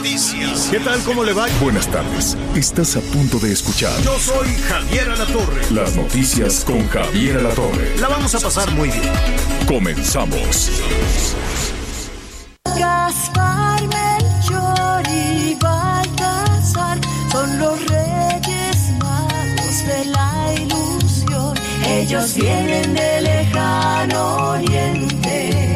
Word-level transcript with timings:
Noticias. 0.00 0.68
¿Qué 0.70 0.80
tal? 0.80 0.98
¿Cómo 1.02 1.24
le 1.24 1.34
va? 1.34 1.46
Buenas 1.60 1.86
tardes. 1.86 2.34
Estás 2.54 2.96
a 2.96 3.00
punto 3.00 3.38
de 3.38 3.52
escuchar 3.52 3.92
Yo 4.02 4.18
soy 4.18 4.48
Javier 4.68 5.10
Alatorre. 5.10 5.60
las 5.72 5.94
noticias 5.94 6.64
con 6.64 6.88
Javier 6.88 7.36
Alatorre. 7.36 7.98
La 7.98 8.08
vamos 8.08 8.34
a 8.34 8.40
pasar 8.40 8.70
muy 8.72 8.88
bien. 8.88 9.12
Comenzamos. 9.68 10.70
Gaspar, 12.78 13.82
Melchor 13.82 15.02
y 15.12 15.54
Baltasar 15.60 16.98
son 17.30 17.58
los 17.58 17.78
reyes 17.86 18.76
magos 18.98 19.86
de 19.86 20.04
la 20.06 20.54
ilusión. 20.54 21.54
Ellos 21.86 22.34
vienen 22.36 22.94
de 22.94 23.20
lejano 23.20 24.36
oriente 24.52 25.69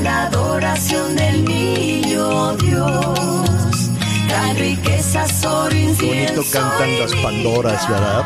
a 0.00 0.02
la 0.02 0.26
adoración 0.26 1.16
del 1.16 1.44
niño 1.44 2.56
Dios. 2.56 3.90
Traen 4.28 4.56
riquezas, 4.56 5.44
oro, 5.44 5.74
incienso 5.74 6.34
Bonito 6.34 6.42
cantan 6.52 6.98
las 6.98 7.14
Pandoras. 7.16 7.88
¿verdad? 7.88 8.24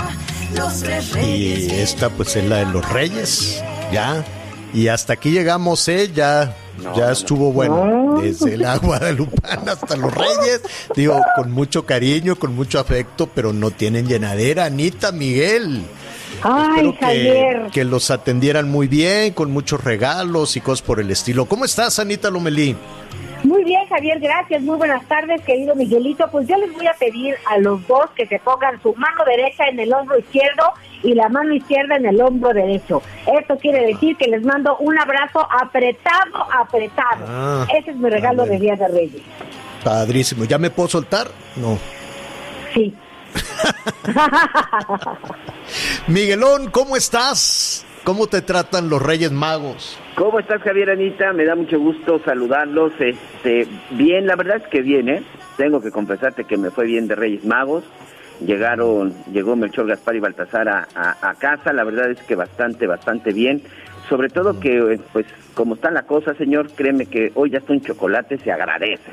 Los 0.57 0.81
tres 0.81 1.17
Y 1.17 1.71
esta 1.71 2.11
pues 2.11 2.37
es 2.37 2.45
la 2.45 2.59
de 2.59 2.67
los 2.67 2.89
reyes, 2.91 3.63
ya. 3.93 4.25
Y 4.73 4.89
hasta 4.89 5.15
aquí 5.15 5.31
llegamos, 5.31 5.87
¿eh? 5.89 6.11
Ya, 6.15 6.57
ya 6.97 7.13
estuvo 7.13 7.53
bueno. 7.53 8.21
Desde 8.21 8.57
la 8.57 8.77
Guadalupana 8.83 9.73
hasta 9.73 9.97
los 9.97 10.13
reyes. 10.13 10.63
Digo, 10.95 11.21
con 11.37 11.51
mucho 11.51 11.87
cariño, 11.87 12.37
con 12.37 12.55
mucho 12.55 12.79
afecto, 12.79 13.29
pero 13.33 13.53
no 13.53 13.71
tienen 13.71 14.07
llenadera. 14.07 14.67
Anita, 14.67 15.13
Miguel. 15.13 15.85
Ay, 16.43 16.71
Espero 16.89 16.95
Javier. 17.01 17.63
que 17.73 17.85
los 17.85 18.11
atendieran 18.11 18.71
muy 18.71 18.87
bien, 18.89 19.33
con 19.33 19.51
muchos 19.51 19.83
regalos 19.83 20.57
y 20.57 20.61
cosas 20.61 20.83
por 20.83 21.01
el 21.01 21.11
estilo. 21.11 21.47
¿Cómo 21.47 21.65
estás, 21.65 21.99
Anita 21.99 22.31
Lomelí? 22.31 22.77
Muy 23.45 23.63
bien, 23.63 23.87
Javier, 23.89 24.19
gracias. 24.21 24.63
Muy 24.63 24.77
buenas 24.79 25.07
tardes, 25.07 25.43
querido 25.43 25.75
Miguelito. 25.75 26.27
Pues 26.31 26.49
yo 26.49 26.57
les 26.57 26.73
voy 26.73 26.87
a 26.87 26.95
pedir 26.95 27.35
a 27.47 27.59
los 27.59 27.87
dos 27.87 28.07
que 28.17 28.27
se 28.27 28.39
pongan 28.39 28.81
su 28.83 28.95
mano 28.95 29.23
derecha 29.27 29.65
en 29.69 29.79
el 29.81 29.93
hombro 29.93 30.19
izquierdo 30.19 30.73
y 31.03 31.13
la 31.13 31.29
mano 31.29 31.53
izquierda 31.55 31.97
en 31.97 32.07
el 32.07 32.21
hombro 32.23 32.55
derecho. 32.55 33.03
Esto 33.39 33.59
quiere 33.59 33.87
decir 33.87 34.17
que 34.17 34.29
les 34.29 34.43
mando 34.43 34.79
un 34.79 34.99
abrazo 34.99 35.47
apretado, 35.61 36.47
apretado. 36.59 37.25
Ah, 37.29 37.67
Ese 37.79 37.91
es 37.91 37.97
mi 37.97 38.09
regalo 38.09 38.47
de. 38.47 38.59
Día 38.59 38.77
de 38.77 38.89
Reyes. 38.89 39.21
Padrísimo. 39.83 40.45
¿Ya 40.47 40.57
me 40.57 40.71
puedo 40.71 40.89
soltar? 40.89 41.27
No. 41.57 41.79
Sí. 42.73 42.95
Miguelón, 46.09 46.71
¿cómo 46.71 46.97
estás? 46.97 47.87
¿Cómo 48.05 48.27
te 48.27 48.43
tratan 48.43 48.91
los 48.91 49.01
Reyes 49.01 49.33
Magos? 49.33 49.99
¿Cómo 50.15 50.39
estás, 50.39 50.61
Javier 50.63 50.91
Anita? 50.91 51.33
Me 51.33 51.47
da 51.47 51.55
mucho 51.55 51.79
gusto 51.79 52.21
saludarlos. 52.23 52.93
Este, 53.01 53.67
bien, 53.93 54.27
la 54.27 54.37
verdad 54.37 54.59
es 54.59 54.69
que 54.69 54.83
bien, 54.83 55.09
¿eh? 55.09 55.23
Tengo 55.57 55.81
que 55.81 55.91
confesarte 55.91 56.45
que 56.45 56.59
me 56.59 56.71
fue 56.71 56.85
bien 56.85 57.09
de 57.09 57.15
Reyes 57.15 57.45
Magos. 57.45 57.85
Llegaron, 58.45 59.15
llegó 59.33 59.57
Melchor 59.57 59.87
Gaspar 59.87 60.17
y 60.17 60.21
Baltasar 60.21 60.69
a, 60.69 61.35
casa. 61.39 61.73
La 61.73 61.85
verdad 61.85 62.11
es 62.11 62.21
que 62.21 62.35
bastante, 62.35 62.87
bastante 62.87 63.33
bien. 63.33 63.63
Sobre 64.09 64.29
todo 64.29 64.61
que, 64.61 65.01
pues, 65.13 65.25
como 65.55 65.77
está 65.77 65.91
la 65.91 66.03
cosa, 66.03 66.35
señor, 66.35 66.71
créeme 66.73 67.07
que 67.07 67.33
hoy 67.35 67.51
ya 67.51 67.59
está 67.59 67.73
un 67.73 67.81
chocolate, 67.81 68.37
se 68.37 68.53
agradece. 68.53 69.13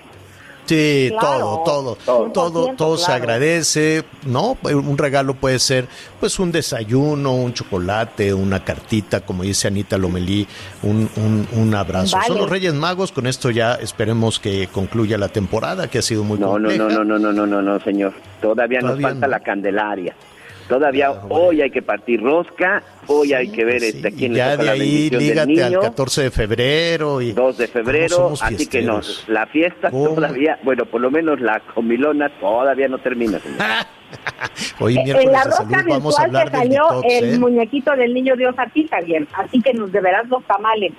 Sí, 0.66 1.12
Claro, 1.20 1.64
todo, 1.66 1.98
todo, 2.06 2.32
todo, 2.32 2.68
100%, 2.70 2.76
todo 2.78 2.98
se 2.98 3.12
agradece, 3.12 4.04
¿no? 4.26 4.58
Un 4.64 4.98
regalo 4.98 5.34
puede 5.34 5.60
ser, 5.60 5.88
pues, 6.20 6.40
un 6.40 6.52
desayuno, 6.52 7.34
un 7.36 7.54
chocolate, 7.54 8.34
una 8.34 8.64
cartita, 8.64 9.20
como 9.22 9.44
dice 9.44 9.68
Anita 9.68 9.98
Lomelí, 9.98 10.48
un, 10.84 11.10
un, 11.18 11.48
un 11.60 11.76
abrazo. 11.76 12.16
Vale. 12.16 12.28
Son 12.28 12.38
los 12.38 12.50
Reyes 12.50 12.74
Magos, 12.74 13.12
con 13.12 13.28
esto 13.28 13.50
ya 13.50 13.74
esperemos 13.76 14.40
que 14.40 14.68
concluya 14.72 15.18
la 15.18 15.28
temporada, 15.28 15.90
que 15.90 15.98
ha 16.00 16.02
sido 16.02 16.24
muy 16.24 16.40
No, 16.40 16.58
no, 16.58 16.70
compleja. 16.70 16.84
no, 16.84 16.90
no, 16.90 17.04
no, 17.04 17.20
no, 17.20 17.34
no, 17.34 17.46
no, 17.48 17.62
no, 17.62 17.80
señor. 17.84 18.14
Todavía, 18.42 18.80
nos 18.80 19.02
falta 19.02 19.28
no. 19.28 19.32
la 19.32 19.40
Candelaria. 19.42 20.16
Todavía 20.72 21.08
Claro, 21.08 21.28
bueno. 21.28 21.46
hoy 21.48 21.62
hay 21.62 21.70
que 21.70 21.82
partir 21.82 22.22
rosca, 22.22 22.82
hoy 23.08 23.34
hay 23.34 23.52
que 23.52 23.66
ver 23.66 23.82
Sí, 23.82 23.88
este, 23.88 24.08
a 24.08 24.12
quién 24.12 24.32
y 24.32 24.36
le 24.36 24.38
ya 24.38 24.52
toca 24.52 24.58
de 24.58 24.66
la 24.68 24.72
ahí 24.72 25.10
lígate 25.10 25.42
al 25.42 25.48
niño. 25.72 25.82
14 25.82 26.24
de 26.24 26.32
febrero 26.32 27.22
y 27.22 27.32
2 27.34 27.58
de 27.58 27.68
¿Cómo 27.68 27.84
febrero, 27.86 28.34
así 28.40 28.68
que 28.68 28.82
no, 28.82 29.02
la 29.28 29.46
fiesta 29.48 29.92
¿Cómo? 29.92 30.16
todavía, 30.16 30.58
bueno, 30.64 30.86
por 30.86 31.02
lo 31.02 31.12
menos 31.12 31.42
la 31.42 31.60
comilona 31.76 32.30
todavía 32.40 32.88
no 32.88 33.00
termina. 33.00 33.42
Hoy 34.80 34.98
en 34.98 35.04
miércoles 35.04 35.32
la 35.32 35.44
salud 35.52 35.72
vamos 35.90 36.20
a 36.20 36.24
hablar 36.24 36.52
del 36.52 36.60
salió 36.62 36.84
detox, 36.84 37.14
el 37.14 37.34
¿eh? 37.34 37.40
muñequito 37.40 37.92
del 37.96 38.14
niño 38.14 38.36
Dios 38.38 38.56
a 38.58 38.66
ti, 38.68 38.88
Javier. 38.90 39.28
Así 39.34 39.62
que 39.62 39.74
nos 39.74 39.92
deberás 39.92 40.28
los 40.30 40.44
tamales. 40.46 40.94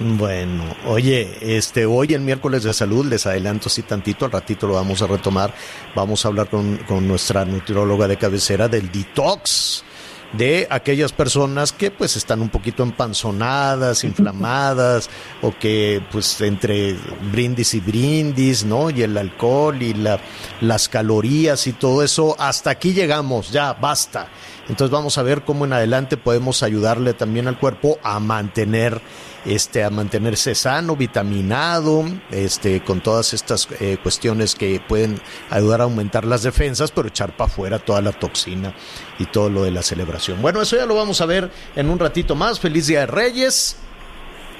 Bueno, 0.00 0.64
oye, 0.86 1.38
este, 1.40 1.86
hoy 1.86 2.14
en 2.14 2.24
miércoles 2.24 2.64
de 2.64 2.74
salud, 2.74 3.06
les 3.06 3.26
adelanto 3.26 3.68
así 3.68 3.82
tantito, 3.82 4.24
al 4.24 4.32
ratito 4.32 4.66
lo 4.66 4.74
vamos 4.74 5.00
a 5.02 5.06
retomar, 5.06 5.54
vamos 5.94 6.24
a 6.24 6.28
hablar 6.28 6.48
con, 6.48 6.78
con 6.78 7.06
nuestra 7.06 7.44
nutrióloga 7.44 8.08
de 8.08 8.16
cabecera 8.16 8.66
del 8.66 8.90
detox, 8.90 9.84
de 10.32 10.66
aquellas 10.68 11.12
personas 11.12 11.72
que 11.72 11.92
pues 11.92 12.16
están 12.16 12.42
un 12.42 12.48
poquito 12.48 12.82
empanzonadas, 12.82 14.02
inflamadas, 14.04 15.08
o 15.42 15.56
que 15.56 16.02
pues 16.10 16.40
entre 16.40 16.96
brindis 17.30 17.74
y 17.74 17.80
brindis, 17.80 18.64
¿no? 18.64 18.90
Y 18.90 19.02
el 19.02 19.16
alcohol 19.16 19.80
y 19.80 19.94
la, 19.94 20.18
las 20.60 20.88
calorías 20.88 21.68
y 21.68 21.72
todo 21.72 22.02
eso, 22.02 22.34
hasta 22.40 22.70
aquí 22.70 22.92
llegamos, 22.92 23.52
ya, 23.52 23.74
basta. 23.74 24.26
Entonces 24.68 24.90
vamos 24.90 25.18
a 25.18 25.22
ver 25.22 25.42
cómo 25.42 25.64
en 25.64 25.72
adelante 25.72 26.16
podemos 26.16 26.62
ayudarle 26.62 27.14
también 27.14 27.48
al 27.48 27.58
cuerpo 27.58 27.98
a 28.02 28.18
mantener 28.20 29.00
este 29.44 29.84
a 29.84 29.90
mantenerse 29.90 30.54
sano, 30.54 30.96
vitaminado, 30.96 32.04
este 32.30 32.82
con 32.82 33.02
todas 33.02 33.34
estas 33.34 33.68
eh, 33.80 33.98
cuestiones 34.02 34.54
que 34.54 34.80
pueden 34.86 35.20
ayudar 35.50 35.82
a 35.82 35.84
aumentar 35.84 36.24
las 36.24 36.42
defensas, 36.42 36.90
pero 36.90 37.08
echar 37.08 37.36
para 37.36 37.50
afuera 37.50 37.78
toda 37.78 38.00
la 38.00 38.12
toxina 38.12 38.74
y 39.18 39.26
todo 39.26 39.50
lo 39.50 39.64
de 39.64 39.70
la 39.70 39.82
celebración. 39.82 40.40
Bueno, 40.40 40.62
eso 40.62 40.76
ya 40.76 40.86
lo 40.86 40.94
vamos 40.94 41.20
a 41.20 41.26
ver 41.26 41.50
en 41.76 41.90
un 41.90 41.98
ratito 41.98 42.34
más. 42.34 42.58
Feliz 42.58 42.86
Día 42.86 43.00
de 43.00 43.06
Reyes. 43.06 43.76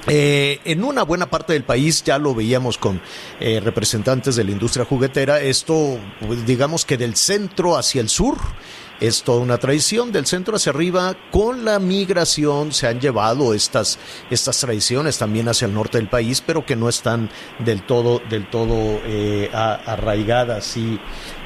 Eh, 0.07 0.59
en 0.65 0.83
una 0.83 1.01
buena 1.01 1.31
parte 1.31 1.53
del 1.53 1.63
país 1.63 2.03
ya 2.03 2.19
lo 2.19 2.35
veíamos 2.35 2.77
con 2.77 3.01
eh, 3.39 3.59
representantes 3.59 4.35
de 4.35 4.43
la 4.43 4.51
industria 4.51 4.85
juguetera. 4.85 5.41
Esto, 5.41 5.97
pues, 6.19 6.45
digamos 6.45 6.85
que 6.85 6.95
del 6.95 7.15
centro 7.15 7.75
hacia 7.75 8.01
el 8.01 8.09
sur, 8.09 8.37
es 8.99 9.23
toda 9.23 9.41
una 9.41 9.57
tradición. 9.57 10.11
Del 10.11 10.25
centro 10.25 10.55
hacia 10.55 10.71
arriba, 10.71 11.15
con 11.31 11.65
la 11.65 11.79
migración 11.79 12.71
se 12.71 12.87
han 12.87 12.99
llevado 12.99 13.53
estas, 13.53 13.99
estas 14.29 14.59
tradiciones 14.59 15.17
también 15.17 15.47
hacia 15.47 15.65
el 15.65 15.73
norte 15.73 15.97
del 15.97 16.09
país, 16.09 16.41
pero 16.41 16.65
que 16.65 16.75
no 16.75 16.89
están 16.89 17.29
del 17.59 17.83
todo, 17.83 18.21
del 18.29 18.49
todo 18.49 19.01
eh, 19.05 19.49
arraigadas. 19.53 20.77
Y, 20.77 20.99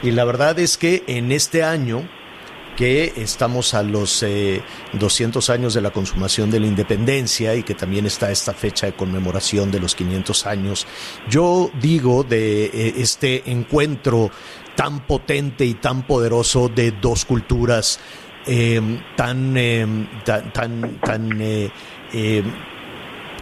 y 0.03 0.11
la 0.11 0.25
verdad 0.25 0.59
es 0.59 0.77
que 0.77 1.03
en 1.07 1.31
este 1.31 1.63
año, 1.63 2.07
que 2.79 3.11
estamos 3.17 3.73
a 3.73 3.83
los 3.83 4.23
eh, 4.23 4.61
200 4.93 5.49
años 5.49 5.73
de 5.73 5.81
la 5.81 5.91
consumación 5.91 6.49
de 6.49 6.61
la 6.61 6.67
independencia 6.67 7.53
y 7.53 7.63
que 7.63 7.75
también 7.75 8.05
está 8.05 8.31
esta 8.31 8.53
fecha 8.53 8.85
de 8.85 8.93
conmemoración 8.93 9.69
de 9.69 9.81
los 9.81 9.95
500 9.95 10.45
años. 10.45 10.87
Yo 11.29 11.71
digo 11.81 12.23
de 12.23 12.67
eh, 12.67 12.93
este 12.95 13.51
encuentro 13.51 14.31
tan 14.79 15.05
potente 15.05 15.65
y 15.65 15.73
tan 15.73 16.07
poderoso 16.07 16.69
de 16.69 16.91
dos 16.91 17.25
culturas 17.25 17.99
tan, 19.17 19.57
eh, 19.57 20.07
tan, 20.23 20.53
tan, 20.53 21.01
tan 21.01 21.41
eh, 21.41 21.69
eh, 22.13 22.43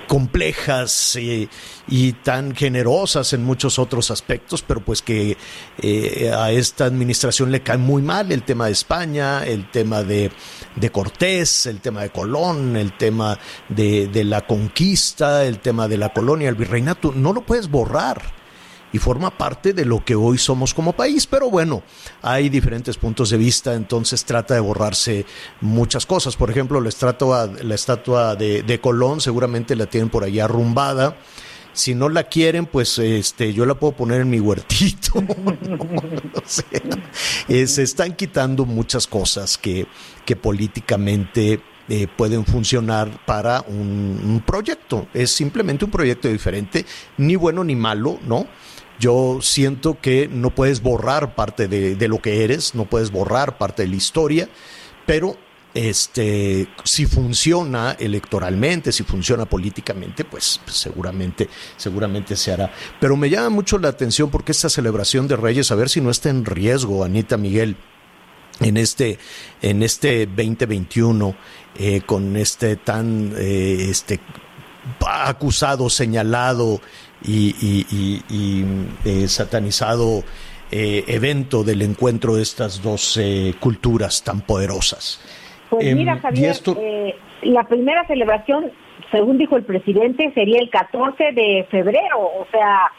complejas 0.08 1.16
eh, 1.18 1.48
y 1.88 2.14
tan 2.14 2.56
generosas 2.56 3.34
en 3.34 3.44
muchos 3.44 3.78
otros 3.78 4.10
aspectos, 4.10 4.64
pero 4.64 4.80
pues 4.80 5.04
que 5.04 5.38
eh, 5.80 6.32
a 6.36 6.52
esta 6.52 6.86
administración 6.86 7.52
le 7.52 7.62
cae 7.62 7.78
muy 7.78 8.02
mal 8.02 8.32
el 8.32 8.42
tema 8.42 8.66
de 8.66 8.72
España, 8.72 9.46
el 9.46 9.70
tema 9.70 10.02
de, 10.02 10.32
Cortés, 10.92 11.68
el 11.68 11.82
tema 11.82 12.02
de 12.02 12.10
Colón, 12.10 12.78
el 12.78 12.98
tema 12.98 13.38
de 13.70 14.24
la 14.24 14.48
conquista, 14.48 15.46
el 15.46 15.60
tema 15.60 15.88
de 15.88 15.98
la 15.98 16.12
colonia, 16.12 16.50
el 16.50 16.56
virreinato, 16.56 17.12
no 17.12 17.32
lo 17.32 17.42
puedes 17.42 17.70
borrar 17.70 18.47
y 18.94 19.00
forma 19.00 19.32
parte 19.32 19.74
de 19.74 19.86
lo 19.86 20.04
que 20.04 20.16
hoy 20.16 20.38
somos 20.38 20.74
como 20.74 20.94
país. 20.94 21.28
Pero 21.28 21.50
bueno, 21.50 21.84
hay 22.22 22.50
diferentes 22.50 22.98
puntos 22.98 23.30
de 23.30 23.38
vista, 23.38 23.74
entonces 23.74 24.26
trata 24.26 24.54
de 24.54 24.60
borrarse 24.60 25.26
muchas 25.62 26.06
cosas. 26.06 26.36
Por 26.36 26.50
ejemplo, 26.50 26.80
la 26.82 26.90
estatua, 26.90 27.50
la 27.62 27.76
estatua 27.76 28.36
de, 28.36 28.64
de 28.64 28.80
Colón 28.80 29.22
seguramente 29.22 29.76
la 29.76 29.88
tienen 29.88 30.10
por 30.10 30.24
allá 30.24 30.46
arrumbada. 30.46 31.18
si 31.74 31.94
no 31.94 32.10
la 32.10 32.24
quieren, 32.24 32.66
pues 32.66 32.98
este, 32.98 33.54
yo 33.54 33.66
la 33.66 33.76
puedo 33.76 33.94
poner 33.94 34.22
en 34.22 34.30
mi 34.30 34.40
huertito. 34.40 35.14
eh, 37.50 37.68
se 37.68 37.84
están 37.84 38.16
quitando 38.16 38.66
muchas 38.66 39.06
cosas 39.06 39.58
que, 39.58 39.86
que 40.26 40.36
políticamente 40.36 41.62
eh, 41.90 42.08
pueden 42.08 42.46
funcionar 42.46 43.26
para 43.26 43.62
un 43.68 44.44
proyecto. 44.46 45.08
Es 45.14 45.32
simplemente 45.32 45.86
un 45.86 45.92
proyecto 45.92 46.28
diferente, 46.28 46.86
ni 47.18 47.36
bueno 47.36 47.64
ni 47.64 47.76
malo, 47.76 48.20
¿no? 48.26 48.48
Yo 49.00 49.40
siento 49.42 50.00
que 50.02 50.28
no 50.28 50.54
puedes 50.54 50.82
borrar 50.82 51.36
parte 51.36 51.68
de, 51.68 51.96
de, 51.96 52.08
lo 52.08 52.20
que 52.20 52.44
eres, 52.44 52.76
no 52.76 52.86
puedes 52.86 53.12
borrar 53.12 53.58
parte 53.58 53.84
de 53.84 53.90
la 53.90 53.96
historia, 53.96 54.50
pero 55.06 55.38
este, 55.78 56.68
si 56.84 57.06
funciona 57.06 57.96
electoralmente, 58.00 58.92
si 58.92 59.04
funciona 59.04 59.46
políticamente, 59.46 60.26
pues, 60.26 60.60
pues, 60.64 60.76
seguramente, 60.76 61.48
seguramente 61.76 62.36
se 62.36 62.52
hará. 62.52 62.72
Pero 63.00 63.16
me 63.16 63.30
llama 63.30 63.50
mucho 63.52 63.78
la 63.78 63.90
atención 63.90 64.32
porque 64.32 64.54
esta 64.54 64.70
celebración 64.70 65.28
de 65.28 65.36
Reyes, 65.36 65.72
a 65.72 65.76
ver 65.76 65.90
si 65.90 66.02
no 66.02 66.10
está 66.10 66.30
en 66.30 66.46
riesgo, 66.46 67.04
Anita 67.04 67.38
Miguel, 67.38 67.78
en 68.60 68.76
este, 68.78 69.20
en 69.62 69.84
este 69.84 70.26
2021, 70.26 71.36
eh, 71.78 72.02
con 72.08 72.36
este 72.38 72.78
tan, 72.78 73.34
eh, 73.38 73.88
este, 73.92 74.20
acusado, 75.00 75.92
señalado 75.92 76.82
y, 77.24 77.56
y, 77.62 77.86
y, 77.90 78.24
y 78.30 78.66
eh, 79.06 79.28
satanizado 79.28 80.24
eh, 80.72 81.04
evento 81.08 81.64
del 81.64 81.82
encuentro 81.82 82.36
de 82.36 82.42
estas 82.44 82.82
dos 82.82 83.18
eh, 83.18 83.54
culturas 83.60 84.24
tan 84.24 84.42
poderosas. 84.42 85.22
Pues 85.70 85.96
mira, 85.96 86.14
Em, 86.14 86.20
Javier, 86.22 86.46
y 86.46 86.50
esto- 86.50 86.78
eh, 86.80 87.16
la 87.44 87.64
primera 87.64 88.06
celebración, 88.08 88.72
según 89.12 89.38
dijo 89.38 89.56
el 89.58 89.64
presidente, 89.64 90.32
sería 90.34 90.60
el 90.60 90.70
14 90.70 91.32
de 91.34 91.68
febrero, 91.72 92.20
o 92.20 92.48
sea, 92.52 92.92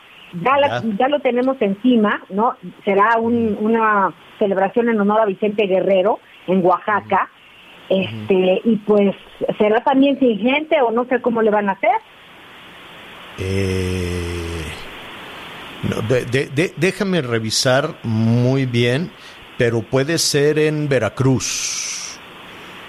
ya, 0.43 0.57
la- 0.59 0.83
Ya. 0.83 0.97
ya 0.99 1.09
lo 1.09 1.21
tenemos 1.21 1.57
encima, 1.61 2.23
¿no? 2.31 2.57
Será 2.85 3.19
un- 3.19 3.57
una 3.61 4.13
celebración 4.39 4.89
en 4.89 5.01
honor 5.01 5.21
a 5.23 5.27
Vicente 5.27 5.67
Guerrero 5.67 6.21
en 6.47 6.65
Oaxaca, 6.65 7.29
este, 7.89 8.61
y 8.65 8.77
pues 8.87 9.15
será 9.57 9.83
también 9.83 10.19
sin 10.19 10.39
gente 10.39 10.81
o 10.83 10.91
no 10.91 11.07
sé 11.07 11.21
cómo 11.23 11.41
le 11.43 11.51
van 11.51 11.69
a 11.69 11.73
hacer. 11.73 11.91
Eh, 13.39 14.65
no, 15.85 16.03
de- 16.09 16.25
de- 16.25 16.47
de- 16.55 16.75
déjame 16.77 17.23
revisar 17.23 17.99
muy 18.03 18.67
bien, 18.67 19.11
pero 19.57 19.83
puede 19.83 20.19
ser 20.19 20.59
en 20.59 20.89
Veracruz. 20.89 21.95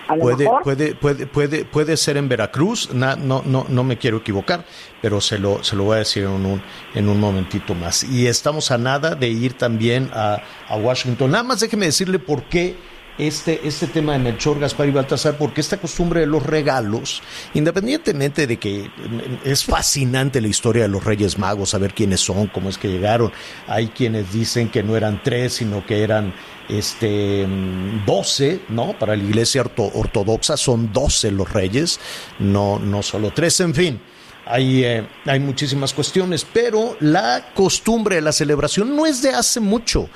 A 0.08 0.16
lo 0.16 0.22
Puede, 0.24 0.46
mejor. 0.46 0.64
puede, 0.64 0.96
puede, 0.96 1.28
puede, 1.28 1.66
puede 1.66 1.96
ser 1.96 2.18
en 2.18 2.28
Veracruz, 2.28 2.92
Na- 2.96 3.16
no, 3.16 3.44
no, 3.46 3.68
no 3.70 3.84
me 3.84 4.00
quiero 4.00 4.18
equivocar, 4.18 4.66
pero 5.04 5.22
se 5.22 5.38
lo, 5.38 5.64
se 5.64 5.76
lo 5.76 5.84
voy 5.84 5.98
a 5.98 6.00
decir 6.00 6.24
en 6.24 6.30
un, 6.48 6.62
en 6.96 7.08
un 7.10 7.20
momentito 7.20 7.76
más. 7.76 8.04
Y 8.04 8.26
estamos 8.26 8.72
a 8.72 8.80
nada 8.80 9.14
de 9.14 9.28
ir 9.30 9.54
también 9.54 10.10
a, 10.12 10.42
a 10.68 10.76
Washington. 10.78 11.30
Nada 11.30 11.44
más 11.44 11.60
déjeme 11.60 11.86
decirle 11.86 12.18
por 12.18 12.42
qué 12.46 12.76
este, 13.20 13.68
este 13.68 13.86
tema 13.88 14.14
de 14.14 14.20
Melchor, 14.20 14.60
Gaspar 14.60 14.88
y 14.88 14.92
Baltasar, 14.92 15.38
porque 15.38 15.62
esta 15.62 15.78
costumbre 15.78 16.22
de 16.22 16.26
los 16.26 16.44
regalos, 16.44 17.22
independientemente 17.54 18.48
de 18.48 18.58
que 18.58 18.90
mm, 18.90 19.48
es 19.48 19.64
fascinante 19.66 20.42
la 20.42 20.48
historia 20.48 20.84
de 20.84 20.88
los 20.90 21.04
Reyes 21.04 21.38
Magos, 21.38 21.70
saber 21.72 21.94
quiénes 21.94 22.22
son, 22.22 22.48
cómo 22.48 22.70
es 22.70 22.78
que 22.78 22.88
llegaron. 22.88 23.32
Hay 23.68 23.90
quienes 23.90 24.32
dicen 24.34 24.70
que 24.70 24.82
no 24.82 24.96
eran 24.96 25.22
tres, 25.24 25.54
sino 25.54 25.86
que 25.86 26.02
eran 26.02 26.34
este 26.70 27.46
mm, 27.46 28.06
12, 28.06 28.62
¿no? 28.70 28.98
Para 28.98 29.16
la 29.16 29.24
iglesia 29.24 29.64
orto- 29.64 29.92
ortodoxa 29.94 30.56
son 30.58 30.92
12 30.94 31.32
los 31.32 31.52
reyes, 31.52 32.00
no, 32.40 32.80
no 32.80 33.04
solo 33.04 33.32
tres, 33.32 33.60
en 33.60 33.76
fin. 33.76 34.02
Hay, 34.46 34.84
eh, 34.84 35.08
hay 35.26 35.40
muchísimas 35.40 35.94
cuestiones, 35.94 36.44
pero 36.52 36.98
la 37.02 37.52
costumbre 37.54 38.16
de 38.16 38.22
la 38.22 38.32
celebración 38.32 38.96
no 38.96 39.06
es 39.06 39.22
de 39.22 39.30
hace 39.30 39.60
mucho, 39.60 40.10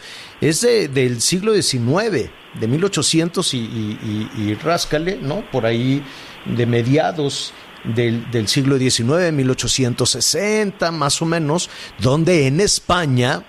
es 0.49 0.61
de- 0.61 0.87
del 0.87 1.21
siglo 1.21 1.53
XIX, 1.53 2.29
de 2.59 2.67
1800 2.67 3.53
y, 3.53 3.57
y- 3.57 4.53
ráscale, 4.61 5.17
¿no? 5.21 5.43
Por 5.51 5.65
ahí 5.65 6.03
de 6.45 6.65
mediados 6.65 7.53
del, 7.83 8.29
del 8.31 8.47
siglo 8.47 8.77
XIX, 8.77 9.31
1860 9.31 10.91
más 10.91 11.21
o 11.21 11.25
menos, 11.25 11.69
donde 11.99 12.47
en 12.47 12.59
España 12.61 13.43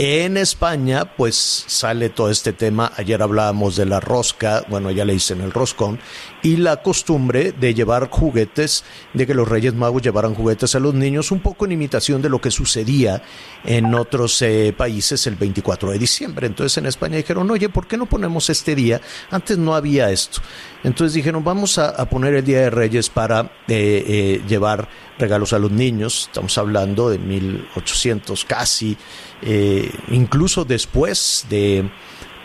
en 0.00 0.36
España, 0.36 1.16
pues 1.16 1.64
sale 1.66 2.08
todo 2.08 2.30
este 2.30 2.52
tema. 2.52 2.92
Ayer 2.96 3.20
hablábamos 3.20 3.74
de 3.74 3.84
la 3.84 3.98
rosca, 3.98 4.64
bueno, 4.68 4.92
ya 4.92 5.04
le 5.04 5.12
dicen 5.14 5.40
el 5.40 5.50
roscón, 5.50 5.98
y 6.42 6.56
la 6.56 6.82
costumbre 6.82 7.52
de 7.52 7.74
llevar 7.74 8.08
juguetes, 8.10 8.84
de 9.14 9.26
que 9.26 9.34
los 9.34 9.48
Reyes 9.48 9.74
Magos 9.74 10.02
llevaran 10.02 10.34
juguetes 10.34 10.74
a 10.74 10.80
los 10.80 10.94
niños, 10.94 11.30
un 11.30 11.40
poco 11.40 11.64
en 11.64 11.72
imitación 11.72 12.22
de 12.22 12.28
lo 12.28 12.40
que 12.40 12.50
sucedía 12.50 13.22
en 13.64 13.94
otros 13.94 14.40
eh, 14.42 14.74
países 14.76 15.26
el 15.26 15.36
24 15.36 15.90
de 15.90 15.98
diciembre. 15.98 16.46
Entonces 16.46 16.76
en 16.78 16.86
España 16.86 17.16
dijeron, 17.16 17.50
oye, 17.50 17.68
¿por 17.68 17.86
qué 17.86 17.96
no 17.96 18.06
ponemos 18.06 18.50
este 18.50 18.74
día? 18.74 19.00
Antes 19.30 19.58
no 19.58 19.74
había 19.74 20.10
esto. 20.10 20.40
Entonces 20.84 21.14
dijeron, 21.14 21.42
vamos 21.42 21.78
a, 21.78 22.08
poner 22.08 22.34
el 22.34 22.44
Día 22.44 22.60
de 22.60 22.70
Reyes 22.70 23.10
para 23.10 23.42
eh, 23.66 24.04
eh, 24.06 24.42
llevar 24.48 24.88
regalos 25.18 25.52
a 25.52 25.58
los 25.58 25.72
niños. 25.72 26.26
Estamos 26.28 26.56
hablando 26.56 27.10
de 27.10 27.18
1800 27.18 28.44
casi, 28.44 28.96
eh, 29.42 29.90
incluso 30.08 30.64
después 30.64 31.46
de, 31.50 31.90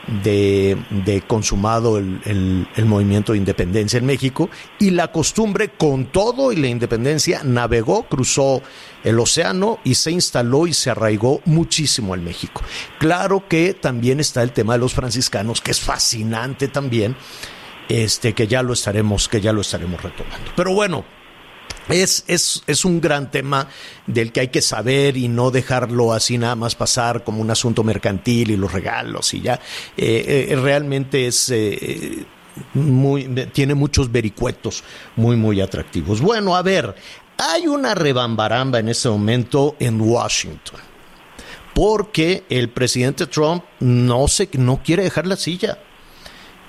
de, 0.07 0.77
consumado 1.27 1.97
el, 1.97 2.19
el- 2.25 2.67
el 2.75 2.85
movimiento 2.85 3.31
de 3.31 3.37
independencia 3.39 3.97
en 3.97 4.05
México. 4.05 4.49
Y 4.79 4.89
la 4.91 5.11
costumbre, 5.11 5.69
con 5.69 6.05
todo 6.05 6.51
y 6.51 6.57
la 6.57 6.67
independencia, 6.67 7.41
navegó, 7.43 8.03
cruzó 8.03 8.61
el 9.03 9.19
océano 9.19 9.79
y 9.83 9.95
se 9.95 10.11
instaló 10.11 10.67
y 10.67 10.73
se 10.73 10.89
arraigó 10.89 11.41
muchísimo 11.45 12.15
en 12.15 12.23
México. 12.23 12.61
Claro 12.99 13.47
que 13.47 13.73
también 13.73 14.19
está 14.19 14.43
el 14.43 14.51
tema 14.51 14.73
de 14.73 14.79
los 14.79 14.93
franciscanos, 14.93 15.61
que 15.61 15.71
es 15.71 15.79
fascinante 15.81 16.67
también 16.67 17.15
este 17.89 18.33
que 18.33 18.47
ya 18.47 18.63
lo 18.63 18.71
estaremos 18.71 19.27
que 19.27 19.41
ya 19.41 19.51
lo 19.51 19.59
estaremos 19.59 20.01
retomando 20.01 20.51
pero 20.55 20.73
bueno 20.73 21.03
es, 21.89 22.23
es, 22.27 22.63
es 22.67 22.85
un 22.85 23.01
gran 23.01 23.31
tema 23.31 23.67
del 24.07 24.31
que 24.31 24.41
hay 24.41 24.47
que 24.49 24.61
saber 24.61 25.17
y 25.17 25.27
no 25.27 25.51
dejarlo 25.51 26.13
así 26.13 26.37
nada 26.37 26.55
más 26.55 26.75
pasar 26.75 27.23
como 27.23 27.41
un 27.41 27.51
asunto 27.51 27.83
mercantil 27.83 28.51
y 28.51 28.57
los 28.57 28.71
regalos 28.71 29.33
y 29.33 29.41
ya. 29.41 29.59
Eh, 29.97 30.47
eh, 30.49 30.55
realmente 30.55 31.27
es 31.27 31.49
eh, 31.49 32.25
muy, 32.73 33.25
tiene 33.51 33.75
muchos 33.75 34.11
vericuetos 34.11 34.83
muy, 35.15 35.35
muy 35.35 35.61
atractivos. 35.61 36.21
Bueno, 36.21 36.55
a 36.55 36.61
ver, 36.61 36.95
hay 37.37 37.67
una 37.67 37.95
rebambaramba 37.95 38.79
en 38.79 38.89
este 38.89 39.09
momento 39.09 39.75
en 39.79 39.99
Washington 39.99 40.79
porque 41.73 42.43
el 42.49 42.69
presidente 42.69 43.25
Trump 43.25 43.63
no, 43.79 44.27
se, 44.27 44.47
no 44.53 44.81
quiere 44.83 45.03
dejar 45.03 45.25
la 45.25 45.35
silla 45.35 45.79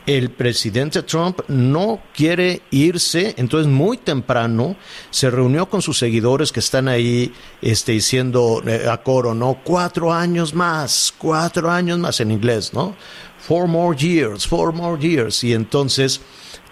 el 0.06 0.30
presidente 0.30 1.02
Trump 1.02 1.40
no 1.48 2.00
quiere 2.14 2.62
irse, 2.70 3.34
entonces 3.38 3.72
muy 3.72 3.96
temprano 3.96 4.76
se 5.10 5.30
reunió 5.30 5.68
con 5.68 5.80
sus 5.80 5.98
seguidores 5.98 6.52
que 6.52 6.60
están 6.60 6.88
ahí 6.88 7.32
este, 7.62 7.92
diciendo 7.92 8.62
eh, 8.66 8.86
a 8.90 8.98
coro, 8.98 9.34
¿no? 9.34 9.60
Cuatro 9.64 10.12
años 10.12 10.54
más, 10.54 11.14
cuatro 11.16 11.70
años 11.70 11.98
más 11.98 12.20
en 12.20 12.30
inglés, 12.32 12.74
¿no? 12.74 12.94
Four 13.38 13.66
more 13.66 13.96
years, 13.96 14.46
four 14.46 14.72
more 14.72 15.00
years. 15.00 15.42
Y 15.44 15.54
entonces 15.54 16.20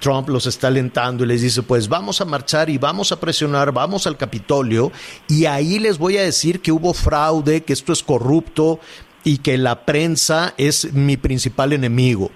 Trump 0.01 0.29
los 0.29 0.47
está 0.47 0.69
alentando 0.69 1.25
y 1.25 1.29
les 1.29 1.41
dice, 1.41 1.63
pues 1.63 1.89
vamos 1.89 2.21
a 2.21 2.25
marchar 2.27 2.69
y 2.69 2.77
vamos 2.77 3.13
a 3.13 3.21
presionar, 3.21 3.73
vamos 3.73 4.07
al 4.07 4.17
Capitolio 4.17 4.93
y 5.29 5.47
ahí 5.47 5.79
les 5.79 5.97
voy 5.97 6.19
a 6.19 6.23
decir 6.23 6.61
que 6.61 6.73
hubo 6.73 6.93
fraude, 6.93 7.63
que 7.63 7.73
esto 7.73 7.93
es 7.93 8.03
corrupto 8.03 8.79
y 9.25 9.39
que 9.39 9.57
la 9.57 9.87
prensa 9.87 10.55
es 10.59 10.93
mi 10.93 11.17
principal 11.17 11.73
enemigo. 11.73 12.31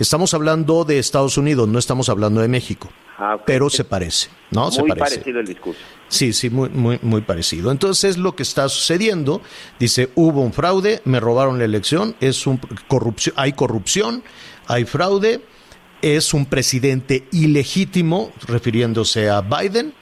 Estamos 0.00 0.32
hablando 0.32 0.84
de 0.86 0.98
Estados 0.98 1.36
Unidos, 1.36 1.68
no 1.68 1.78
estamos 1.78 2.08
hablando 2.08 2.40
de 2.40 2.48
México. 2.48 2.90
Ah. 3.18 3.36
Pero 3.44 3.68
se 3.68 3.84
parece, 3.84 4.30
¿no? 4.50 4.70
se 4.70 4.80
Muy 4.80 4.88
parece. 4.88 5.16
parecido 5.16 5.40
el 5.40 5.46
discurso. 5.46 5.80
Sí, 6.08 6.32
sí, 6.32 6.48
muy, 6.48 6.70
muy, 6.70 6.98
muy 7.02 7.20
parecido. 7.20 7.70
Entonces, 7.70 8.16
lo 8.16 8.34
que 8.34 8.42
está 8.42 8.70
sucediendo, 8.70 9.42
dice, 9.78 10.08
hubo 10.14 10.40
un 10.40 10.54
fraude, 10.54 11.02
me 11.04 11.20
robaron 11.20 11.58
la 11.58 11.66
elección, 11.66 12.16
es 12.18 12.46
un 12.46 12.58
corrupción, 12.88 13.34
hay 13.36 13.52
corrupción, 13.52 14.24
hay 14.68 14.86
fraude, 14.86 15.44
es 16.00 16.32
un 16.32 16.46
presidente 16.46 17.28
ilegítimo, 17.30 18.32
refiriéndose 18.46 19.28
a 19.28 19.42
Biden, 19.42 19.92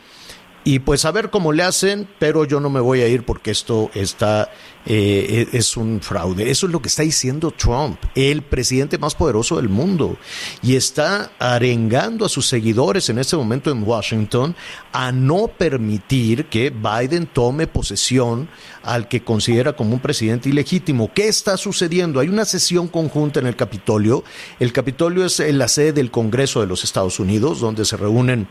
y 0.69 0.81
pues 0.81 1.07
a 1.07 1.13
ver 1.13 1.31
cómo 1.31 1.55
le 1.55 1.63
hacen, 1.63 2.07
pero 2.19 2.45
yo 2.45 2.61
no 2.61 2.69
me 2.69 2.79
voy 2.79 3.01
a 3.01 3.09
ir 3.09 3.25
porque 3.25 3.51
esto 3.51 3.91
está 3.95 4.51
eh, 4.85 5.49
es 5.53 5.79
un 5.79 6.03
fraude. 6.03 6.51
Eso 6.51 6.67
es 6.67 6.73
lo 6.73 6.83
que 6.83 6.89
está 6.89 7.05
diciendo 7.05 7.51
Trump, 7.53 7.99
el 8.15 8.43
presidente 8.43 8.99
más 8.99 9.15
poderoso 9.15 9.57
del 9.57 9.71
mundo, 9.71 10.19
y 10.63 10.77
está 10.77 11.33
arengando 11.39 12.27
a 12.27 12.29
sus 12.29 12.47
seguidores 12.47 13.09
en 13.09 13.19
este 13.19 13.35
momento 13.35 13.71
en 13.71 13.83
Washington 13.83 14.55
a 14.93 15.11
no 15.11 15.49
permitir 15.49 16.51
que 16.51 16.69
Biden 16.69 17.29
tome 17.29 17.67
posesión 17.67 18.51
al 18.83 19.09
que 19.09 19.25
considera 19.25 19.73
como 19.73 19.95
un 19.95 20.01
presidente 20.01 20.51
ilegítimo. 20.51 21.11
¿Qué 21.15 21.29
está 21.29 21.57
sucediendo? 21.57 22.21
Hay 22.21 22.29
una 22.29 22.45
sesión 22.45 22.89
conjunta 22.89 23.41
en 23.41 23.47
el 23.47 23.57
Capitolio. 23.57 24.23
El 24.61 24.75
Capitolio 24.75 25.25
es 25.25 25.39
la 25.39 25.69
sede 25.69 25.95
del 25.95 26.11
Congreso 26.11 26.61
de 26.61 26.67
los 26.67 26.85
Estados 26.85 27.19
Unidos, 27.21 27.61
donde 27.61 27.87
se 27.87 27.97
reúnen 27.97 28.49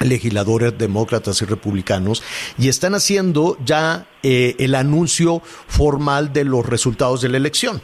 legisladores 0.00 0.76
demócratas 0.76 1.40
y 1.42 1.44
republicanos 1.44 2.22
y 2.58 2.68
están 2.68 2.94
haciendo 2.94 3.56
ya 3.64 4.06
eh, 4.22 4.56
el 4.58 4.74
anuncio 4.74 5.42
formal 5.66 6.32
de 6.32 6.44
los 6.44 6.66
resultados 6.66 7.20
de 7.22 7.28
la 7.28 7.36
elección. 7.36 7.80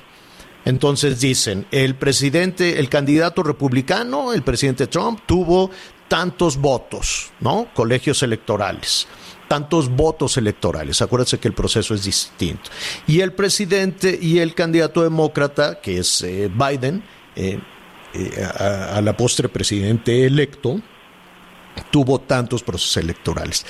Entonces 0.64 1.20
dicen, 1.20 1.66
el 1.70 1.94
presidente, 1.94 2.80
el 2.80 2.88
candidato 2.88 3.42
republicano, 3.44 4.32
el 4.32 4.42
presidente 4.42 4.88
Trump, 4.88 5.20
tuvo 5.24 5.70
tantos 6.08 6.56
votos, 6.56 7.30
¿no? 7.40 7.68
Colegios 7.74 8.22
electorales 8.22 9.06
tantos 9.48 9.88
votos 9.88 10.36
electorales. 10.36 11.00
Acuérdense 11.02 11.38
que 11.38 11.46
el 11.46 11.54
proceso 11.54 11.94
es 11.94 12.04
distinto. 12.04 12.68
Y 13.06 13.20
el 13.20 13.32
presidente 13.32 14.18
y 14.20 14.40
el 14.40 14.54
candidato 14.54 15.04
demócrata, 15.04 15.80
que 15.80 15.98
es 15.98 16.22
eh, 16.22 16.50
Biden, 16.52 17.04
eh, 17.36 17.60
a, 18.58 19.00
la 19.02 19.16
postre 19.16 19.48
presidente 19.48 20.26
electo, 20.26 20.80
tuvo 21.90 22.20
tantos 22.20 22.62
procesos 22.62 22.96
electorales. 22.96 23.66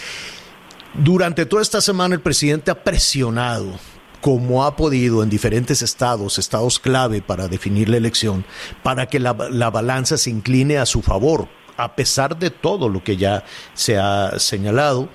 Durante 0.94 1.44
toda 1.46 1.62
esta 1.62 1.80
semana 1.80 2.14
el 2.14 2.20
presidente 2.20 2.70
ha 2.70 2.82
presionado 2.82 3.78
como 4.20 4.64
ha 4.64 4.74
podido 4.74 5.22
en 5.22 5.30
diferentes 5.30 5.82
estados, 5.82 6.38
estados 6.38 6.80
clave 6.80 7.22
para 7.22 7.46
definir 7.46 7.88
la 7.88 7.96
elección, 7.96 8.44
para 8.82 9.06
que 9.06 9.20
la, 9.20 9.32
balanza 9.32 10.16
se 10.16 10.30
incline 10.30 10.78
a 10.78 10.86
su 10.86 11.00
favor, 11.02 11.48
a 11.76 11.94
pesar 11.94 12.36
de 12.36 12.50
todo 12.50 12.88
lo 12.88 13.04
que 13.04 13.16
ya 13.16 13.44
se 13.74 13.98
ha 13.98 14.38
señalado. 14.38 15.08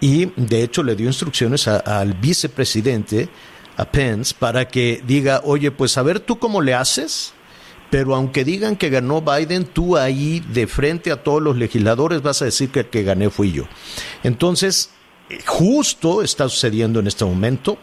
Y 0.00 0.26
de 0.36 0.62
hecho 0.62 0.82
le 0.82 0.96
dio 0.96 1.06
instrucciones 1.06 1.68
al 1.68 2.14
vicepresidente, 2.14 3.28
a 3.76 3.84
Pence, 3.84 4.34
para 4.38 4.66
que 4.66 5.02
diga, 5.06 5.42
oye, 5.44 5.70
pues 5.70 5.98
a 5.98 6.02
ver 6.02 6.20
tú 6.20 6.38
cómo 6.38 6.62
le 6.62 6.72
haces, 6.72 7.34
pero 7.94 8.16
aunque 8.16 8.44
digan 8.44 8.74
que 8.74 8.90
ganó 8.90 9.22
Biden, 9.22 9.66
tú 9.66 9.96
ahí 9.96 10.40
de 10.52 10.66
frente 10.66 11.12
a 11.12 11.22
todos 11.22 11.40
los 11.40 11.56
legisladores 11.56 12.22
vas 12.22 12.42
a 12.42 12.46
decir 12.46 12.70
que 12.70 12.80
el 12.80 12.86
que 12.86 13.04
gané 13.04 13.30
fui 13.30 13.52
yo. 13.52 13.68
Entonces, 14.24 14.90
justo 15.46 16.20
está 16.20 16.48
sucediendo 16.48 16.98
en 16.98 17.06
este 17.06 17.24
momento. 17.24 17.78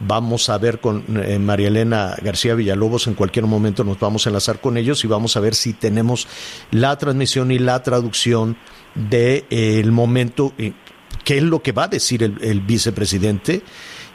Vamos 0.00 0.48
a 0.48 0.58
ver 0.58 0.80
con 0.80 1.04
eh, 1.16 1.38
María 1.38 1.68
Elena 1.68 2.16
García 2.20 2.56
Villalobos, 2.56 3.06
en 3.06 3.14
cualquier 3.14 3.46
momento 3.46 3.84
nos 3.84 4.00
vamos 4.00 4.26
a 4.26 4.30
enlazar 4.30 4.60
con 4.60 4.76
ellos 4.76 5.04
y 5.04 5.06
vamos 5.06 5.36
a 5.36 5.40
ver 5.40 5.54
si 5.54 5.74
tenemos 5.74 6.26
la 6.72 6.98
transmisión 6.98 7.52
y 7.52 7.60
la 7.60 7.84
traducción 7.84 8.56
del 8.96 9.10
de, 9.10 9.46
eh, 9.50 9.84
momento, 9.84 10.54
eh, 10.58 10.72
qué 11.22 11.36
es 11.36 11.44
lo 11.44 11.62
que 11.62 11.70
va 11.70 11.84
a 11.84 11.88
decir 11.88 12.24
el, 12.24 12.60
vicepresidente, 12.62 13.62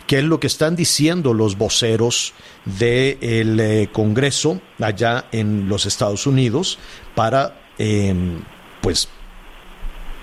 qué 0.08 0.20
es 0.20 0.24
lo 0.24 0.40
que 0.40 0.48
están 0.48 0.76
diciendo 0.76 1.34
los 1.34 1.58
voceros 1.58 2.34
del 2.66 3.90
Congreso 3.92 4.62
allá 4.80 5.26
en 5.32 5.70
los 5.70 5.86
Estados 5.86 6.26
Unidos 6.26 6.80
para, 7.14 7.60
em, 7.78 8.42
pues, 8.82 9.10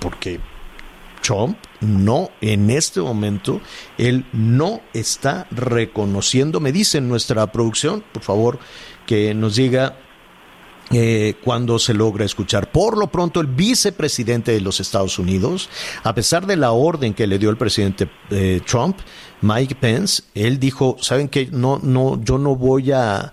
porque 0.00 0.40
Trump 1.22 1.56
no, 1.80 2.30
en 2.40 2.70
este 2.70 3.00
momento, 3.00 3.60
él 3.98 4.24
no 4.32 4.80
está 4.92 5.46
reconociendo, 5.50 6.60
me 6.60 6.72
dice 6.72 7.00
nuestra 7.00 7.46
producción, 7.52 8.04
por 8.12 8.22
favor, 8.22 8.58
que 9.06 9.34
nos 9.34 9.56
diga 9.56 9.96
eh, 10.92 11.34
cuando 11.42 11.78
se 11.78 11.94
logra 11.94 12.24
escuchar. 12.24 12.70
Por 12.70 12.98
lo 12.98 13.08
pronto, 13.08 13.40
el 13.40 13.46
vicepresidente 13.46 14.52
de 14.52 14.60
los 14.60 14.80
Estados 14.80 15.18
Unidos, 15.18 15.68
a 16.02 16.14
pesar 16.14 16.46
de 16.46 16.56
la 16.56 16.72
orden 16.72 17.14
que 17.14 17.26
le 17.26 17.38
dio 17.38 17.50
el 17.50 17.56
presidente 17.56 18.08
eh, 18.30 18.60
Trump, 18.66 18.98
Mike 19.40 19.76
Pence, 19.76 20.22
él 20.34 20.58
dijo, 20.58 20.96
¿saben 21.00 21.28
qué? 21.28 21.48
No, 21.50 21.80
no, 21.82 22.22
yo 22.22 22.38
no 22.38 22.56
voy 22.56 22.92
a, 22.92 23.32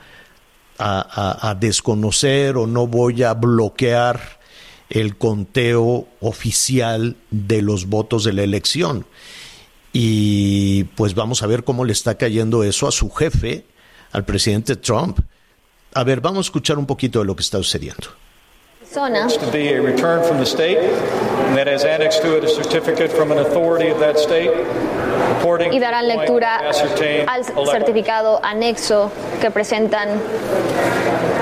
a 0.78 1.58
desconocer 1.60 2.58
o 2.58 2.66
no 2.66 2.88
voy 2.88 3.22
a 3.22 3.34
bloquear 3.36 4.40
el 4.90 5.18
conteo 5.18 6.08
oficial 6.20 7.16
de 7.30 7.62
los 7.62 7.88
votos 7.88 8.24
de 8.26 8.34
la 8.34 8.44
elección. 8.44 9.06
Y 9.94 10.86
pues 10.96 11.16
vamos 11.16 11.44
a 11.44 11.48
ver 11.48 11.64
cómo 11.64 11.86
le 11.86 11.94
está 11.94 12.16
cayendo 12.16 12.64
eso 12.64 12.88
a 12.88 12.92
su 12.92 13.10
jefe, 13.10 13.66
al 14.12 14.26
presidente 14.26 14.76
Trump. 14.76 15.20
A 15.94 16.04
ver, 16.04 16.22
vamos 16.22 16.40
a 16.40 16.48
escuchar 16.48 16.78
un 16.78 16.86
poquito 16.86 17.20
de 17.20 17.26
lo 17.26 17.36
que 17.36 17.42
está 17.42 17.58
sucediendo. 17.58 18.08
Zona. 18.90 19.28
Y 25.72 25.80
darán 25.80 26.08
lectura 26.08 26.62
al 27.28 27.46
certificado 27.46 28.40
anexo 28.44 29.12
que 29.40 29.50
presentan 29.50 30.10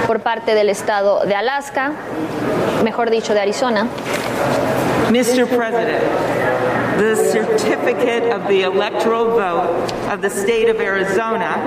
por 0.08 0.22
parte 0.22 0.54
del 0.56 0.70
estado 0.70 1.26
de 1.26 1.36
Alaska, 1.36 1.92
mejor 2.84 3.10
dicho, 3.10 3.34
de 3.34 3.42
Arizona. 3.42 3.88
Mr. 5.12 5.48
President, 5.48 6.04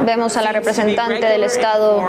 Vemos 0.04 0.36
a 0.36 0.42
la 0.42 0.52
representante 0.52 1.26
del 1.26 1.44
estado 1.44 2.02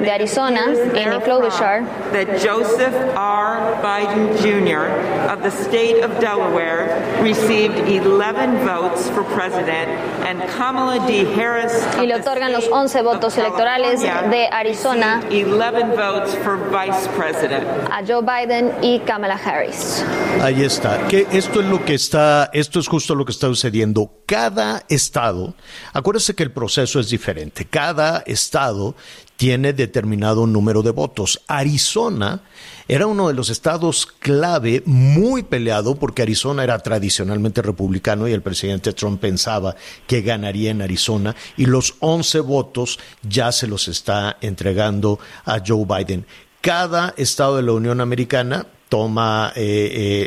de 0.00 0.10
Arizona, 0.10 0.64
Amy 0.94 1.20
Klobuchar, 1.22 1.84
that 2.12 2.38
Joseph 2.40 2.94
R. 3.16 3.76
Biden 3.82 4.34
Jr. 4.38 4.86
of 5.30 5.42
the 5.42 5.50
state 5.50 6.02
of 6.02 6.18
Delaware 6.20 7.02
received 7.22 7.76
11 7.88 8.64
votes 8.64 9.10
for 9.10 9.24
president 9.24 9.88
and 10.26 10.40
Kamala 10.56 11.06
D. 11.06 11.24
Harris 11.34 11.72
y 12.00 12.06
le 12.06 12.14
otorgan 12.14 12.52
los 12.52 12.68
11 12.68 13.02
votos 13.02 13.36
electorales 13.36 14.00
de 14.00 14.48
Arizona 14.50 15.20
11 15.30 15.96
votes 15.96 16.34
for 16.36 16.56
vice 16.70 17.08
president. 17.16 17.66
a 17.90 18.02
Joe 18.02 18.22
Biden 18.22 18.72
y 18.82 19.00
Kamala 19.00 19.36
Harris. 19.36 20.02
Ahí 20.42 20.64
está. 20.64 20.98
Que 21.08 21.26
esto 21.32 21.62
lo 21.70 21.84
que 21.84 21.94
está, 21.94 22.50
esto 22.52 22.78
es 22.78 22.86
justo 22.86 23.14
lo 23.14 23.24
que 23.24 23.32
está 23.32 23.48
sucediendo. 23.48 24.10
Cada 24.26 24.84
estado, 24.88 25.54
acuérdese 25.92 26.34
que 26.34 26.44
el 26.44 26.52
proceso 26.52 27.00
es 27.00 27.10
diferente. 27.10 27.64
Cada 27.64 28.18
estado 28.26 28.94
tiene 29.36 29.72
determinado 29.72 30.46
número 30.46 30.82
de 30.82 30.92
votos. 30.92 31.40
Arizona 31.48 32.42
era 32.86 33.06
uno 33.06 33.28
de 33.28 33.34
los 33.34 33.50
estados 33.50 34.06
clave, 34.06 34.82
muy 34.86 35.42
peleado, 35.42 35.96
porque 35.96 36.22
Arizona 36.22 36.62
era 36.62 36.78
tradicionalmente 36.78 37.62
republicano 37.62 38.28
y 38.28 38.32
el 38.32 38.42
presidente 38.42 38.92
Trump 38.92 39.20
pensaba 39.20 39.74
que 40.06 40.22
ganaría 40.22 40.70
en 40.70 40.82
Arizona 40.82 41.34
y 41.56 41.66
los 41.66 41.96
11 41.98 42.40
votos 42.40 43.00
ya 43.22 43.50
se 43.50 43.66
los 43.66 43.88
está 43.88 44.36
entregando 44.40 45.18
a 45.44 45.60
Joe 45.66 45.84
Biden. 45.84 46.26
Cada 46.60 47.12
estado 47.16 47.56
de 47.56 47.62
la 47.62 47.72
Unión 47.72 48.00
Americana 48.00 48.66
toma 48.88 49.52
eh, 49.56 49.62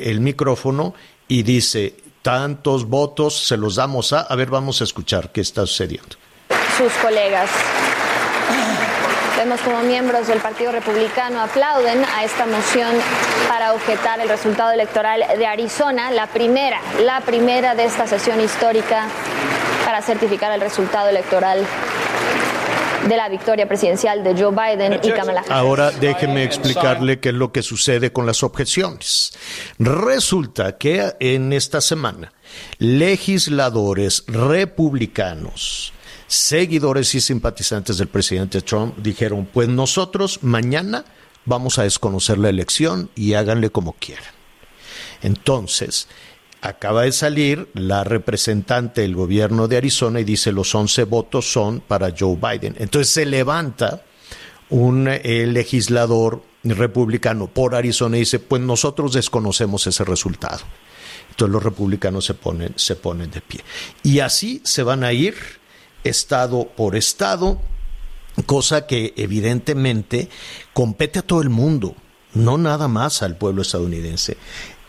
eh, 0.05 0.10
el 0.10 0.19
micrófono 0.19 0.93
y 1.29 1.43
dice, 1.43 1.95
tantos 2.21 2.89
votos 2.89 3.48
se 3.48 3.55
los 3.55 3.75
damos 3.75 4.12
a... 4.12 4.21
A 4.21 4.36
ver, 4.36 4.50
vamos 4.50 4.81
a 4.81 4.83
escuchar 4.83 5.31
qué 5.31 5.41
está 5.41 5.62
sucediendo. 5.65 6.17
Sus 6.75 6.91
colegas. 6.93 7.50
Vemos 9.38 9.62
como 9.62 9.81
miembros 9.83 10.27
del 10.27 10.39
Partido 10.39 10.74
Republicano 10.74 11.39
aplauden 11.39 12.03
a 12.03 12.25
esta 12.25 12.45
moción 12.45 12.93
para 13.48 13.74
objetar 13.74 14.19
el 14.19 14.27
resultado 14.27 14.71
electoral 14.71 15.24
de 15.38 15.45
Arizona, 15.45 16.12
la 16.12 16.27
primera, 16.27 16.81
la 17.01 17.21
primera 17.21 17.74
de 17.75 17.86
esta 17.86 18.05
sesión 18.05 18.41
histórica 18.41 19.07
para 19.86 20.01
certificar 20.01 20.51
el 20.51 20.59
resultado 20.59 21.07
electoral 21.07 21.65
de 23.09 23.17
la 23.17 23.27
victoria 23.27 23.67
presidencial 23.67 24.23
de 24.23 24.35
Joe 24.41 24.51
Biden 24.51 24.99
y 25.03 25.11
Kamala 25.11 25.41
Harris. 25.41 25.51
Ahora 25.51 25.91
déjeme 25.91 26.43
explicarle 26.43 27.19
qué 27.19 27.29
es 27.29 27.35
lo 27.35 27.51
que 27.51 27.63
sucede 27.63 28.13
con 28.13 28.25
las 28.25 28.43
objeciones. 28.43 29.33
Resulta 29.79 30.77
que 30.77 31.15
en 31.19 31.51
esta 31.51 31.81
semana 31.81 32.31
legisladores 32.77 34.23
republicanos 34.27 35.93
seguidores 36.27 37.15
y 37.15 37.21
simpatizantes 37.21 37.97
del 37.97 38.07
presidente 38.07 38.61
Trump 38.61 38.95
dijeron, 38.97 39.49
pues 39.51 39.67
nosotros 39.67 40.43
mañana 40.43 41.03
vamos 41.45 41.79
a 41.79 41.83
desconocer 41.83 42.37
la 42.37 42.49
elección 42.49 43.09
y 43.15 43.33
háganle 43.33 43.71
como 43.71 43.93
quieran. 43.93 44.31
Entonces, 45.23 46.07
acaba 46.61 47.03
de 47.03 47.11
salir 47.11 47.69
la 47.73 48.03
representante 48.03 49.01
del 49.01 49.15
gobierno 49.15 49.67
de 49.67 49.77
Arizona 49.77 50.19
y 50.19 50.23
dice 50.23 50.51
los 50.51 50.73
11 50.73 51.03
votos 51.05 51.51
son 51.51 51.79
para 51.79 52.13
Joe 52.17 52.35
Biden. 52.35 52.75
Entonces 52.79 53.13
se 53.13 53.25
levanta 53.25 54.03
un 54.69 55.07
eh, 55.07 55.47
legislador 55.47 56.43
republicano 56.63 57.47
por 57.47 57.75
Arizona 57.75 58.17
y 58.17 58.21
dice, 58.21 58.39
pues 58.39 58.61
nosotros 58.61 59.13
desconocemos 59.13 59.87
ese 59.87 60.03
resultado. 60.03 60.59
Entonces 61.29 61.53
los 61.53 61.63
republicanos 61.63 62.25
se 62.25 62.33
ponen, 62.33 62.73
se 62.75 62.95
ponen 62.95 63.31
de 63.31 63.41
pie. 63.41 63.61
Y 64.03 64.19
así 64.19 64.61
se 64.65 64.83
van 64.83 65.03
a 65.03 65.13
ir 65.13 65.35
estado 66.03 66.67
por 66.75 66.95
estado, 66.95 67.61
cosa 68.45 68.87
que 68.87 69.13
evidentemente 69.17 70.29
compete 70.73 71.19
a 71.19 71.23
todo 71.23 71.41
el 71.41 71.49
mundo, 71.49 71.95
no 72.33 72.57
nada 72.57 72.87
más 72.87 73.21
al 73.23 73.37
pueblo 73.37 73.61
estadounidense. 73.61 74.37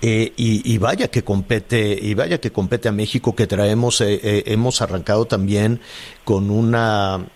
Eh, 0.03 0.33
y, 0.37 0.79
vaya 0.79 1.09
que 1.09 1.23
compete 1.23 1.99
y 2.01 2.15
vaya 2.15 2.41
que 2.41 2.51
compete 2.51 2.89
a 2.89 2.93
México 2.93 3.37
que 3.37 3.47
traemos 3.47 4.01
eh, 4.01 4.19
eh, 4.23 4.43
hemos 4.47 4.81
arrancado 4.81 5.27
también 5.27 5.81
con 6.25 6.51
una 6.51 7.27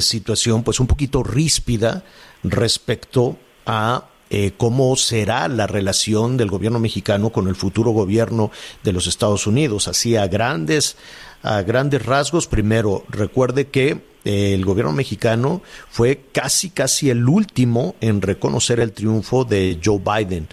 situación 0.00 0.64
pues 0.64 0.80
un 0.80 0.88
poquito 0.88 1.22
ríspida 1.22 2.04
respecto 2.42 3.38
a 3.64 4.10
eh, 4.32 4.52
cómo 4.56 4.94
será 4.94 5.48
la 5.48 5.66
relación 5.66 6.36
del 6.36 6.50
gobierno 6.50 6.78
mexicano 6.78 7.30
con 7.30 7.48
el 7.48 7.56
futuro 7.56 7.90
gobierno 7.90 8.52
de 8.84 8.92
los 8.92 9.08
Estados 9.08 9.48
Unidos. 9.48 9.88
Así 9.88 10.14
a 10.14 10.28
grandes, 10.28 10.96
a 11.42 11.62
grandes 11.62 12.06
rasgos, 12.06 12.46
primero, 12.46 13.04
recuerde 13.08 13.66
que 13.66 14.04
eh, 14.24 14.54
el 14.54 14.64
gobierno 14.64 14.92
mexicano 14.92 15.62
fue 15.88 16.26
casi, 16.32 16.70
casi 16.70 17.10
el 17.10 17.28
último 17.28 17.96
en 18.00 18.22
reconocer 18.22 18.78
el 18.78 18.92
triunfo 18.92 19.44
de 19.44 19.80
Joe 19.84 19.98
Biden. 19.98 20.46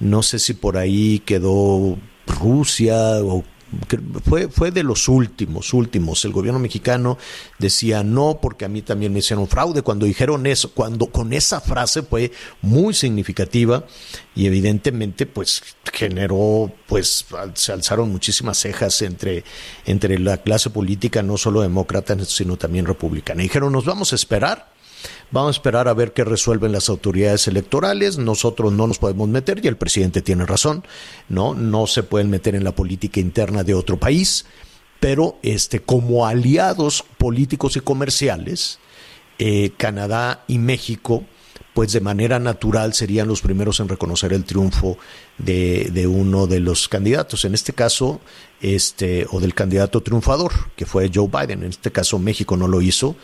No 0.00 0.22
sé 0.22 0.38
si 0.38 0.54
por 0.54 0.76
ahí 0.76 1.20
quedó 1.20 1.96
Rusia 2.26 3.22
o 3.22 3.44
fue, 4.24 4.48
fue 4.48 4.70
de 4.70 4.82
los 4.82 5.08
últimos, 5.08 5.74
últimos. 5.74 6.24
El 6.24 6.32
gobierno 6.32 6.58
mexicano 6.60 7.18
decía 7.58 8.04
no, 8.04 8.38
porque 8.40 8.64
a 8.64 8.68
mí 8.68 8.82
también 8.82 9.12
me 9.12 9.18
hicieron 9.18 9.48
fraude. 9.48 9.82
Cuando 9.82 10.06
dijeron 10.06 10.46
eso, 10.46 10.72
cuando 10.72 11.06
con 11.06 11.32
esa 11.32 11.60
frase 11.60 12.02
fue 12.02 12.32
muy 12.62 12.94
significativa 12.94 13.84
y 14.34 14.46
evidentemente 14.46 15.26
pues 15.26 15.62
generó, 15.92 16.72
pues 16.86 17.26
se 17.54 17.72
alzaron 17.72 18.10
muchísimas 18.10 18.58
cejas 18.58 19.02
entre, 19.02 19.44
entre 19.84 20.18
la 20.18 20.38
clase 20.38 20.70
política, 20.70 21.22
no 21.22 21.36
solo 21.36 21.62
demócrata, 21.62 22.16
sino 22.24 22.56
también 22.56 22.86
republicana. 22.86 23.42
dijeron, 23.42 23.72
nos 23.72 23.84
vamos 23.84 24.12
a 24.12 24.16
esperar 24.16 24.75
Vamos 25.32 25.48
a 25.48 25.58
esperar 25.58 25.88
a 25.88 25.94
ver 25.94 26.12
qué 26.12 26.24
resuelven 26.24 26.72
las 26.72 26.88
autoridades 26.88 27.48
electorales. 27.48 28.16
Nosotros 28.16 28.72
no 28.72 28.86
nos 28.86 28.98
podemos 28.98 29.28
meter 29.28 29.60
y 29.64 29.68
el 29.68 29.76
presidente 29.76 30.22
tiene 30.22 30.46
razón. 30.46 30.84
No, 31.28 31.54
no 31.54 31.86
se 31.86 32.04
pueden 32.04 32.30
meter 32.30 32.54
en 32.54 32.64
la 32.64 32.74
política 32.74 33.18
interna 33.18 33.64
de 33.64 33.74
otro 33.74 33.98
país, 33.98 34.46
pero 35.00 35.38
este 35.42 35.80
como 35.80 36.26
aliados 36.26 37.04
políticos 37.18 37.76
y 37.76 37.80
comerciales, 37.80 38.78
eh, 39.38 39.72
Canadá 39.76 40.44
y 40.46 40.58
México 40.58 41.24
pues 41.76 41.92
de 41.92 42.00
manera 42.00 42.38
natural 42.38 42.94
serían 42.94 43.28
los 43.28 43.42
primeros 43.42 43.80
en 43.80 43.88
reconocer 43.90 44.32
el 44.32 44.44
triunfo 44.44 44.96
de, 45.36 45.90
de, 45.92 46.06
uno 46.06 46.46
de 46.46 46.58
los 46.58 46.88
candidatos, 46.88 47.44
en 47.44 47.52
este 47.52 47.74
caso, 47.74 48.22
este, 48.62 49.26
o 49.30 49.40
del 49.40 49.52
candidato 49.52 50.02
triunfador, 50.02 50.52
que 50.74 50.86
fue 50.86 51.10
Joe 51.14 51.28
Biden. 51.28 51.64
En 51.64 51.68
este 51.68 51.92
caso, 51.92 52.18
México 52.18 52.56
no 52.56 52.66
lo 52.66 52.80
hizo, 52.80 53.14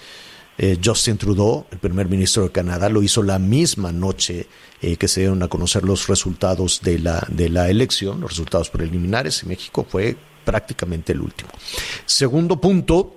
eh, 0.58 0.78
Justin 0.82 1.16
Trudeau, 1.16 1.66
el 1.70 1.78
primer 1.78 2.08
ministro 2.08 2.44
de 2.44 2.52
Canadá, 2.52 2.88
lo 2.88 3.02
hizo 3.02 3.22
la 3.22 3.38
misma 3.38 3.90
noche 3.90 4.46
eh, 4.80 4.96
que 4.96 5.08
se 5.08 5.20
dieron 5.20 5.42
a 5.42 5.48
conocer 5.48 5.82
los 5.82 6.08
resultados 6.08 6.80
de 6.82 6.98
la, 6.98 7.26
de 7.28 7.48
la 7.48 7.70
elección, 7.70 8.20
los 8.20 8.32
resultados 8.32 8.68
preliminares, 8.68 9.42
y 9.42 9.46
México 9.46 9.86
fue 9.88 10.16
prácticamente 10.44 11.12
el 11.12 11.20
último. 11.20 11.50
Segundo 12.04 12.60
punto, 12.60 13.16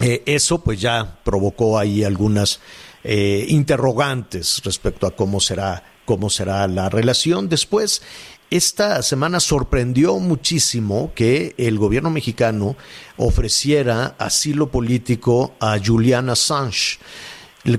eh, 0.00 0.22
eso 0.26 0.62
pues 0.62 0.80
ya 0.80 1.20
provocó 1.24 1.78
ahí 1.78 2.04
algunas 2.04 2.60
interrogantes 3.08 4.60
respecto 4.64 5.06
a 5.06 5.14
cómo 5.14 5.38
será, 5.38 5.84
cómo 6.04 6.28
será 6.28 6.66
la 6.66 6.88
relación. 6.88 7.48
Después, 7.48 8.02
esta 8.50 9.02
semana 9.02 9.40
sorprendió 9.40 10.18
muchísimo 10.18 11.12
que 11.14 11.54
el 11.58 11.78
gobierno 11.78 12.10
mexicano 12.10 12.76
ofreciera 13.16 14.14
asilo 14.18 14.70
político 14.70 15.54
a 15.60 15.78
Julian 15.84 16.30
Assange 16.30 16.98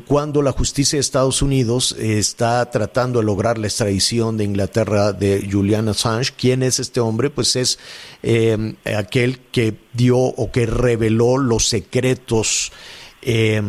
cuando 0.05 0.41
la 0.41 0.51
justicia 0.51 0.97
de 0.97 1.01
Estados 1.01 1.41
Unidos 1.41 1.95
está 1.97 2.69
tratando 2.69 3.19
de 3.19 3.25
lograr 3.25 3.57
la 3.57 3.67
extradición 3.67 4.35
de 4.35 4.43
Inglaterra 4.43 5.13
de 5.13 5.47
Julian 5.49 5.87
Assange. 5.87 6.33
¿Quién 6.37 6.61
es 6.61 6.79
este 6.79 6.99
hombre? 6.99 7.29
Pues 7.29 7.55
es 7.55 7.79
eh, 8.21 8.75
aquel 8.97 9.39
que 9.39 9.75
dio 9.93 10.17
o 10.17 10.51
que 10.51 10.65
reveló 10.65 11.37
los 11.37 11.69
secretos 11.69 12.73
eh, 13.21 13.61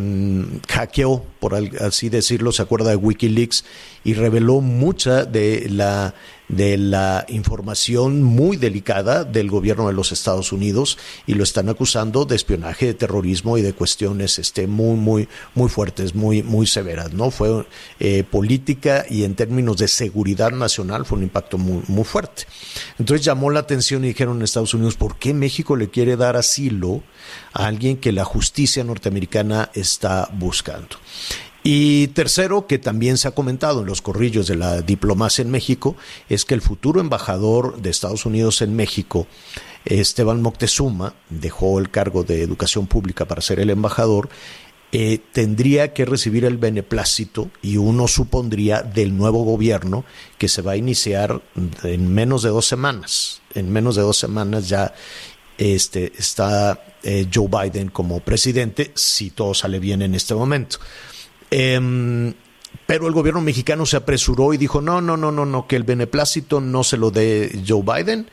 hackeó, 0.68 1.24
por 1.38 1.54
así 1.54 2.08
decirlo, 2.08 2.52
se 2.52 2.62
acuerda 2.62 2.90
de 2.90 2.96
Wikileaks 2.96 3.64
y 4.04 4.14
reveló 4.14 4.60
mucha 4.60 5.24
de 5.24 5.68
la 5.70 6.14
de 6.48 6.78
la 6.78 7.26
información 7.28 8.22
muy 8.22 8.56
delicada 8.56 9.24
del 9.24 9.50
gobierno 9.50 9.86
de 9.86 9.92
los 9.92 10.12
Estados 10.12 10.52
Unidos 10.52 10.98
y 11.26 11.34
lo 11.34 11.44
están 11.44 11.68
acusando 11.68 12.24
de 12.24 12.36
espionaje, 12.36 12.86
de 12.86 12.94
terrorismo 12.94 13.58
y 13.58 13.62
de 13.62 13.74
cuestiones 13.74 14.38
este, 14.38 14.66
muy, 14.66 14.96
muy, 14.96 15.28
muy 15.54 15.68
fuertes, 15.68 16.14
muy, 16.14 16.42
muy 16.42 16.66
severas. 16.66 17.12
¿no? 17.12 17.30
Fue 17.30 17.66
eh, 18.00 18.24
política 18.24 19.04
y 19.08 19.24
en 19.24 19.34
términos 19.34 19.76
de 19.76 19.88
seguridad 19.88 20.50
nacional 20.50 21.04
fue 21.04 21.18
un 21.18 21.24
impacto 21.24 21.58
muy, 21.58 21.82
muy 21.88 22.04
fuerte. 22.04 22.44
Entonces 22.98 23.24
llamó 23.24 23.50
la 23.50 23.60
atención 23.60 24.04
y 24.04 24.08
dijeron 24.08 24.38
en 24.38 24.42
Estados 24.42 24.74
Unidos, 24.74 24.96
¿por 24.96 25.16
qué 25.18 25.34
México 25.34 25.76
le 25.76 25.90
quiere 25.90 26.16
dar 26.16 26.36
asilo 26.36 27.02
a 27.52 27.66
alguien 27.66 27.98
que 27.98 28.12
la 28.12 28.24
justicia 28.24 28.84
norteamericana 28.84 29.70
está 29.74 30.28
buscando? 30.32 30.96
Y 31.70 32.06
tercero, 32.08 32.66
que 32.66 32.78
también 32.78 33.18
se 33.18 33.28
ha 33.28 33.32
comentado 33.32 33.82
en 33.82 33.86
los 33.88 34.00
corrillos 34.00 34.46
de 34.46 34.56
la 34.56 34.80
diplomacia 34.80 35.42
en 35.42 35.50
México, 35.50 35.96
es 36.30 36.46
que 36.46 36.54
el 36.54 36.62
futuro 36.62 36.98
embajador 36.98 37.82
de 37.82 37.90
Estados 37.90 38.24
Unidos 38.24 38.62
en 38.62 38.74
México, 38.74 39.26
Esteban 39.84 40.40
Moctezuma, 40.40 41.12
dejó 41.28 41.78
el 41.78 41.90
cargo 41.90 42.24
de 42.24 42.40
educación 42.40 42.86
pública 42.86 43.26
para 43.26 43.42
ser 43.42 43.60
el 43.60 43.68
embajador, 43.68 44.30
eh, 44.92 45.18
tendría 45.34 45.92
que 45.92 46.06
recibir 46.06 46.46
el 46.46 46.56
beneplácito 46.56 47.50
y 47.60 47.76
uno 47.76 48.08
supondría 48.08 48.80
del 48.80 49.14
nuevo 49.14 49.44
gobierno 49.44 50.06
que 50.38 50.48
se 50.48 50.62
va 50.62 50.72
a 50.72 50.76
iniciar 50.76 51.42
en 51.82 52.14
menos 52.14 52.44
de 52.44 52.48
dos 52.48 52.64
semanas. 52.64 53.42
En 53.52 53.70
menos 53.70 53.94
de 53.94 54.00
dos 54.00 54.16
semanas 54.16 54.70
ya 54.70 54.94
este, 55.58 56.14
está 56.16 56.82
eh, 57.02 57.26
Joe 57.30 57.48
Biden 57.48 57.90
como 57.90 58.20
presidente, 58.20 58.90
si 58.94 59.28
todo 59.28 59.52
sale 59.52 59.78
bien 59.78 60.00
en 60.00 60.14
este 60.14 60.34
momento. 60.34 60.78
Em, 61.50 62.34
pero 62.86 63.06
el 63.06 63.12
gobierno 63.12 63.40
mexicano 63.40 63.86
se 63.86 63.96
apresuró 63.96 64.54
y 64.54 64.56
dijo, 64.56 64.80
no, 64.80 65.00
no, 65.00 65.16
no, 65.16 65.32
no, 65.32 65.44
no, 65.44 65.66
que 65.66 65.76
el 65.76 65.84
beneplácito 65.84 66.60
no 66.60 66.84
se 66.84 66.96
lo 66.96 67.10
dé 67.10 67.62
Joe 67.66 67.82
Biden, 67.82 68.28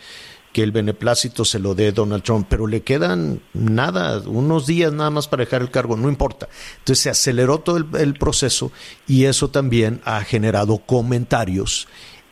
que 0.56 0.64
el 0.64 0.72
beneplácito 0.72 1.44
se 1.44 1.60
lo 1.60 1.76
dé 1.76 1.92
Donald 1.92 2.24
Trump, 2.24 2.48
pero 2.50 2.66
le 2.66 2.82
quedan 2.82 3.42
nada, 3.54 4.20
unos 4.20 4.66
días 4.66 4.94
nada 4.94 5.10
más 5.10 5.28
para 5.28 5.44
dejar 5.44 5.62
el 5.62 5.72
cargo, 5.72 5.98
no 5.98 6.08
importa. 6.08 6.48
Entonces 6.78 7.04
se 7.04 7.10
aceleró 7.10 7.60
todo 7.60 7.76
el, 7.76 8.14
proceso 8.14 8.72
y 9.06 9.26
eso 9.26 9.50
también 9.50 10.00
ha 10.06 10.24
generado 10.24 10.78
comentarios 10.78 11.90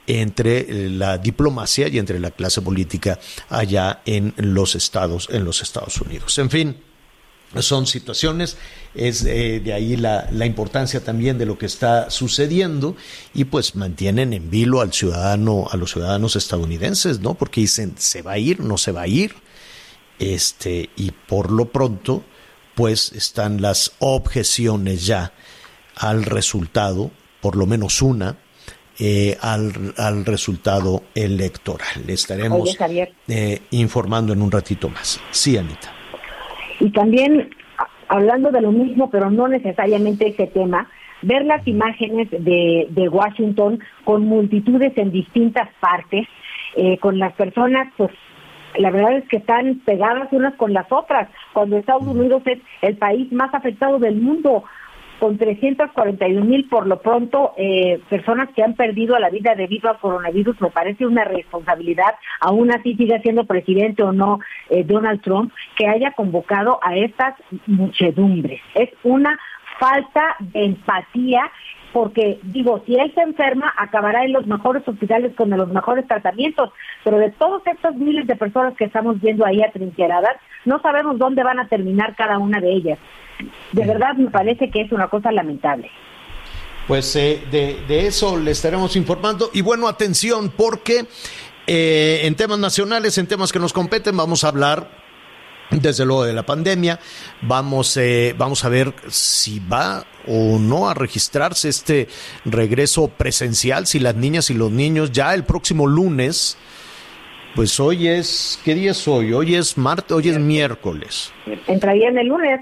entre 0.07 0.89
la 0.89 1.17
diplomacia 1.17 1.89
y 1.89 1.99
entre 1.99 2.21
la 2.21 2.31
clase 2.31 2.61
política 2.61 3.19
allá 3.49 4.01
en 4.05 4.33
los 4.37 4.75
Estados, 4.75 5.27
en 5.29 5.43
los 5.43 5.61
Estados 5.61 5.99
Unidos. 5.99 6.37
En 6.37 6.49
fin, 6.49 6.77
son 7.61 7.85
situaciones, 7.85 8.57
es 8.95 9.23
eh, 9.25 9.61
de 9.63 9.73
ahí 9.73 9.95
la, 9.95 10.27
la, 10.31 10.45
importancia 10.45 11.03
también 11.03 11.37
de 11.37 11.45
lo 11.45 11.57
que 11.57 11.65
está 11.65 12.09
sucediendo 12.09 12.95
y 13.33 13.45
pues 13.45 13.75
mantienen 13.75 14.33
en 14.33 14.49
vilo 14.49 14.81
al 14.81 14.93
ciudadano, 14.93 15.67
a 15.71 15.77
los 15.77 15.91
ciudadanos 15.91 16.35
estadounidenses, 16.35 17.19
¿no? 17.19 17.35
Porque 17.35 17.61
dicen, 17.61 17.93
¿se 17.97 18.21
va 18.21 18.33
a 18.33 18.37
ir? 18.37 18.59
¿No 18.59 18.77
se 18.77 18.91
va 18.91 19.03
a 19.03 19.07
ir? 19.07 19.35
Este, 20.19 20.89
y 20.95 21.11
por 21.11 21.51
lo 21.51 21.71
pronto, 21.71 22.23
pues 22.75 23.11
están 23.13 23.61
las 23.61 23.91
objeciones 23.99 25.05
ya 25.05 25.33
al 25.95 26.23
resultado, 26.23 27.11
por 27.41 27.55
lo 27.55 27.65
menos 27.65 28.01
una, 28.01 28.37
eh, 28.99 29.37
al, 29.41 29.93
al, 29.97 30.25
resultado 30.25 31.03
electoral. 31.15 32.03
Le 32.05 32.13
estaremos 32.13 32.77
eh, 33.27 33.61
informando 33.71 34.33
en 34.33 34.41
un 34.41 34.51
ratito 34.51 34.87
más. 34.87 35.19
Sí, 35.31 35.57
Anita. 35.57 36.02
Y 36.79 36.91
también, 36.91 37.49
hablando 38.07 38.51
de 38.51 38.61
lo 38.61 38.71
mismo, 38.71 39.09
pero 39.09 39.29
no 39.29 39.47
necesariamente 39.47 40.27
ese 40.27 40.47
tema, 40.47 40.87
ver 41.21 41.45
las 41.45 41.65
imágenes 41.67 42.29
de, 42.31 42.87
de 42.89 43.09
Washington 43.09 43.79
con 44.03 44.25
multitudes 44.25 44.93
en 44.97 45.11
distintas 45.11 45.69
partes, 45.79 46.27
eh, 46.75 46.97
con 46.97 47.19
las 47.19 47.33
personas, 47.33 47.91
pues 47.97 48.11
la 48.77 48.89
verdad 48.89 49.17
es 49.17 49.27
que 49.27 49.37
están 49.37 49.81
pegadas 49.85 50.29
unas 50.31 50.55
con 50.55 50.73
las 50.73 50.91
otras, 50.91 51.29
cuando 51.53 51.77
Estados 51.77 52.07
Unidos 52.07 52.41
es 52.45 52.59
el 52.81 52.97
país 52.97 53.31
más 53.31 53.53
afectado 53.53 53.99
del 53.99 54.15
mundo 54.15 54.63
con 55.19 55.37
341 55.37 56.45
mil 56.45 56.67
por 56.67 56.87
lo 56.87 57.01
pronto 57.01 57.53
eh, 57.57 57.99
personas 58.09 58.49
que 58.55 58.63
han 58.63 58.73
perdido 58.73 59.17
la 59.19 59.29
vida 59.29 59.55
debido 59.55 59.89
al 59.89 59.99
coronavirus, 59.99 60.59
me 60.61 60.69
parece 60.69 61.05
una 61.05 61.23
responsabilidad, 61.23 62.15
aún 62.39 62.71
así 62.71 62.95
siga 62.95 63.19
siendo 63.21 63.45
presidente 63.45 64.03
o 64.03 64.11
no 64.11 64.39
eh, 64.69 64.83
Donald 64.83 65.21
Trump, 65.21 65.51
que 65.75 65.87
haya 65.87 66.11
convocado 66.11 66.79
a 66.81 66.95
estas 66.95 67.35
muchedumbres. 67.67 68.61
Es 68.75 68.89
una 69.03 69.39
falta 69.79 70.35
de 70.39 70.65
empatía 70.65 71.51
porque 71.93 72.39
digo, 72.41 72.81
si 72.85 72.95
él 72.95 73.11
se 73.13 73.21
enferma, 73.21 73.71
acabará 73.77 74.25
en 74.25 74.33
los 74.33 74.47
mejores 74.47 74.85
hospitales 74.85 75.33
con 75.35 75.51
los 75.51 75.69
mejores 75.69 76.07
tratamientos, 76.07 76.71
pero 77.03 77.19
de 77.19 77.29
todos 77.31 77.61
estos 77.67 77.95
miles 77.95 78.25
de 78.25 78.35
personas 78.35 78.75
que 78.75 78.85
estamos 78.85 79.21
viendo 79.21 79.45
ahí 79.45 79.61
atrincheradas, 79.61 80.37
no 80.65 80.81
sabemos 80.81 81.19
dónde 81.19 81.43
van 81.43 81.59
a 81.59 81.67
terminar 81.67 82.15
cada 82.15 82.39
una 82.39 82.59
de 82.59 82.73
ellas. 82.73 82.99
De 83.71 83.85
verdad 83.85 84.15
me 84.15 84.31
parece 84.31 84.71
que 84.71 84.81
es 84.81 84.91
una 84.91 85.07
cosa 85.07 85.31
lamentable. 85.31 85.89
Pues 86.87 87.15
eh, 87.15 87.43
de, 87.51 88.07
eso 88.07 88.37
le 88.37 88.51
estaremos 88.51 88.95
informando. 88.95 89.51
Y 89.53 89.61
bueno, 89.61 89.87
atención, 89.87 90.51
porque 90.55 91.05
eh, 91.67 92.21
en 92.23 92.35
temas 92.35 92.57
nacionales, 92.57 93.17
en 93.19 93.27
temas 93.27 93.53
que 93.53 93.59
nos 93.59 93.71
competen, 93.71 94.17
vamos 94.17 94.43
a 94.43 94.49
hablar 94.49 95.02
desde 95.81 96.05
luego 96.05 96.25
de 96.25 96.33
la 96.33 96.43
pandemia. 96.43 96.99
Vamos, 97.41 97.97
eh, 97.97 98.35
vamos 98.37 98.63
a 98.65 98.69
ver 98.69 98.93
si 99.07 99.59
va 99.59 100.05
o 100.27 100.57
no 100.59 100.89
a 100.89 100.93
registrarse 100.93 101.69
este 101.69 102.07
regreso 102.45 103.07
presencial, 103.09 103.87
si 103.87 103.99
las 103.99 104.15
niñas 104.15 104.49
y 104.49 104.53
los 104.53 104.71
niños 104.71 105.11
ya 105.11 105.33
el 105.33 105.43
próximo 105.43 105.87
lunes, 105.87 106.57
pues 107.55 107.79
hoy 107.79 108.07
es, 108.07 108.59
¿qué 108.63 108.73
día 108.73 108.91
es 108.91 109.07
hoy? 109.07 109.33
Hoy 109.33 109.55
es 109.55 109.77
martes, 109.77 110.11
hoy 110.11 110.29
es 110.29 110.39
miércoles. 110.39 111.31
Entrarían 111.67 112.17
el 112.17 112.27
lunes. 112.27 112.61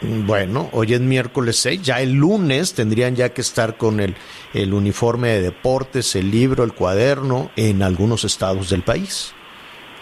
Bueno, 0.00 0.68
hoy 0.72 0.94
es 0.94 1.00
miércoles 1.00 1.56
6, 1.58 1.82
ya 1.82 2.00
el 2.00 2.12
lunes 2.12 2.74
tendrían 2.74 3.14
ya 3.14 3.28
que 3.28 3.40
estar 3.40 3.76
con 3.76 4.00
el, 4.00 4.16
el 4.52 4.74
uniforme 4.74 5.28
de 5.28 5.42
deportes, 5.42 6.16
el 6.16 6.30
libro, 6.30 6.64
el 6.64 6.72
cuaderno 6.72 7.50
en 7.54 7.82
algunos 7.82 8.24
estados 8.24 8.70
del 8.70 8.82
país, 8.82 9.32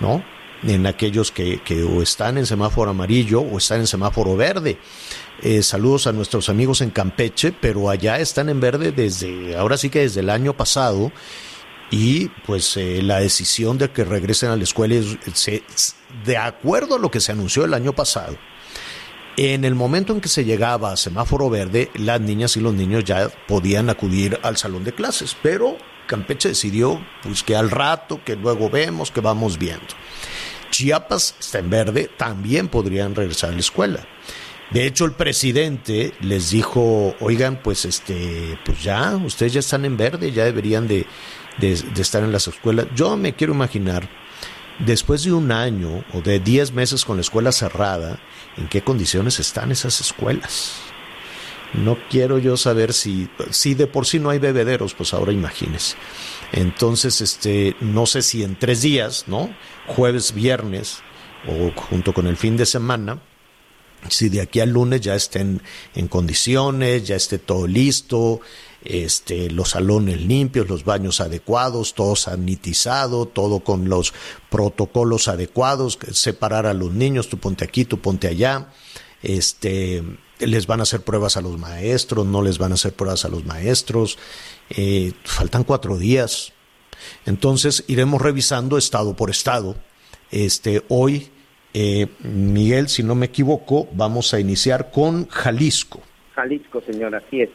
¿no? 0.00 0.22
En 0.62 0.86
aquellos 0.86 1.30
que, 1.30 1.60
que, 1.62 1.82
o 1.82 2.02
están 2.02 2.38
en 2.38 2.46
semáforo 2.46 2.90
amarillo 2.90 3.40
o 3.40 3.58
están 3.58 3.80
en 3.80 3.86
semáforo 3.86 4.36
verde. 4.36 4.78
Eh, 5.42 5.62
saludos 5.62 6.06
a 6.06 6.12
nuestros 6.12 6.48
amigos 6.48 6.82
en 6.82 6.90
Campeche, 6.90 7.52
pero 7.52 7.88
allá 7.88 8.18
están 8.18 8.48
en 8.50 8.60
verde 8.60 8.92
desde, 8.92 9.56
ahora 9.56 9.78
sí 9.78 9.88
que 9.88 10.00
desde 10.00 10.20
el 10.20 10.28
año 10.28 10.54
pasado, 10.54 11.12
y 11.90 12.28
pues 12.46 12.76
eh, 12.76 13.02
la 13.02 13.20
decisión 13.20 13.78
de 13.78 13.90
que 13.90 14.04
regresen 14.04 14.50
a 14.50 14.56
la 14.56 14.62
escuela 14.62 14.94
es, 14.94 15.96
de 16.24 16.36
acuerdo 16.36 16.96
a 16.96 16.98
lo 16.98 17.10
que 17.10 17.20
se 17.20 17.32
anunció 17.32 17.64
el 17.64 17.74
año 17.74 17.94
pasado. 17.94 18.36
En 19.36 19.64
el 19.64 19.74
momento 19.74 20.12
en 20.12 20.20
que 20.20 20.28
se 20.28 20.44
llegaba 20.44 20.92
a 20.92 20.96
semáforo 20.96 21.48
verde, 21.48 21.90
las 21.94 22.20
niñas 22.20 22.56
y 22.56 22.60
los 22.60 22.74
niños 22.74 23.04
ya 23.04 23.30
podían 23.48 23.88
acudir 23.88 24.38
al 24.42 24.58
salón 24.58 24.84
de 24.84 24.92
clases, 24.92 25.34
pero 25.42 25.78
Campeche 26.06 26.50
decidió 26.50 27.00
pues 27.22 27.42
que 27.42 27.56
al 27.56 27.70
rato, 27.70 28.20
que 28.24 28.36
luego 28.36 28.68
vemos, 28.68 29.10
que 29.10 29.20
vamos 29.20 29.56
viendo. 29.56 29.86
Chiapas 30.80 31.34
está 31.38 31.58
en 31.58 31.68
verde, 31.68 32.10
también 32.16 32.68
podrían 32.68 33.14
regresar 33.14 33.50
a 33.50 33.52
la 33.52 33.60
escuela. 33.60 34.06
De 34.70 34.86
hecho, 34.86 35.04
el 35.04 35.12
presidente 35.12 36.14
les 36.22 36.52
dijo, 36.52 37.14
oigan, 37.20 37.60
pues 37.62 37.84
este, 37.84 38.58
pues 38.64 38.82
ya, 38.82 39.14
ustedes 39.16 39.52
ya 39.52 39.60
están 39.60 39.84
en 39.84 39.98
verde, 39.98 40.32
ya 40.32 40.46
deberían 40.46 40.88
de, 40.88 41.06
estar 41.60 42.22
en 42.22 42.32
las 42.32 42.48
escuelas. 42.48 42.86
Yo 42.94 43.14
me 43.18 43.34
quiero 43.34 43.52
imaginar, 43.52 44.08
después 44.78 45.22
de 45.22 45.32
un 45.32 45.52
año 45.52 46.02
o 46.14 46.22
de 46.22 46.40
10 46.40 46.72
meses 46.72 47.04
con 47.04 47.18
la 47.18 47.22
escuela 47.22 47.52
cerrada, 47.52 48.18
en 48.56 48.66
qué 48.68 48.80
condiciones 48.80 49.38
están 49.38 49.72
esas 49.72 50.00
escuelas. 50.00 50.76
No 51.74 51.98
quiero 52.08 52.38
yo 52.38 52.56
saber 52.56 52.94
si, 52.94 53.28
si 53.50 53.74
de 53.74 53.86
por 53.86 54.06
sí 54.06 54.18
no 54.18 54.30
hay 54.30 54.38
bebederos, 54.38 54.94
pues 54.94 55.12
ahora 55.12 55.32
imagínense. 55.32 55.96
Entonces, 56.52 57.20
este, 57.20 57.76
no 57.80 58.06
sé 58.06 58.22
si 58.22 58.42
en 58.42 58.58
tres 58.58 58.82
días, 58.82 59.24
¿no? 59.26 59.54
Jueves, 59.86 60.34
viernes 60.34 61.02
o 61.48 61.70
junto 61.88 62.12
con 62.12 62.26
el 62.26 62.36
fin 62.36 62.56
de 62.56 62.66
semana, 62.66 63.20
si 64.08 64.28
de 64.28 64.40
aquí 64.40 64.60
al 64.60 64.70
lunes 64.70 65.00
ya 65.00 65.14
estén 65.14 65.62
en 65.94 66.08
condiciones, 66.08 67.06
ya 67.06 67.16
esté 67.16 67.38
todo 67.38 67.66
listo, 67.66 68.40
este, 68.82 69.50
los 69.50 69.70
salones 69.70 70.20
limpios, 70.22 70.68
los 70.68 70.84
baños 70.84 71.20
adecuados, 71.20 71.94
todo 71.94 72.16
sanitizado, 72.16 73.26
todo 73.26 73.60
con 73.60 73.88
los 73.88 74.14
protocolos 74.48 75.28
adecuados, 75.28 75.98
separar 76.12 76.66
a 76.66 76.74
los 76.74 76.92
niños, 76.92 77.28
tú 77.28 77.38
ponte 77.38 77.64
aquí, 77.64 77.84
tú 77.84 78.00
ponte 78.00 78.28
allá, 78.28 78.72
este, 79.22 80.02
les 80.38 80.66
van 80.66 80.80
a 80.80 80.84
hacer 80.84 81.02
pruebas 81.02 81.36
a 81.36 81.42
los 81.42 81.58
maestros, 81.58 82.26
no 82.26 82.42
les 82.42 82.58
van 82.58 82.72
a 82.72 82.76
hacer 82.76 82.94
pruebas 82.94 83.24
a 83.24 83.28
los 83.28 83.44
maestros, 83.44 84.18
eh, 84.70 85.12
faltan 85.24 85.64
cuatro 85.64 85.98
días. 85.98 86.52
Entonces 87.26 87.84
iremos 87.88 88.20
revisando 88.20 88.78
estado 88.78 89.14
por 89.14 89.30
estado. 89.30 89.76
Este, 90.30 90.82
hoy, 90.88 91.28
eh, 91.74 92.06
Miguel, 92.20 92.88
si 92.88 93.02
no 93.02 93.14
me 93.14 93.26
equivoco, 93.26 93.88
vamos 93.92 94.32
a 94.34 94.40
iniciar 94.40 94.90
con 94.90 95.26
Jalisco. 95.28 96.00
Jalisco, 96.34 96.80
señor, 96.82 97.14
así 97.14 97.42
es. 97.42 97.50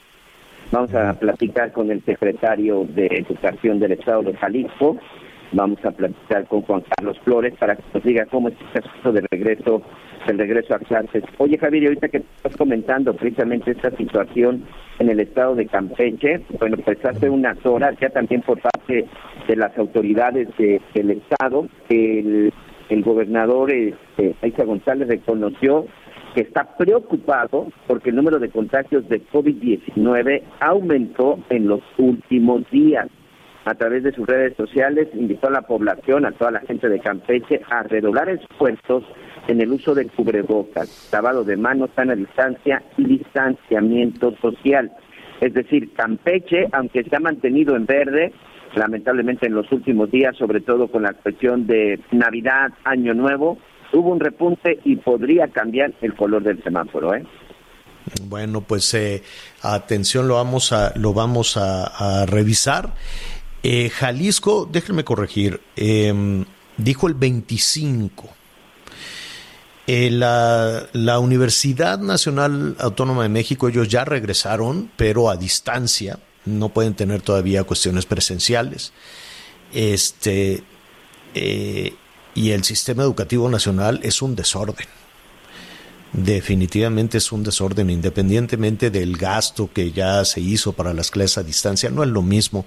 Vamos 0.71 0.93
a 0.93 1.13
platicar 1.13 1.71
con 1.71 1.91
el 1.91 2.03
secretario 2.03 2.85
de 2.89 3.05
Educación 3.07 3.79
del 3.79 3.93
Estado 3.93 4.23
de 4.23 4.35
Jalisco. 4.35 4.97
Vamos 5.51 5.83
a 5.85 5.91
platicar 5.91 6.47
con 6.47 6.63
Juan 6.63 6.83
Carlos 6.95 7.17
Flores 7.23 7.53
para 7.59 7.75
que 7.75 7.83
nos 7.93 8.03
diga 8.03 8.25
cómo 8.25 8.49
es 8.49 8.55
este 8.67 8.79
asunto 8.79 9.11
de 9.13 9.21
regreso 9.29 9.81
el 10.27 10.37
regreso 10.37 10.75
a 10.75 10.79
clases. 10.79 11.23
Oye, 11.37 11.57
Javier, 11.57 11.85
ahorita 11.85 12.09
que 12.09 12.17
estás 12.17 12.55
comentando 12.57 13.13
precisamente 13.13 13.71
esta 13.71 13.91
situación 13.91 14.63
en 14.99 15.09
el 15.09 15.19
estado 15.19 15.55
de 15.55 15.67
Campeche, 15.67 16.41
bueno, 16.59 16.77
pues 16.77 17.03
hace 17.05 17.29
unas 17.29 17.63
horas 17.65 17.95
ya 17.99 18.09
también 18.09 18.41
por 18.41 18.59
parte 18.59 19.05
de 19.47 19.55
las 19.55 19.77
autoridades 19.77 20.47
del 20.57 21.11
estado, 21.11 21.67
el, 21.89 22.53
el 22.89 23.03
gobernador 23.03 23.71
este, 23.71 24.63
González 24.63 25.07
reconoció 25.07 25.85
que 26.33 26.41
está 26.41 26.75
preocupado 26.77 27.67
porque 27.87 28.09
el 28.09 28.17
número 28.17 28.39
de 28.39 28.49
contagios 28.49 29.07
de 29.07 29.21
COVID-19 29.27 30.41
aumentó 30.59 31.39
en 31.49 31.67
los 31.67 31.81
últimos 31.97 32.69
días 32.71 33.07
a 33.65 33.73
través 33.73 34.03
de 34.03 34.11
sus 34.11 34.27
redes 34.27 34.55
sociales, 34.55 35.07
invitó 35.13 35.47
a 35.47 35.51
la 35.51 35.61
población, 35.63 36.25
a 36.25 36.31
toda 36.33 36.51
la 36.51 36.59
gente 36.61 36.87
de 36.87 36.99
Campeche, 36.99 37.61
a 37.69 37.81
redoblar 37.83 38.29
esfuerzos 38.29 39.03
en 39.47 39.61
el 39.61 39.71
uso 39.71 39.93
del 39.93 40.11
cubrebocas, 40.11 41.09
lavado 41.11 41.43
de 41.43 41.57
manos, 41.57 41.89
sana 41.95 42.15
distancia 42.15 42.81
y 42.97 43.05
distanciamiento 43.05 44.35
social. 44.41 44.91
Es 45.41 45.53
decir, 45.53 45.93
Campeche, 45.93 46.67
aunque 46.71 47.03
se 47.03 47.15
ha 47.15 47.19
mantenido 47.19 47.75
en 47.75 47.85
verde, 47.85 48.33
lamentablemente 48.75 49.47
en 49.47 49.53
los 49.53 49.71
últimos 49.71 50.09
días, 50.11 50.35
sobre 50.37 50.61
todo 50.61 50.87
con 50.87 51.03
la 51.03 51.13
cuestión 51.13 51.67
de 51.67 51.99
Navidad, 52.11 52.71
Año 52.83 53.13
Nuevo, 53.13 53.57
hubo 53.93 54.11
un 54.11 54.19
repunte 54.19 54.79
y 54.83 54.95
podría 54.95 55.47
cambiar 55.47 55.93
el 56.01 56.13
color 56.15 56.43
del 56.43 56.63
semáforo, 56.63 57.13
¿eh? 57.13 57.25
Bueno, 58.27 58.61
pues 58.61 58.93
eh, 58.93 59.23
atención, 59.63 60.27
lo 60.27 60.35
vamos 60.35 60.71
a 60.71 60.93
lo 60.95 61.13
vamos 61.13 61.57
a 61.57 62.25
revisar. 62.27 62.93
Eh, 63.67 63.89
Jalisco, 63.89 64.69
déjenme 64.71 65.03
corregir, 65.03 65.59
em, 65.75 66.45
dijo 66.77 67.07
el 67.07 67.15
25. 67.15 68.34
Eh, 69.87 70.09
la, 70.09 70.87
la, 70.93 71.19
Universidad 71.19 71.99
Nacional 71.99 72.75
Autónoma 72.79 73.23
de 73.23 73.29
México, 73.29 73.67
ellos 73.67 73.87
ya 73.87 74.03
regresaron, 74.03 74.89
pero 74.95 75.29
a 75.29 75.37
distancia, 75.37 76.19
no 76.45 76.69
pueden 76.69 76.95
tener 76.95 77.21
todavía 77.21 77.63
cuestiones 77.63 78.05
presenciales. 78.05 78.93
Este, 79.73 80.63
eh, 81.35 81.93
y 82.33 82.51
el 82.51 82.63
sistema 82.63 83.03
educativo 83.03 83.47
nacional 83.49 83.99
es 84.03 84.21
un 84.21 84.35
desorden. 84.35 84.87
Definitivamente 86.13 87.17
es 87.17 87.31
un 87.31 87.43
desorden, 87.43 87.89
independientemente 87.89 88.89
del 88.89 89.17
gasto 89.17 89.69
que 89.71 89.91
ya 89.91 90.23
se 90.23 90.39
hizo 90.39 90.71
para 90.71 90.93
las 90.93 91.11
clases 91.11 91.39
a 91.39 91.43
distancia, 91.43 91.89
no 91.89 92.03
es 92.03 92.09
lo 92.09 92.21
mismo 92.21 92.65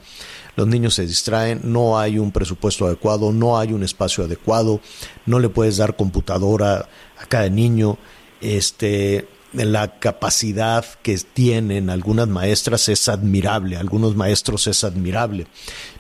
los 0.59 0.67
niños 0.67 0.95
se 0.95 1.07
distraen, 1.07 1.61
no 1.63 2.01
hay 2.01 2.19
un 2.19 2.33
presupuesto 2.33 2.87
adecuado, 2.87 3.31
no 3.31 3.61
hay 3.61 3.73
un 3.73 3.85
espacio 3.85 4.25
adecuado, 4.25 4.81
no 5.25 5.39
le 5.39 5.49
puedes 5.49 5.77
dar 5.77 5.95
computadora 5.95 6.89
a 7.21 7.27
cada 7.27 7.49
niño, 7.49 7.99
este 8.41 9.29
la 9.53 9.99
capacidad 9.99 10.85
que 11.03 11.17
tienen 11.17 11.89
algunas 11.89 12.29
maestras 12.29 12.89
es 12.89 13.09
admirable, 13.09 13.77
algunos 13.77 14.15
maestros 14.15 14.67
es 14.67 14.85
admirable, 14.85 15.47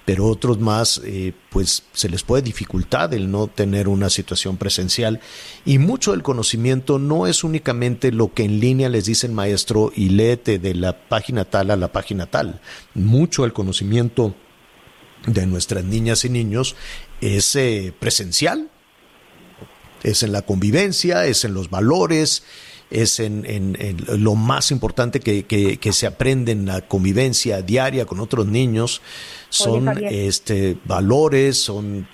pero 0.04 0.26
otros 0.26 0.58
más, 0.58 1.00
eh, 1.04 1.32
pues 1.48 1.84
se 1.92 2.10
les 2.10 2.22
puede 2.22 2.42
dificultar 2.42 3.14
el 3.14 3.30
no 3.30 3.46
tener 3.46 3.88
una 3.88 4.10
situación 4.10 4.58
presencial. 4.58 5.20
Y 5.64 5.78
mucho 5.78 6.12
del 6.12 6.22
conocimiento 6.22 6.98
no 6.98 7.26
es 7.26 7.42
únicamente 7.42 8.12
lo 8.12 8.34
que 8.34 8.44
en 8.44 8.60
línea 8.60 8.90
les 8.90 9.06
dice 9.06 9.26
el 9.26 9.32
maestro 9.32 9.92
y 9.94 10.10
léete 10.10 10.58
de 10.58 10.74
la 10.74 11.08
página 11.08 11.44
tal 11.46 11.70
a 11.70 11.76
la 11.76 11.90
página 11.90 12.26
tal, 12.26 12.60
mucho 12.94 13.42
del 13.42 13.54
conocimiento 13.54 14.34
de 15.26 15.46
nuestras 15.46 15.84
niñas 15.84 16.24
y 16.24 16.30
niños 16.30 16.76
es 17.20 17.56
eh, 17.56 17.92
presencial, 17.98 18.70
es 20.02 20.22
en 20.22 20.32
la 20.32 20.42
convivencia, 20.42 21.26
es 21.26 21.44
en 21.44 21.54
los 21.54 21.70
valores, 21.70 22.44
es 22.90 23.20
en, 23.20 23.76
lo 24.18 24.34
más 24.34 24.70
importante 24.70 25.20
que, 25.20 25.44
que, 25.44 25.92
se 25.92 26.06
aprende 26.06 26.52
en 26.52 26.64
la 26.64 26.80
convivencia 26.80 27.60
diaria 27.60 28.06
con 28.06 28.18
otros 28.18 28.46
niños, 28.46 29.02
son 29.50 29.88
este, 30.04 30.78
valores, 30.84 31.62
son 31.62 32.08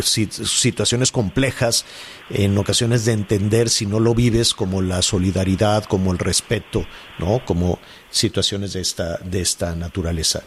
situaciones 0.00 1.10
complejas, 1.10 1.84
en 2.30 2.56
ocasiones 2.58 3.04
de 3.04 3.12
entender 3.12 3.68
si 3.68 3.86
no 3.86 3.98
lo 3.98 4.14
vives 4.14 4.54
como 4.54 4.82
la 4.82 5.02
solidaridad, 5.02 5.84
como 5.84 6.12
el 6.12 6.18
respeto, 6.18 6.86
¿no? 7.18 7.44
como 7.44 7.80
situaciones 8.10 8.74
de 8.74 8.82
esta, 8.82 9.18
de 9.18 9.40
esta 9.40 9.74
naturaleza. 9.74 10.44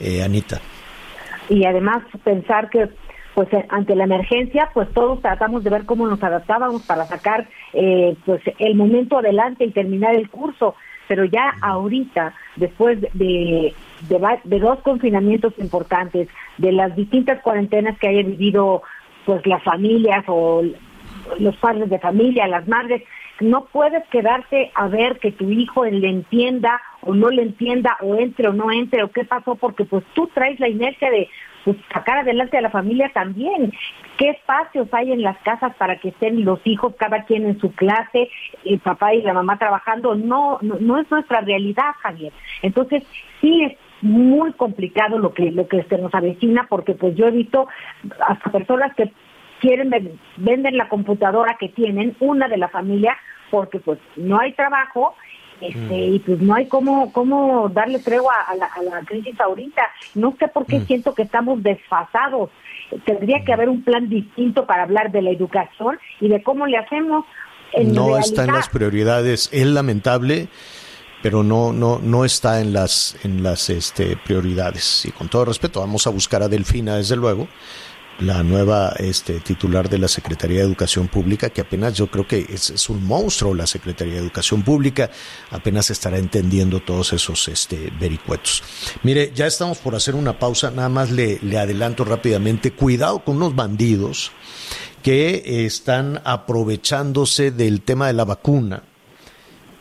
Eh, 0.00 0.22
Anita 0.22 0.62
y 1.48 1.64
además 1.64 2.02
pensar 2.24 2.68
que 2.70 2.88
pues 3.38 3.52
eh, 3.52 3.64
ante 3.68 3.94
la 3.94 4.02
emergencia 4.02 4.68
pues 4.74 4.92
todos 4.92 5.22
tratamos 5.22 5.62
de 5.62 5.70
ver 5.70 5.86
cómo 5.86 6.08
nos 6.08 6.20
adaptábamos 6.20 6.82
para 6.82 7.04
sacar 7.04 7.46
eh, 7.72 8.16
pues 8.26 8.42
el 8.58 8.74
momento 8.74 9.16
adelante 9.16 9.64
y 9.64 9.70
terminar 9.70 10.16
el 10.16 10.28
curso. 10.28 10.74
Pero 11.06 11.24
ya 11.24 11.54
ahorita 11.62 12.34
después 12.56 13.00
de, 13.00 13.72
de, 14.08 14.58
dos 14.58 14.80
confinamientos 14.80 15.56
importantes 15.58 16.26
de 16.56 16.72
las 16.72 16.96
distintas 16.96 17.40
cuarentenas 17.40 17.96
que 18.00 18.08
haya 18.08 18.24
vivido 18.24 18.82
pues 19.24 19.46
las 19.46 19.62
familias 19.62 20.24
o 20.26 20.64
los 21.38 21.56
padres 21.58 21.88
de 21.90 22.00
familia, 22.00 22.48
las 22.48 22.66
madres, 22.66 23.04
no 23.38 23.66
puedes 23.66 24.04
quedarte 24.08 24.72
a 24.74 24.88
ver 24.88 25.20
que 25.20 25.30
tu 25.30 25.48
hijo 25.48 25.84
le 25.84 26.08
entienda 26.08 26.80
o 27.02 27.14
no 27.14 27.28
le 27.28 27.42
entienda 27.42 27.96
o 28.00 28.16
entre 28.16 28.48
o 28.48 28.52
no 28.52 28.72
entre 28.72 29.04
o 29.04 29.12
qué 29.12 29.22
pasó 29.24 29.54
porque 29.54 29.84
pues 29.84 30.04
tú 30.14 30.28
traes 30.34 30.58
la 30.58 30.68
inercia 30.68 31.08
de 31.08 31.28
pues, 31.68 31.84
sacar 31.92 32.18
adelante 32.18 32.56
a 32.56 32.62
la 32.62 32.70
familia 32.70 33.10
también. 33.12 33.72
¿Qué 34.16 34.30
espacios 34.30 34.88
hay 34.92 35.12
en 35.12 35.20
las 35.20 35.36
casas 35.40 35.74
para 35.76 35.98
que 35.98 36.08
estén 36.08 36.42
los 36.42 36.60
hijos 36.64 36.94
cada 36.98 37.24
quien 37.24 37.44
en 37.44 37.60
su 37.60 37.72
clase, 37.72 38.30
el 38.64 38.78
papá 38.78 39.12
y 39.12 39.20
la 39.20 39.34
mamá 39.34 39.58
trabajando? 39.58 40.14
No, 40.14 40.58
no, 40.62 40.76
no 40.80 40.98
es 40.98 41.10
nuestra 41.10 41.42
realidad, 41.42 41.92
Javier. 42.00 42.32
Entonces, 42.62 43.02
sí 43.42 43.64
es 43.64 43.76
muy 44.00 44.54
complicado 44.54 45.18
lo 45.18 45.34
que 45.34 45.50
lo 45.50 45.68
que 45.68 45.82
se 45.82 45.98
nos 45.98 46.14
avecina 46.14 46.68
porque 46.70 46.94
pues 46.94 47.16
yo 47.16 47.26
he 47.26 47.32
visto 47.32 47.66
hasta 48.26 48.50
personas 48.50 48.94
que 48.94 49.12
quieren 49.60 49.90
venden 50.36 50.76
la 50.76 50.88
computadora 50.88 51.56
que 51.58 51.68
tienen 51.68 52.16
una 52.20 52.48
de 52.48 52.58
la 52.58 52.68
familia 52.68 53.18
porque 53.50 53.80
pues 53.80 53.98
no 54.16 54.38
hay 54.38 54.52
trabajo 54.52 55.16
este, 55.60 55.98
y 55.98 56.18
pues 56.20 56.40
no 56.40 56.54
hay 56.54 56.66
cómo, 56.66 57.12
cómo 57.12 57.68
darle 57.68 57.98
tregua 57.98 58.34
a 58.46 58.54
la, 58.54 58.66
a 58.66 58.82
la 58.82 59.00
crisis 59.00 59.38
ahorita. 59.40 59.82
No 60.14 60.34
sé 60.38 60.48
por 60.48 60.66
qué 60.66 60.80
siento 60.80 61.14
que 61.14 61.22
estamos 61.22 61.62
desfasados. 61.62 62.50
Tendría 63.04 63.44
que 63.44 63.52
haber 63.52 63.68
un 63.68 63.82
plan 63.82 64.08
distinto 64.08 64.66
para 64.66 64.84
hablar 64.84 65.12
de 65.12 65.22
la 65.22 65.30
educación 65.30 65.98
y 66.20 66.28
de 66.28 66.42
cómo 66.42 66.66
le 66.66 66.78
hacemos. 66.78 67.24
no 67.84 68.16
está 68.18 68.44
en 68.44 68.52
las 68.52 68.68
prioridades. 68.68 69.50
Es 69.52 69.66
lamentable 69.66 70.48
pero 71.22 71.42
no 71.42 71.72
no 71.72 71.98
no 71.98 72.24
está 72.24 72.60
en 72.60 72.72
las 72.72 73.16
en 73.24 73.42
las 73.42 73.70
este 73.70 74.16
prioridades 74.16 75.04
y 75.04 75.10
con 75.10 75.28
todo 75.28 75.46
respeto 75.46 75.80
vamos 75.80 76.06
a 76.06 76.10
buscar 76.10 76.42
a 76.42 76.48
Delfina 76.48 76.96
desde 76.96 77.16
luego 77.16 77.48
la 78.20 78.42
nueva 78.42 78.94
este, 78.98 79.40
titular 79.40 79.88
de 79.88 79.98
la 79.98 80.08
Secretaría 80.08 80.58
de 80.58 80.64
Educación 80.64 81.08
Pública, 81.08 81.50
que 81.50 81.60
apenas 81.60 81.94
yo 81.94 82.08
creo 82.08 82.26
que 82.26 82.46
es, 82.48 82.88
un 82.88 83.04
monstruo 83.06 83.54
la 83.54 83.66
Secretaría 83.66 84.14
de 84.14 84.20
Educación 84.20 84.62
Pública, 84.62 85.10
apenas 85.50 85.90
estará 85.90 86.18
entendiendo 86.18 86.80
todos 86.80 87.12
esos 87.12 87.48
este, 87.48 87.92
vericuetos. 88.00 88.62
Mire, 89.02 89.32
ya 89.34 89.46
estamos 89.46 89.78
por 89.78 89.94
hacer 89.94 90.14
una 90.14 90.38
pausa, 90.38 90.70
nada 90.70 90.88
más 90.88 91.10
le, 91.10 91.38
le 91.42 91.58
adelanto 91.58 92.04
rápidamente, 92.04 92.72
cuidado 92.72 93.20
con 93.24 93.36
unos 93.36 93.54
bandidos 93.54 94.32
que 95.02 95.64
están 95.64 96.20
aprovechándose 96.24 97.50
del 97.50 97.82
tema 97.82 98.08
de 98.08 98.14
la 98.14 98.24
vacuna 98.24 98.82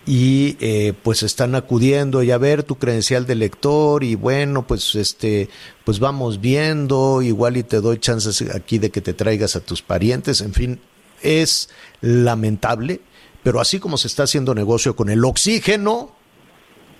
y 0.07 0.55
eh, 0.61 0.93
pues 1.03 1.21
están 1.21 1.53
acudiendo 1.53 2.23
y 2.23 2.31
a 2.31 2.37
ver 2.37 2.63
tu 2.63 2.77
credencial 2.77 3.27
de 3.27 3.35
lector 3.35 4.05
y 4.05 4.15
bueno 4.15 4.65
pues 4.65 4.95
este 4.95 5.49
pues 5.83 5.99
vamos 5.99 6.39
viendo 6.39 7.21
igual 7.21 7.57
y 7.57 7.63
te 7.63 7.81
doy 7.81 7.99
chances 7.99 8.41
aquí 8.55 8.79
de 8.79 8.89
que 8.89 9.01
te 9.01 9.13
traigas 9.13 9.57
a 9.57 9.59
tus 9.59 9.81
parientes 9.81 10.39
en 10.39 10.53
fin 10.53 10.79
es 11.21 11.69
lamentable 11.99 13.01
pero 13.43 13.59
así 13.59 13.79
como 13.79 13.97
se 13.97 14.07
está 14.07 14.23
haciendo 14.23 14.55
negocio 14.55 14.95
con 14.95 15.09
el 15.09 15.25
oxígeno 15.25 16.15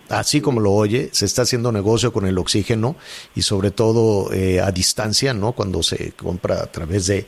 así 0.09 0.41
como 0.41 0.59
lo 0.59 0.73
oye, 0.73 1.09
se 1.11 1.25
está 1.25 1.41
haciendo 1.41 1.71
negocio 1.71 2.13
con 2.13 2.25
el 2.25 2.37
oxígeno 2.37 2.95
y 3.35 3.41
sobre 3.41 3.71
todo 3.71 4.31
eh, 4.31 4.61
a 4.61 4.71
distancia, 4.71 5.33
¿no? 5.33 5.51
Cuando 5.51 5.83
se 5.83 6.13
compra 6.13 6.63
a 6.63 6.71
través 6.71 7.07
de, 7.07 7.25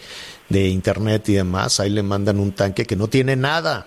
de 0.48 0.70
internet 0.70 1.28
y 1.28 1.34
demás, 1.34 1.82
ahí 1.82 1.90
le 1.90 2.04
mandan 2.04 2.40
un 2.40 2.54
tanque 2.54 2.86
que 2.86 2.96
no 2.96 3.10
tiene 3.10 3.36
nada, 3.36 3.86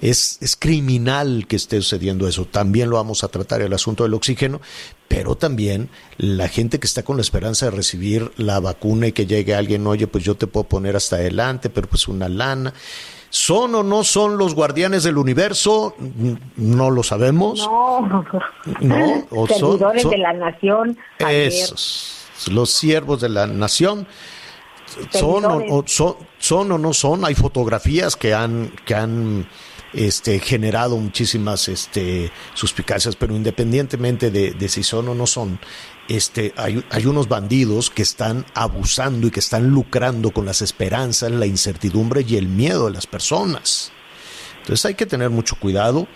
es, 0.00 0.38
es 0.40 0.56
criminal 0.56 1.46
que 1.48 1.56
esté 1.56 1.76
sucediendo 1.76 2.28
eso. 2.28 2.44
También 2.44 2.90
lo 2.90 2.96
vamos 2.96 3.24
a 3.24 3.28
tratar 3.28 3.62
el 3.62 3.72
asunto 3.72 4.04
del 4.04 4.14
oxígeno, 4.14 4.60
pero 5.08 5.36
también 5.36 5.88
la 6.16 6.48
gente 6.48 6.78
que 6.78 6.86
está 6.86 7.02
con 7.02 7.16
la 7.16 7.22
esperanza 7.22 7.66
de 7.66 7.72
recibir 7.72 8.30
la 8.36 8.60
vacuna 8.60 9.08
y 9.08 9.12
que 9.12 9.26
llegue 9.26 9.54
alguien, 9.54 9.86
oye, 9.86 10.06
pues 10.06 10.24
yo 10.24 10.36
te 10.36 10.46
puedo 10.46 10.64
poner 10.64 10.96
hasta 10.96 11.16
adelante, 11.16 11.70
pero 11.70 11.88
pues 11.88 12.08
una 12.08 12.28
lana. 12.28 12.74
¿Son 13.30 13.74
o 13.74 13.82
no 13.82 14.04
son 14.04 14.38
los 14.38 14.54
guardianes 14.54 15.02
del 15.02 15.18
universo? 15.18 15.94
No 16.56 16.90
lo 16.90 17.02
sabemos. 17.02 17.58
No, 17.58 18.00
no 18.80 19.26
o 19.30 19.46
servidores 19.46 20.08
de 20.08 20.18
la 20.18 20.32
nación. 20.32 20.96
Esos, 21.18 22.26
los 22.50 22.70
siervos 22.70 23.20
de 23.20 23.28
la 23.28 23.46
nación. 23.46 24.06
Son 25.10 25.44
o, 25.44 25.84
son, 25.86 26.16
son 26.38 26.72
o 26.72 26.78
no 26.78 26.94
son. 26.94 27.26
Hay 27.26 27.34
fotografías 27.34 28.16
que 28.16 28.32
han, 28.32 28.72
que 28.86 28.94
han 28.94 29.46
este, 29.92 30.38
generado 30.40 30.96
muchísimas 30.96 31.68
este, 31.68 32.30
suspicacias, 32.54 33.16
pero 33.16 33.34
independientemente 33.34 34.30
de, 34.30 34.68
si 34.68 34.82
son 34.82 35.08
o 35.08 35.14
no 35.14 35.26
son, 35.26 35.58
este, 36.08 36.52
hay, 36.56 37.06
unos 37.06 37.28
bandidos 37.28 37.90
que 37.90 38.02
están 38.02 38.44
abusando 38.54 39.26
y 39.26 39.30
que 39.30 39.40
están 39.40 39.68
lucrando 39.68 40.30
con 40.30 40.44
las 40.44 40.62
esperanzas, 40.62 41.30
la 41.30 41.46
incertidumbre 41.46 42.24
y 42.26 42.36
el 42.36 42.48
miedo 42.48 42.86
de 42.86 42.92
las 42.92 43.06
personas. 43.06 43.92
Entonces 44.60 44.84
hay 44.84 44.94
que 44.94 45.06
tener 45.06 45.30
mucho 45.30 45.56
cuidado. 45.56 46.06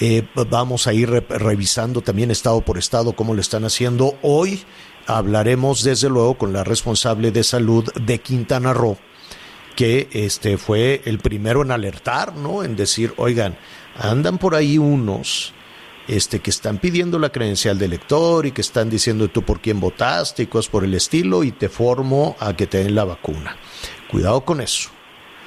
Eh, 0.00 0.26
vamos 0.50 0.88
a 0.88 0.92
ir 0.92 1.08
revisando 1.10 2.00
también 2.00 2.32
estado 2.32 2.60
por 2.62 2.76
estado 2.76 3.12
cómo 3.12 3.34
lo 3.34 3.40
están 3.40 3.64
haciendo. 3.64 4.18
Hoy 4.22 4.64
hablaremos 5.06 5.84
desde 5.84 6.08
luego 6.08 6.36
con 6.36 6.52
la 6.52 6.64
responsable 6.64 7.30
de 7.30 7.44
salud 7.44 7.84
de 7.94 8.18
Quintana 8.20 8.72
Roo 8.72 8.98
que 9.74 10.08
este 10.12 10.58
fue 10.58 11.02
el 11.04 11.18
primero 11.18 11.62
en 11.62 11.70
alertar, 11.70 12.34
¿no? 12.34 12.62
En 12.62 12.76
decir, 12.76 13.14
oigan, 13.16 13.56
andan 13.96 14.38
por 14.38 14.54
ahí 14.54 14.78
unos 14.78 15.52
este, 16.08 16.40
que 16.40 16.50
están 16.50 16.78
pidiendo 16.78 17.18
la 17.18 17.30
credencial 17.30 17.78
de 17.78 17.86
elector 17.86 18.46
y 18.46 18.52
que 18.52 18.60
están 18.60 18.90
diciendo 18.90 19.28
tú 19.28 19.42
por 19.42 19.60
quién 19.60 19.80
votaste 19.80 20.42
y 20.42 20.46
cosas 20.46 20.70
por 20.70 20.84
el 20.84 20.94
estilo 20.94 21.44
y 21.44 21.52
te 21.52 21.68
formo 21.68 22.36
a 22.40 22.54
que 22.54 22.66
te 22.66 22.78
den 22.78 22.94
la 22.94 23.04
vacuna. 23.04 23.56
Cuidado 24.10 24.44
con 24.44 24.60
eso. 24.60 24.90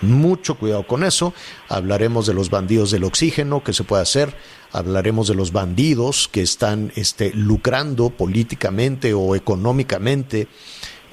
Mucho 0.01 0.55
cuidado 0.55 0.85
con 0.85 1.03
eso. 1.03 1.33
Hablaremos 1.69 2.25
de 2.27 2.33
los 2.33 2.49
bandidos 2.49 2.91
del 2.91 3.05
oxígeno, 3.05 3.63
que 3.63 3.73
se 3.73 3.83
puede 3.83 4.03
hacer. 4.03 4.35
Hablaremos 4.71 5.27
de 5.27 5.35
los 5.35 5.51
bandidos 5.51 6.27
que 6.27 6.41
están 6.41 6.91
este, 6.95 7.31
lucrando 7.33 8.09
políticamente 8.09 9.13
o 9.13 9.35
económicamente 9.35 10.47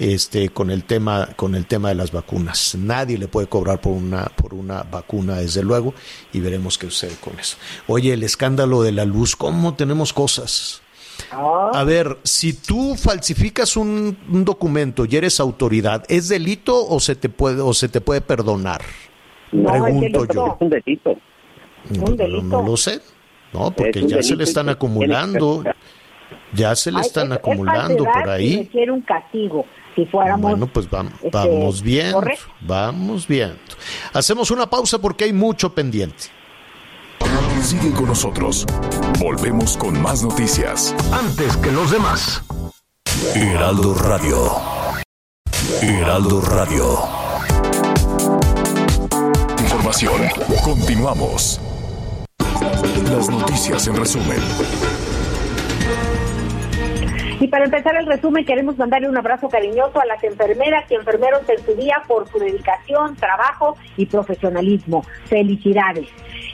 este, 0.03 0.49
con 0.49 0.71
el 0.71 0.83
tema 0.83 1.29
con 1.37 1.55
el 1.55 1.67
tema 1.67 1.91
de 1.91 1.95
las 1.95 2.11
vacunas. 2.11 2.75
Nadie 2.77 3.19
le 3.19 3.29
puede 3.29 3.47
cobrar 3.47 3.81
por 3.81 3.93
una 3.93 4.25
por 4.25 4.53
una 4.53 4.83
vacuna 4.83 5.37
desde 5.37 5.63
luego 5.63 5.95
y 6.33 6.41
veremos 6.41 6.77
qué 6.77 6.87
sucede 6.87 7.15
con 7.21 7.39
eso. 7.39 7.57
Oye, 7.87 8.13
el 8.13 8.25
escándalo 8.25 8.83
de 8.83 8.91
la 8.91 9.05
luz, 9.05 9.37
cómo 9.37 9.75
tenemos 9.75 10.13
cosas. 10.13 10.83
Ah. 11.31 11.71
A 11.75 11.85
ver, 11.85 12.19
si 12.25 12.53
tú 12.53 12.97
falsificas 12.97 13.77
un, 13.77 14.17
documento 14.45 15.05
y 15.09 15.15
eres 15.15 15.39
autoridad, 15.39 16.05
¿es 16.09 16.29
delito 16.29 16.85
o 16.85 16.99
se 16.99 17.15
te 17.15 17.29
puede 17.29 17.61
o 17.61 17.73
se 17.73 17.89
te 17.89 18.01
puede 18.01 18.23
perdonar? 18.23 18.81
Pregunto 19.51 20.27
yo. 20.35 20.57
un 20.59 20.69
delito. 20.69 21.17
No, 21.91 22.43
no, 22.43 22.63
lo 22.63 22.77
sé. 22.77 23.01
No, 23.53 23.71
porque 23.71 24.05
ya 24.07 24.23
se 24.23 24.35
le 24.35 24.45
están 24.45 24.69
acumulando. 24.69 25.63
Ya 26.55 26.75
se 26.75 26.91
le 26.91 27.01
están 27.01 27.33
acumulando 27.33 28.05
por 28.05 28.29
ahí. 28.29 28.69
Quiere 28.73 28.91
un 28.91 29.03
castigo 29.03 29.65
si 29.95 30.07
fuéramos. 30.07 30.51
Bueno, 30.51 30.67
pues 30.67 30.89
vamos, 30.89 31.13
este, 31.15 31.31
vamos 31.31 31.83
bien, 31.83 32.15
vamos 32.61 33.27
bien. 33.27 33.59
Hacemos 34.13 34.51
una 34.51 34.69
pausa 34.69 34.99
porque 34.99 35.25
hay 35.25 35.33
mucho 35.33 35.75
pendiente. 35.75 36.25
Sigue 37.63 37.93
con 37.93 38.07
nosotros. 38.07 38.67
Volvemos 39.21 39.77
con 39.77 40.01
más 40.03 40.23
noticias. 40.23 40.95
Antes 41.13 41.57
que 41.59 41.71
los 41.71 41.91
demás. 41.93 42.43
Heraldo 43.35 43.95
Radio. 43.95 44.51
Heraldo 45.81 46.41
Radio. 46.41 46.99
Información. 49.61 50.23
Continuamos. 50.65 51.61
Las 53.11 53.29
noticias 53.29 53.87
en 53.87 53.97
resumen. 53.97 54.41
Y 57.43 57.49
para 57.49 57.65
empezar 57.65 57.97
el 57.97 58.07
resumen, 58.07 58.45
queremos 58.45 58.79
mandarle 58.79 59.09
un 59.09 59.19
abrazo 59.19 59.49
cariñoso 59.49 60.01
a 60.01 60.07
las 60.07 60.23
enfermeras 60.23 60.89
y 60.89 60.95
enfermeros 60.95 61.43
en 61.49 61.59
su 61.65 61.75
día 61.75 62.01
por 62.07 62.29
su 62.29 62.39
dedicación, 62.39 63.17
trabajo 63.17 63.77
y 63.97 64.07
profesionalismo. 64.07 65.03
Felicidades. 65.25 66.07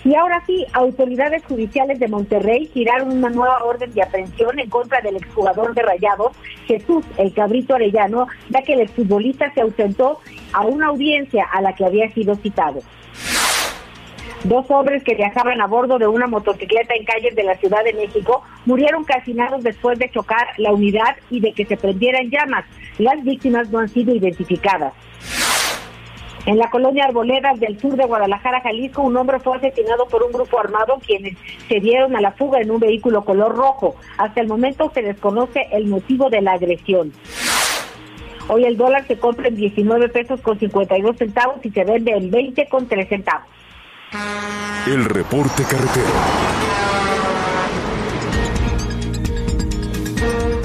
Y 0.03 0.14
ahora 0.14 0.42
sí, 0.46 0.64
autoridades 0.72 1.44
judiciales 1.44 1.98
de 1.98 2.09
Monterrey 2.09 2.70
giraron 2.72 3.18
una 3.18 3.29
nueva 3.29 3.62
orden 3.64 3.92
de 3.92 4.03
aprehensión 4.03 4.59
en 4.59 4.70
contra 4.70 5.03
del 5.03 5.16
exjugador 5.16 5.74
de 5.74 5.83
Rayados, 5.83 6.33
Jesús 6.66 7.05
El 7.18 7.35
Cabrito 7.35 7.74
Arellano, 7.74 8.27
ya 8.48 8.62
que 8.62 8.72
el 8.72 8.81
exfutbolista 8.81 9.53
se 9.53 9.61
ausentó 9.61 10.20
a 10.55 10.64
una 10.64 10.87
audiencia 10.87 11.44
a 11.53 11.61
la 11.61 11.74
que 11.74 11.85
había 11.85 12.09
sido 12.14 12.35
citado. 12.37 12.81
Dos 14.44 14.70
hombres 14.70 15.03
que 15.03 15.16
viajaban 15.16 15.61
a 15.61 15.66
bordo 15.66 15.98
de 15.98 16.07
una 16.07 16.29
motocicleta 16.29 16.94
en 16.94 17.05
calles 17.05 17.35
de 17.35 17.42
la 17.42 17.57
Ciudad 17.57 17.83
de 17.83 17.92
México 17.92 18.44
murieron 18.66 19.03
calcinados 19.05 19.64
después 19.64 19.98
de 19.98 20.11
chocar 20.11 20.46
la 20.59 20.72
unidad 20.72 21.16
y 21.29 21.40
de 21.40 21.53
que 21.53 21.66
se 21.66 21.77
prendieran 21.77 22.31
llamas. 22.31 22.64
Las 22.98 23.22
víctimas 23.24 23.68
no 23.70 23.81
han 23.81 23.88
sido 23.88 24.14
identificadas. 24.14 24.94
En 26.46 26.57
la 26.57 26.70
colonia 26.70 27.05
Arboledas 27.05 27.59
del 27.59 27.79
sur 27.81 27.96
de 27.96 28.07
Guadalajara, 28.07 28.61
Jalisco, 28.61 29.03
un 29.03 29.16
hombre 29.16 29.40
fue 29.40 29.57
asesinado 29.57 30.07
por 30.07 30.22
un 30.22 30.33
grupo 30.33 30.59
armado 30.59 30.98
quienes 31.05 31.37
se 31.68 31.81
dieron 31.81 32.14
a 32.16 32.20
la 32.20 32.31
fuga 32.31 32.61
en 32.61 32.70
un 32.70 32.79
vehículo 32.79 33.24
color 33.24 33.55
rojo. 33.55 33.96
Hasta 34.16 34.40
el 34.40 34.46
momento 34.46 34.90
se 34.94 35.03
desconoce 35.03 35.66
el 35.72 35.87
motivo 35.87 36.31
de 36.31 36.40
la 36.40 36.53
agresión. 36.53 37.12
Hoy 38.48 38.64
el 38.64 38.79
dólar 38.79 39.07
se 39.07 39.18
compra 39.18 39.48
en 39.48 39.57
19 39.57 40.09
pesos 40.09 40.40
con 40.40 40.59
52 40.59 41.16
centavos 41.18 41.57
y 41.64 41.70
se 41.70 41.85
vende 41.85 42.12
en 42.12 42.31
20 42.31 42.66
con 42.68 42.88
3 42.88 43.09
centavos. 43.09 43.58
El 44.87 45.05
reporte 45.05 45.62
carretero. 45.64 46.07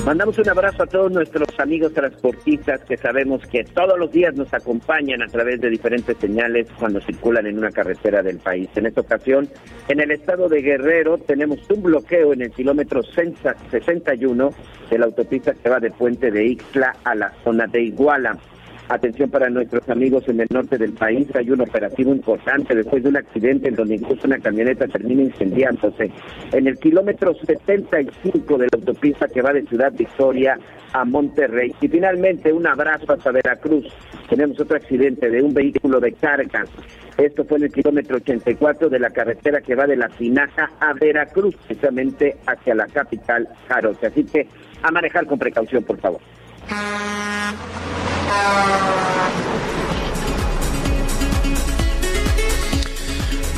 Mandamos 0.06 0.38
un 0.38 0.50
abrazo 0.50 0.84
a 0.84 0.86
todos 0.86 1.12
nuestros 1.12 1.48
amigos 1.60 1.94
transportistas 1.94 2.82
que 2.86 2.98
sabemos 2.98 3.46
que 3.48 3.64
todos 3.64 3.98
los 3.98 4.12
días 4.12 4.36
nos 4.36 4.54
acompañan 4.54 5.22
a 5.22 5.28
través 5.28 5.60
de 5.60 5.70
diferentes 5.70 6.18
señales 6.18 6.68
cuando 6.78 7.02
circulan 7.02 7.48
en 7.48 7.58
una 7.58 7.72
carretera 7.72 8.22
del 8.22 8.40
país. 8.40 8.70
En 8.76 8.86
esta 8.86 9.02
ocasión, 9.02 9.50
en 9.88 10.00
el 10.00 10.12
estado 10.12 10.48
de 10.48 10.62
Guerrero 10.62 11.18
tenemos 11.18 11.60
un 11.70 11.84
bloqueo 11.84 12.34
en 12.34 12.44
el 12.44 12.52
kilómetro 12.52 13.02
61 13.04 14.50
de 14.90 14.98
la 14.98 15.06
autopista 15.06 15.54
que 15.54 15.70
va 15.70 15.80
de 15.80 15.92
Puente 15.92 16.32
de 16.32 16.46
Ixtla 16.48 16.96
a 17.04 17.16
la 17.16 17.34
zona 17.44 17.68
de 17.68 17.82
Iguala. 17.82 18.38
Atención 18.94 19.32
para 19.32 19.50
nuestros 19.50 19.90
amigos 19.90 20.24
en 20.28 20.40
el 20.40 20.48
norte 20.52 20.78
del 20.78 20.94
país, 20.94 21.28
hay 21.36 21.50
un 21.50 21.62
operativo 21.62 22.14
importante 22.14 22.76
después 22.76 23.02
de 23.02 23.10
un 23.10 23.18
accidente 23.18 23.70
en 23.70 23.76
donde 23.76 23.96
incluso 23.96 24.28
una 24.28 24.38
camioneta 24.38 24.88
termina 24.88 25.24
incendiándose. 25.24 26.12
En 26.52 26.68
el 26.68 26.78
kilómetro 26.78 27.34
75 27.34 28.56
de 28.56 28.66
la 28.66 28.78
autopista 28.78 29.28
que 29.28 29.42
va 29.42 29.52
de 29.52 29.64
Ciudad 29.64 29.92
Victoria 29.94 30.60
a 30.92 31.06
Monterrey. 31.06 31.74
Y 31.82 31.88
finalmente 31.88 32.54
un 32.54 32.68
abrazo 32.68 33.14
hasta 33.14 33.32
Veracruz. 33.32 33.92
Tenemos 34.30 34.60
otro 34.60 34.78
accidente 34.78 35.28
de 35.28 35.42
un 35.42 35.56
vehículo 35.56 36.00
de 36.00 36.12
carga. 36.14 36.64
Esto 37.18 37.46
fue 37.46 37.58
en 37.58 37.64
el 37.64 37.72
kilómetro 37.72 38.18
84 38.18 38.90
de 38.90 39.00
la 39.00 39.10
carretera 39.10 39.60
que 39.62 39.74
va 39.74 39.88
de 39.88 39.96
la 39.96 40.10
Finaja 40.10 40.70
a 40.80 40.94
Veracruz, 40.94 41.56
precisamente 41.66 42.38
hacia 42.46 42.76
la 42.76 42.86
capital 42.86 43.50
Jaroche. 43.68 44.06
Así 44.06 44.24
que 44.24 44.48
a 44.84 44.92
manejar 44.92 45.26
con 45.26 45.40
precaución, 45.40 45.84
por 45.84 45.98
favor. 45.98 46.22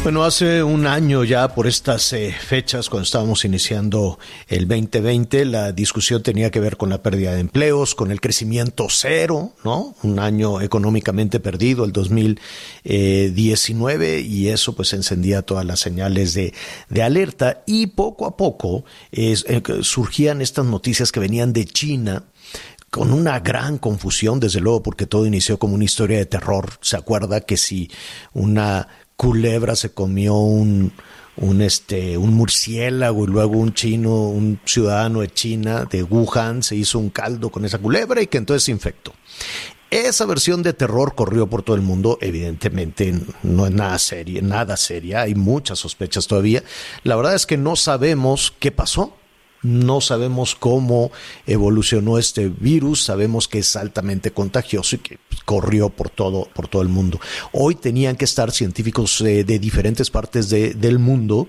Bueno, 0.06 0.24
hace 0.24 0.62
un 0.62 0.86
año 0.86 1.24
ya 1.24 1.56
por 1.56 1.66
estas 1.66 2.14
eh, 2.14 2.32
fechas, 2.32 2.92
cuando 2.92 3.06
estábamos 3.06 3.44
iniciando 3.44 4.20
el 4.48 4.68
2020, 4.68 5.46
la 5.46 5.72
discusión 5.72 6.22
tenía 6.22 6.52
que 6.52 6.60
ver 6.60 6.78
con 6.78 6.92
la 6.92 7.02
pérdida 7.02 7.34
de 7.34 7.40
empleos, 7.40 7.96
con 7.96 8.12
el 8.12 8.22
crecimiento 8.22 8.86
cero, 8.88 9.54
¿no? 9.64 9.96
Un 10.04 10.20
año 10.20 10.62
económicamente 10.62 11.40
perdido, 11.40 11.86
el 11.86 11.92
2019, 11.92 14.22
y 14.22 14.50
eso 14.50 14.76
pues 14.76 14.94
encendía 14.94 15.42
todas 15.42 15.66
las 15.66 15.80
señales 15.80 16.36
de, 16.36 16.54
de 16.88 17.02
alerta. 17.02 17.64
Y 17.66 17.88
poco 17.88 18.28
a 18.28 18.38
poco 18.38 18.86
eh, 19.12 19.34
surgían 19.82 20.40
estas 20.40 20.68
noticias 20.68 21.12
que 21.12 21.20
venían 21.20 21.52
de 21.52 21.66
China, 21.66 22.26
con 22.95 23.12
una 23.12 23.41
gran 23.41 23.77
confusión, 23.77 24.39
desde 24.39 24.62
luego, 24.62 24.81
porque 24.81 25.05
todo 25.05 25.25
inició 25.25 25.60
como 25.60 25.75
una 25.75 25.84
historia 25.84 26.17
de 26.17 26.25
terror. 26.25 26.69
Se 26.79 26.95
acuerda 26.95 27.41
que 27.41 27.58
si 27.58 27.91
una 28.31 28.88
culebra 29.17 29.75
se 29.75 29.93
comió 29.93 30.36
un, 30.36 30.93
un, 31.36 31.62
este, 31.62 32.17
un 32.17 32.34
murciélago 32.34 33.25
y 33.25 33.27
luego 33.27 33.58
un 33.58 33.73
chino, 33.73 34.29
un 34.29 34.62
ciudadano 34.63 35.19
de 35.19 35.27
China, 35.27 35.84
de 35.91 36.03
Wuhan, 36.03 36.63
se 36.63 36.77
hizo 36.77 36.97
un 36.97 37.10
caldo 37.10 37.49
con 37.49 37.65
esa 37.65 37.79
culebra 37.79 38.21
y 38.21 38.27
que 38.27 38.38
entonces 38.38 38.63
se 38.63 38.71
infectó. 38.71 39.12
Esa 39.91 40.25
versión 40.25 40.63
de 40.63 40.71
terror 40.71 41.15
corrió 41.15 41.49
por 41.49 41.63
todo 41.63 41.75
el 41.75 41.81
mundo, 41.81 42.17
evidentemente 42.21 43.13
no 43.43 43.65
es 43.65 43.73
nada 43.73 43.99
seria, 43.99 44.41
nada 44.41 44.77
seria, 44.77 45.23
hay 45.23 45.36
muchas 45.36 45.79
sospechas 45.79 46.27
todavía. 46.27 46.63
La 47.03 47.17
verdad 47.17 47.36
es 47.36 47.45
que 47.45 47.58
no 47.58 47.75
sabemos 47.75 48.53
qué 48.58 48.71
pasó, 48.71 49.17
no 49.65 49.99
sabemos 49.99 50.56
cómo 50.56 51.12
evolucionó 51.47 52.17
este 52.17 52.49
virus, 52.49 53.04
sabemos 53.04 53.47
que 53.47 53.60
es 53.60 53.75
altamente 53.75 54.32
contagioso 54.32 54.95
y 54.95 54.99
que 54.99 55.17
corrió 55.43 55.89
por 55.89 56.10
todo, 56.10 56.47
por 56.54 56.67
todo 56.67 56.82
el 56.82 56.89
mundo. 56.89 57.19
Hoy 57.51 57.75
tenían 57.75 58.15
que 58.15 58.25
estar 58.25 58.51
científicos 58.51 59.21
eh, 59.21 59.43
de 59.43 59.60
diferentes 59.60 60.10
partes 60.10 60.49
de, 60.49 60.73
del 60.73 60.99
mundo 60.99 61.47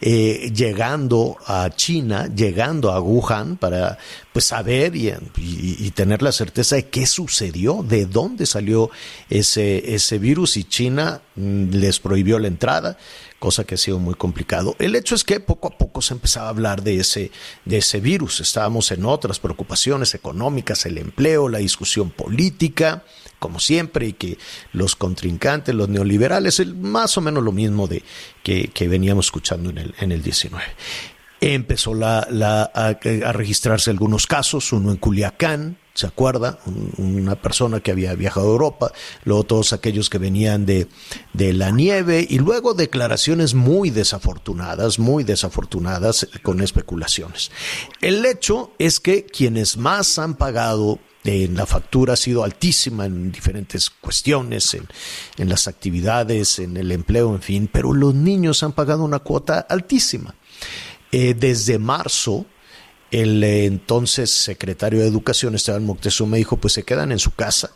eh, 0.00 0.52
llegando 0.54 1.38
a 1.46 1.70
China, 1.70 2.28
llegando 2.34 2.92
a 2.92 3.00
Wuhan 3.00 3.56
para 3.56 3.98
pues 4.32 4.46
saber 4.46 4.96
y, 4.96 5.12
y, 5.38 5.90
tener 5.92 6.20
la 6.20 6.32
certeza 6.32 6.76
de 6.76 6.88
qué 6.88 7.06
sucedió, 7.06 7.84
de 7.88 8.04
dónde 8.04 8.46
salió 8.46 8.90
ese, 9.30 9.94
ese 9.94 10.18
virus 10.18 10.56
y 10.56 10.64
China 10.64 11.22
mm, 11.36 11.70
les 11.70 12.00
prohibió 12.00 12.38
la 12.38 12.48
entrada 12.48 12.98
cosa 13.44 13.64
que 13.64 13.74
ha 13.74 13.78
sido 13.78 13.98
muy 13.98 14.14
complicado. 14.14 14.74
El 14.78 14.96
hecho 14.96 15.14
es 15.14 15.22
que 15.22 15.38
poco 15.38 15.68
a 15.68 15.76
poco 15.76 16.00
se 16.00 16.14
empezaba 16.14 16.46
a 16.46 16.48
hablar 16.48 16.82
de 16.82 16.96
ese, 16.96 17.30
de 17.66 17.76
ese 17.76 18.00
virus. 18.00 18.40
Estábamos 18.40 18.90
en 18.90 19.04
otras 19.04 19.38
preocupaciones 19.38 20.14
económicas, 20.14 20.86
el 20.86 20.96
empleo, 20.96 21.50
la 21.50 21.58
discusión 21.58 22.08
política, 22.08 23.04
como 23.38 23.60
siempre, 23.60 24.06
y 24.06 24.12
que 24.14 24.38
los 24.72 24.96
contrincantes, 24.96 25.74
los 25.74 25.90
neoliberales, 25.90 26.66
más 26.74 27.18
o 27.18 27.20
menos 27.20 27.44
lo 27.44 27.52
mismo 27.52 27.86
de 27.86 28.02
que, 28.42 28.88
veníamos 28.88 29.26
escuchando 29.26 29.68
en 29.68 29.76
el, 29.76 29.94
en 30.00 30.12
el 30.12 30.22
19 30.22 30.64
empezó 31.42 31.92
la, 31.92 32.20
a, 32.74 33.32
registrarse 33.34 33.90
algunos 33.90 34.26
casos, 34.26 34.72
uno 34.72 34.90
en 34.90 34.96
Culiacán, 34.96 35.76
¿se 35.94 36.06
acuerda? 36.06 36.58
una 36.98 37.40
persona 37.40 37.80
que 37.80 37.92
había 37.92 38.14
viajado 38.14 38.48
a 38.48 38.50
Europa, 38.50 38.92
luego 39.24 39.44
todos 39.44 39.72
aquellos 39.72 40.10
que 40.10 40.18
venían 40.18 40.66
de, 40.66 40.88
de 41.32 41.52
la 41.52 41.70
nieve 41.70 42.26
y 42.28 42.38
luego 42.38 42.74
declaraciones 42.74 43.54
muy 43.54 43.90
desafortunadas, 43.90 44.98
muy 44.98 45.24
desafortunadas 45.24 46.28
con 46.42 46.60
especulaciones. 46.60 47.50
El 48.00 48.26
hecho 48.26 48.72
es 48.78 48.98
que 48.98 49.24
quienes 49.24 49.76
más 49.76 50.18
han 50.18 50.34
pagado 50.34 50.98
en 51.24 51.56
la 51.56 51.64
factura 51.64 52.14
ha 52.14 52.16
sido 52.16 52.44
altísima 52.44 53.06
en 53.06 53.32
diferentes 53.32 53.88
cuestiones, 53.88 54.74
en, 54.74 54.86
en, 55.38 55.48
las 55.48 55.68
actividades, 55.68 56.58
en 56.58 56.76
el 56.76 56.92
empleo, 56.92 57.34
en 57.34 57.40
fin, 57.40 57.70
pero 57.72 57.94
los 57.94 58.14
niños 58.14 58.62
han 58.62 58.72
pagado 58.72 59.04
una 59.04 59.20
cuota 59.20 59.60
altísima. 59.60 60.34
Eh, 61.12 61.34
desde 61.34 61.78
marzo, 61.78 62.44
el 63.14 63.44
eh, 63.44 63.66
entonces 63.66 64.30
secretario 64.30 64.98
de 65.00 65.06
Educación, 65.06 65.54
Esteban 65.54 65.84
Moctezuma, 65.84 66.36
dijo, 66.36 66.56
pues 66.56 66.72
se 66.72 66.82
quedan 66.82 67.12
en 67.12 67.20
su 67.20 67.30
casa 67.30 67.70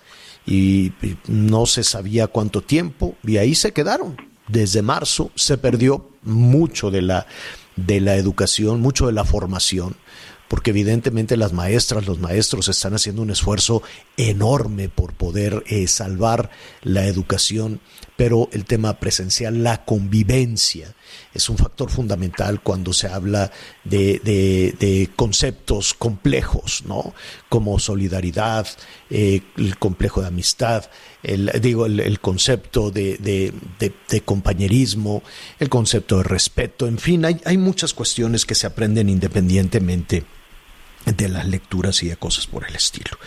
y, 0.45 0.93
no 1.29 1.67
se 1.67 1.85
sabía 1.85 2.27
cuánto 2.27 2.63
tiempo 2.63 3.17
y 3.23 3.37
ahí 3.37 3.55
se 3.55 3.73
quedaron. 3.73 4.17
Desde 4.49 4.83
marzo 4.83 5.31
se 5.37 5.57
perdió 5.57 6.11
mucho 6.23 6.91
de 6.91 7.03
la, 7.03 7.27
de 7.77 8.01
la 8.01 8.17
educación, 8.17 8.81
mucho 8.81 9.07
de 9.07 9.13
la 9.13 9.25
formación 9.25 9.97
porque 10.49 10.71
evidentemente 10.71 11.37
las 11.37 11.53
maestras, 11.53 12.07
los 12.07 12.21
maestros 12.21 12.69
están 12.69 12.95
haciendo 12.95 13.21
un 13.21 13.31
esfuerzo 13.31 13.83
enorme 14.17 14.89
por 14.89 15.13
poder 15.13 15.63
eh, 15.67 15.87
salvar 15.89 16.51
la 16.83 17.05
educación, 17.05 17.81
pero 18.17 18.49
el 18.53 18.65
tema 18.65 18.99
presencial, 18.99 19.63
la 19.63 19.85
convivencia, 19.85 20.95
es 21.39 21.49
un 21.49 21.57
factor 21.57 21.89
fundamental 21.91 22.61
cuando 22.63 22.93
se 22.93 23.09
habla 23.09 23.51
de, 23.85 24.21
de, 24.25 25.09
conceptos 25.17 25.95
complejos, 25.95 26.83
¿no? 26.87 27.15
Como 27.49 27.79
solidaridad, 27.79 28.67
eh, 29.09 29.41
el 29.57 29.79
complejo 29.79 30.21
de 30.21 30.27
amistad, 30.27 30.91
el, 31.23 31.51
digo, 31.63 31.87
el, 31.87 32.21
concepto 32.21 32.91
de, 32.91 33.17
de, 33.79 34.21
compañerismo, 34.23 35.23
el 35.59 35.69
concepto 35.69 36.19
de 36.19 36.25
respeto, 36.25 36.87
en 36.87 36.99
fin, 36.99 37.25
hay, 37.25 37.41
hay 37.45 37.57
muchas 37.57 37.95
cuestiones 37.95 38.45
que 38.45 38.55
se 38.55 38.67
aprenden 38.67 39.09
independientemente 39.09 40.25
de 41.17 41.29
las 41.29 41.47
lecturas 41.47 42.03
y 42.03 42.09
de 42.09 42.17
cosas 42.17 42.47
por 42.47 42.67
el 42.67 42.75
estilo. 42.75 43.19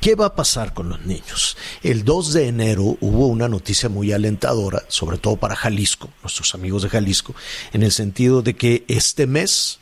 ¿Qué 0.00 0.14
va 0.14 0.26
a 0.26 0.34
pasar 0.34 0.74
con 0.74 0.88
los 0.88 1.00
niños? 1.02 1.56
El 1.82 2.04
2 2.04 2.32
de 2.32 2.48
enero 2.48 2.96
hubo 3.00 3.26
una 3.26 3.48
noticia 3.48 3.88
muy 3.88 4.12
alentadora, 4.12 4.84
sobre 4.88 5.18
todo 5.18 5.36
para 5.36 5.56
Jalisco, 5.56 6.10
nuestros 6.22 6.54
amigos 6.54 6.82
de 6.82 6.90
Jalisco, 6.90 7.34
en 7.72 7.82
el 7.82 7.92
sentido 7.92 8.42
de 8.42 8.54
que 8.54 8.84
este 8.88 9.26
mes 9.26 9.78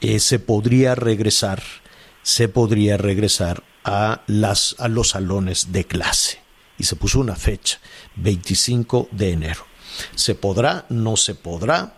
eh, 0.00 0.20
se 0.20 0.38
podría 0.38 0.94
regresar, 0.94 1.62
se 2.22 2.48
podría 2.48 2.96
regresar 2.96 3.62
a, 3.84 4.22
las, 4.26 4.76
a 4.78 4.88
los 4.88 5.10
salones 5.10 5.72
de 5.72 5.84
clase. 5.84 6.40
Y 6.78 6.84
se 6.84 6.96
puso 6.96 7.20
una 7.20 7.36
fecha, 7.36 7.80
25 8.16 9.08
de 9.12 9.32
enero. 9.32 9.66
¿Se 10.14 10.34
podrá? 10.34 10.84
¿No 10.90 11.16
se 11.16 11.34
podrá? 11.34 11.95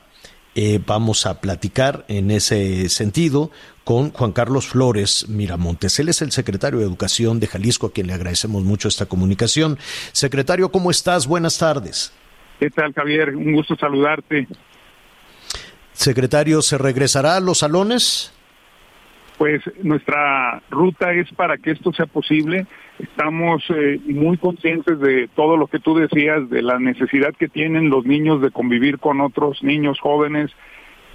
Eh, 0.61 0.81
vamos 0.85 1.25
a 1.25 1.41
platicar 1.41 2.05
en 2.09 2.33
ese 2.33 2.89
sentido 2.89 3.53
con 3.85 4.11
Juan 4.11 4.33
Carlos 4.33 4.67
Flores 4.67 5.29
Miramontes. 5.29 6.01
Él 6.01 6.09
es 6.09 6.21
el 6.21 6.33
secretario 6.33 6.81
de 6.81 6.85
Educación 6.85 7.39
de 7.39 7.47
Jalisco, 7.47 7.87
a 7.87 7.93
quien 7.93 8.09
le 8.09 8.15
agradecemos 8.15 8.65
mucho 8.65 8.89
esta 8.89 9.07
comunicación. 9.07 9.79
Secretario, 10.11 10.73
¿cómo 10.73 10.91
estás? 10.91 11.29
Buenas 11.29 11.61
tardes. 11.61 12.13
¿Qué 12.59 12.71
tal, 12.71 12.93
Javier? 12.93 13.37
Un 13.37 13.53
gusto 13.53 13.77
saludarte. 13.77 14.49
Secretario, 15.93 16.61
¿se 16.61 16.77
regresará 16.77 17.37
a 17.37 17.41
los 17.41 17.59
salones? 17.59 18.35
Pues 19.37 19.63
nuestra 19.85 20.61
ruta 20.71 21.13
es 21.13 21.31
para 21.35 21.57
que 21.57 21.71
esto 21.71 21.93
sea 21.93 22.07
posible. 22.07 22.67
Estamos 22.99 23.63
eh, 23.71 24.01
muy 24.07 24.37
conscientes 24.39 24.99
de 24.99 25.29
todo 25.35 25.57
lo 25.57 25.69
que 25.69 25.79
tú 25.79 25.95
decías, 25.95 26.49
de 26.51 26.63
la 26.63 26.79
necesidad 26.79 27.35
que 27.35 27.49
tienen 27.49 27.91
los 27.91 28.05
niños 28.05 28.43
de 28.43 28.51
convivir 28.51 28.99
con 28.99 29.21
otros 29.21 29.63
niños 29.63 30.01
jóvenes, 30.01 30.51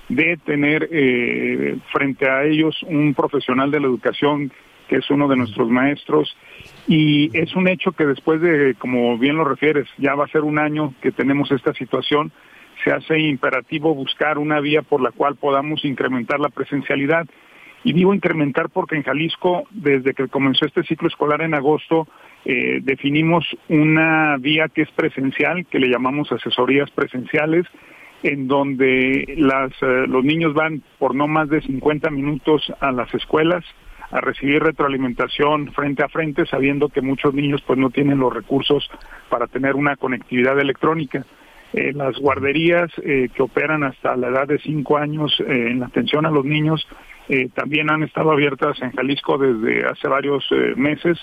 de 0.09 0.37
tener 0.45 0.87
eh, 0.91 1.77
frente 1.91 2.29
a 2.29 2.43
ellos 2.43 2.81
un 2.83 3.13
profesional 3.13 3.71
de 3.71 3.79
la 3.79 3.87
educación 3.87 4.51
que 4.87 4.97
es 4.97 5.09
uno 5.09 5.27
de 5.27 5.37
nuestros 5.37 5.69
maestros, 5.69 6.35
y 6.87 7.35
es 7.37 7.55
un 7.55 7.67
hecho 7.67 7.93
que 7.93 8.05
después 8.05 8.41
de, 8.41 8.75
como 8.77 9.17
bien 9.17 9.37
lo 9.37 9.45
refieres, 9.45 9.87
ya 9.97 10.13
va 10.13 10.25
a 10.25 10.27
ser 10.27 10.41
un 10.41 10.59
año 10.59 10.93
que 11.01 11.11
tenemos 11.11 11.51
esta 11.51 11.73
situación, 11.73 12.31
se 12.83 12.91
hace 12.91 13.19
imperativo 13.19 13.95
buscar 13.95 14.37
una 14.37 14.59
vía 14.59 14.81
por 14.81 15.01
la 15.01 15.11
cual 15.11 15.35
podamos 15.35 15.85
incrementar 15.85 16.39
la 16.39 16.49
presencialidad. 16.49 17.25
Y 17.83 17.93
digo 17.93 18.13
incrementar 18.13 18.69
porque 18.69 18.95
en 18.95 19.03
Jalisco, 19.03 19.63
desde 19.71 20.13
que 20.13 20.27
comenzó 20.27 20.65
este 20.65 20.83
ciclo 20.83 21.07
escolar 21.07 21.41
en 21.41 21.53
agosto, 21.53 22.07
eh, 22.45 22.79
definimos 22.81 23.45
una 23.67 24.37
vía 24.37 24.69
que 24.69 24.83
es 24.83 24.91
presencial, 24.91 25.65
que 25.65 25.79
le 25.79 25.89
llamamos 25.89 26.31
asesorías 26.31 26.89
presenciales, 26.91 27.65
en 28.23 28.47
donde 28.47 29.35
las, 29.37 29.71
eh, 29.81 30.07
los 30.07 30.23
niños 30.23 30.53
van 30.53 30.81
por 30.97 31.13
no 31.13 31.27
más 31.27 31.49
de 31.49 31.61
50 31.61 32.09
minutos 32.09 32.71
a 32.79 32.91
las 32.91 33.13
escuelas 33.13 33.65
a 34.13 34.21
recibir 34.21 34.61
retroalimentación 34.61 35.73
frente 35.73 36.03
a 36.03 36.07
frente, 36.07 36.45
sabiendo 36.45 36.89
que 36.89 37.01
muchos 37.01 37.33
niños 37.33 37.63
pues 37.65 37.79
no 37.79 37.89
tienen 37.89 38.19
los 38.19 38.31
recursos 38.31 38.87
para 39.27 39.47
tener 39.47 39.75
una 39.75 39.95
conectividad 39.95 40.59
electrónica. 40.59 41.25
Eh, 41.73 41.91
las 41.93 42.15
guarderías 42.19 42.91
eh, 43.03 43.29
que 43.33 43.41
operan 43.41 43.83
hasta 43.83 44.15
la 44.15 44.27
edad 44.27 44.47
de 44.47 44.59
5 44.59 44.97
años 44.97 45.35
eh, 45.39 45.69
en 45.71 45.79
la 45.79 45.87
atención 45.87 46.27
a 46.27 46.29
los 46.29 46.45
niños 46.45 46.87
también 47.53 47.89
han 47.91 48.03
estado 48.03 48.31
abiertas 48.31 48.81
en 48.81 48.91
Jalisco 48.91 49.37
desde 49.37 49.85
hace 49.85 50.07
varios 50.07 50.47
meses. 50.75 51.17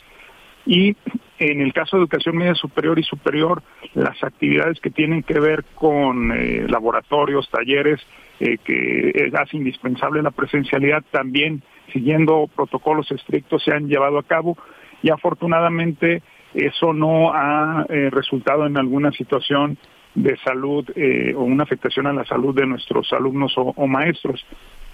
Y 0.67 0.97
en 1.39 1.61
el 1.61 1.73
caso 1.73 1.97
de 1.97 2.03
educación 2.03 2.37
media 2.37 2.55
superior 2.55 2.99
y 2.99 3.03
superior, 3.03 3.63
las 3.95 4.23
actividades 4.23 4.79
que 4.81 4.91
tienen 4.91 5.23
que 5.23 5.41
ver 5.41 5.65
con 5.75 6.29
laboratorios, 6.71 7.49
talleres, 7.51 8.01
que 8.39 9.31
hace 9.39 9.57
indispensable 9.57 10.23
la 10.23 10.31
presencialidad, 10.31 11.03
también 11.11 11.63
siguiendo 11.93 12.49
protocolos 12.55 13.11
estrictos 13.11 13.65
se 13.65 13.73
han 13.73 13.89
llevado 13.89 14.19
a 14.19 14.23
cabo. 14.23 14.57
Y 15.03 15.11
afortunadamente 15.11 16.23
eso 16.53 16.93
no 16.93 17.33
ha 17.33 17.87
resultado 18.11 18.67
en 18.67 18.77
alguna 18.77 19.13
situación 19.13 19.79
de 20.15 20.37
salud 20.39 20.85
eh, 20.97 21.35
o 21.37 21.43
una 21.43 21.63
afectación 21.63 22.07
a 22.07 22.13
la 22.13 22.25
salud 22.25 22.55
de 22.55 22.67
nuestros 22.67 23.13
alumnos 23.13 23.53
o, 23.57 23.87
maestros. 23.87 24.45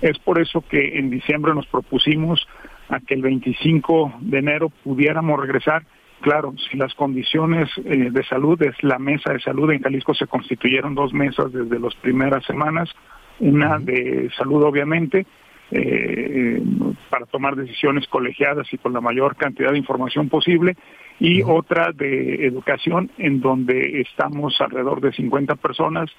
Es 0.01 0.19
por 0.19 0.41
eso 0.41 0.61
que 0.61 0.99
en 0.99 1.11
diciembre 1.11 1.55
nos 1.55 1.67
propusimos 1.67 2.47
a 2.89 3.01
que 3.01 3.15
el 3.15 3.23
25 3.23 4.15
de 4.21 4.39
enero 4.39 4.71
pudiéramos 4.85 5.41
regresar. 5.41 5.85
Claro, 6.21 6.55
si 6.71 6.77
las 6.77 6.95
condiciones 6.95 7.69
eh, 7.85 8.11
de 8.11 8.25
salud 8.25 8.61
es 8.63 8.83
la 8.83 8.99
mesa 8.99 9.33
de 9.33 9.41
salud 9.41 9.71
en 9.71 9.83
Jalisco 9.83 10.15
se 10.15 10.27
constituyeron 10.27 10.95
dos 10.95 11.13
mesas 11.13 11.53
desde 11.53 11.79
las 11.79 11.95
primeras 11.97 12.45
semanas, 12.45 12.91
una 13.39 13.79
de 13.79 14.31
salud 14.37 14.63
obviamente 14.65 15.27
eh, 15.71 16.63
para 17.11 17.27
tomar 17.27 17.57
decisiones 17.57 18.07
colegiadas 18.09 18.73
y 18.73 18.79
con 18.79 18.93
la 18.93 19.01
mayor 19.01 19.37
cantidad 19.37 19.73
de 19.73 19.79
información 19.79 20.29
posible 20.29 20.77
y 21.19 21.43
otra 21.43 21.93
de 21.93 22.47
educación 22.47 23.11
en 23.19 23.41
donde 23.41 24.01
estamos 24.01 24.61
alrededor 24.61 25.01
de 25.01 25.13
50 25.13 25.57
personas 25.57 26.11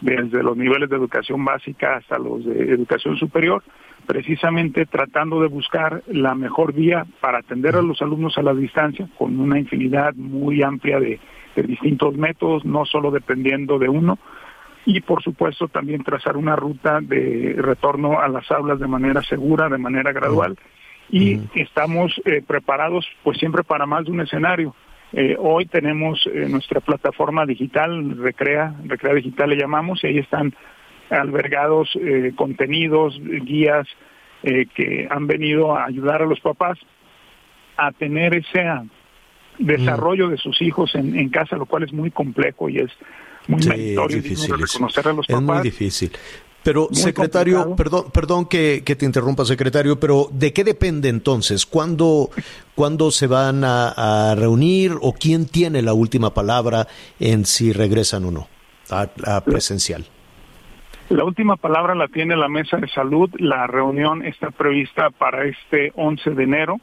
desde 0.00 0.42
los 0.42 0.56
niveles 0.56 0.88
de 0.88 0.96
educación 0.96 1.44
básica 1.44 1.96
hasta 1.96 2.18
los 2.18 2.44
de 2.44 2.72
educación 2.72 3.16
superior, 3.16 3.62
precisamente 4.06 4.86
tratando 4.86 5.40
de 5.40 5.48
buscar 5.48 6.02
la 6.08 6.34
mejor 6.34 6.72
vía 6.72 7.06
para 7.20 7.38
atender 7.38 7.76
a 7.76 7.82
los 7.82 8.00
alumnos 8.00 8.36
a 8.38 8.42
la 8.42 8.54
distancia 8.54 9.08
con 9.18 9.38
una 9.38 9.58
infinidad 9.58 10.14
muy 10.14 10.62
amplia 10.62 10.98
de, 10.98 11.20
distintos 11.56 12.16
métodos, 12.16 12.64
no 12.64 12.86
solo 12.86 13.10
dependiendo 13.10 13.78
de 13.78 13.88
uno, 13.88 14.18
y 14.86 15.00
por 15.00 15.22
supuesto 15.22 15.68
también 15.68 16.02
trazar 16.04 16.36
una 16.36 16.56
ruta 16.56 17.00
de 17.00 17.54
retorno 17.58 18.20
a 18.20 18.28
las 18.28 18.50
aulas 18.50 18.80
de 18.80 18.86
manera 18.86 19.22
segura, 19.22 19.68
de 19.68 19.78
manera 19.78 20.12
gradual. 20.12 20.56
Y 21.10 21.40
estamos 21.54 22.20
eh, 22.24 22.42
preparados 22.46 23.06
pues 23.22 23.38
siempre 23.38 23.64
para 23.64 23.86
más 23.86 24.04
de 24.04 24.12
un 24.12 24.20
escenario. 24.20 24.74
Eh, 25.12 25.36
hoy 25.38 25.66
tenemos 25.66 26.24
eh, 26.26 26.46
nuestra 26.48 26.80
plataforma 26.80 27.44
digital, 27.44 28.16
Recrea, 28.16 28.74
Recrea 28.84 29.14
Digital 29.14 29.50
le 29.50 29.56
llamamos, 29.56 30.02
y 30.04 30.06
ahí 30.06 30.18
están 30.18 30.54
albergados 31.10 31.98
contenidos, 32.36 33.20
guías 33.20 33.88
que 34.42 35.08
han 35.10 35.26
venido 35.26 35.76
a 35.76 35.86
ayudar 35.86 36.22
a 36.22 36.24
los 36.24 36.38
papás 36.38 36.78
a 37.76 37.90
tener 37.90 38.32
ese 38.34 38.64
desarrollo 39.58 40.28
de 40.28 40.36
sus 40.36 40.60
hijos 40.62 40.94
en, 40.94 41.28
casa, 41.30 41.56
lo 41.56 41.66
cual 41.66 41.82
es 41.82 41.92
muy 41.92 42.10
complejo 42.10 42.68
y 42.68 42.78
es 42.78 42.90
muy 43.50 43.66
meritorio 43.66 44.22
reconocer 44.56 45.08
a 45.08 45.12
los 45.12 45.26
papás. 45.26 45.40
Es 45.40 45.42
muy 45.42 45.62
difícil. 45.62 46.12
Pero, 46.62 46.88
secretario, 46.92 47.74
perdón, 47.74 48.10
perdón 48.12 48.46
que, 48.46 48.82
te 48.82 49.06
interrumpa, 49.06 49.44
secretario, 49.44 49.98
pero 49.98 50.28
¿de 50.30 50.52
qué 50.52 50.62
depende 50.62 51.08
entonces? 51.08 51.64
¿Cuándo, 51.64 52.28
¿cuándo 52.74 53.10
se 53.10 53.26
van 53.26 53.62
a, 53.64 54.34
reunir 54.36 54.92
o 55.00 55.14
quién 55.14 55.46
tiene 55.46 55.80
la 55.80 55.94
última 55.94 56.34
palabra 56.34 56.86
en 57.18 57.46
si 57.46 57.72
regresan 57.72 58.24
o 58.26 58.30
no 58.30 58.48
a, 58.90 59.40
presencial? 59.40 60.04
La 61.08 61.24
última 61.24 61.56
palabra 61.56 61.94
la 61.94 62.08
tiene 62.08 62.36
la 62.36 62.48
mesa 62.48 62.76
de 62.76 62.88
salud. 62.88 63.30
La 63.38 63.66
reunión 63.66 64.24
está 64.24 64.50
prevista 64.50 65.10
para 65.10 65.44
este 65.44 65.92
11 65.96 66.30
de 66.30 66.44
enero. 66.44 66.76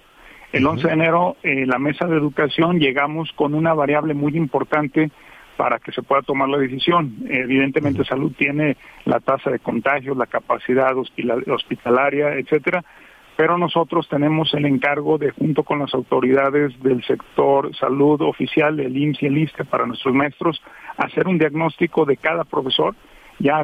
El 0.51 0.65
11 0.65 0.87
de 0.87 0.93
enero, 0.93 1.37
eh, 1.43 1.65
la 1.65 1.77
mesa 1.77 2.07
de 2.07 2.17
educación, 2.17 2.79
llegamos 2.79 3.31
con 3.35 3.53
una 3.53 3.73
variable 3.73 4.13
muy 4.13 4.35
importante 4.35 5.11
para 5.57 5.79
que 5.79 5.91
se 5.91 6.03
pueda 6.03 6.21
tomar 6.21 6.47
la 6.47 6.59
decisión. 6.59 7.15
Evidentemente, 7.27 8.05
salud 8.05 8.31
tiene 8.37 8.77
la 9.05 9.19
tasa 9.19 9.49
de 9.49 9.59
contagios, 9.59 10.15
la 10.15 10.27
capacidad 10.27 10.91
hospitalaria, 10.95 12.35
etcétera, 12.35 12.85
pero 13.35 13.57
nosotros 13.57 14.07
tenemos 14.07 14.53
el 14.53 14.65
encargo 14.65 15.17
de, 15.17 15.31
junto 15.31 15.63
con 15.63 15.79
las 15.79 15.93
autoridades 15.93 16.81
del 16.81 17.03
sector 17.03 17.75
salud 17.75 18.21
oficial, 18.21 18.79
el 18.79 18.95
IMSS 18.95 19.23
y 19.23 19.25
el 19.25 19.37
ISTE, 19.37 19.65
para 19.65 19.85
nuestros 19.85 20.13
maestros, 20.13 20.61
hacer 20.97 21.27
un 21.27 21.37
diagnóstico 21.37 22.05
de 22.05 22.17
cada 22.17 22.45
profesor. 22.45 22.95
Ya 23.39 23.63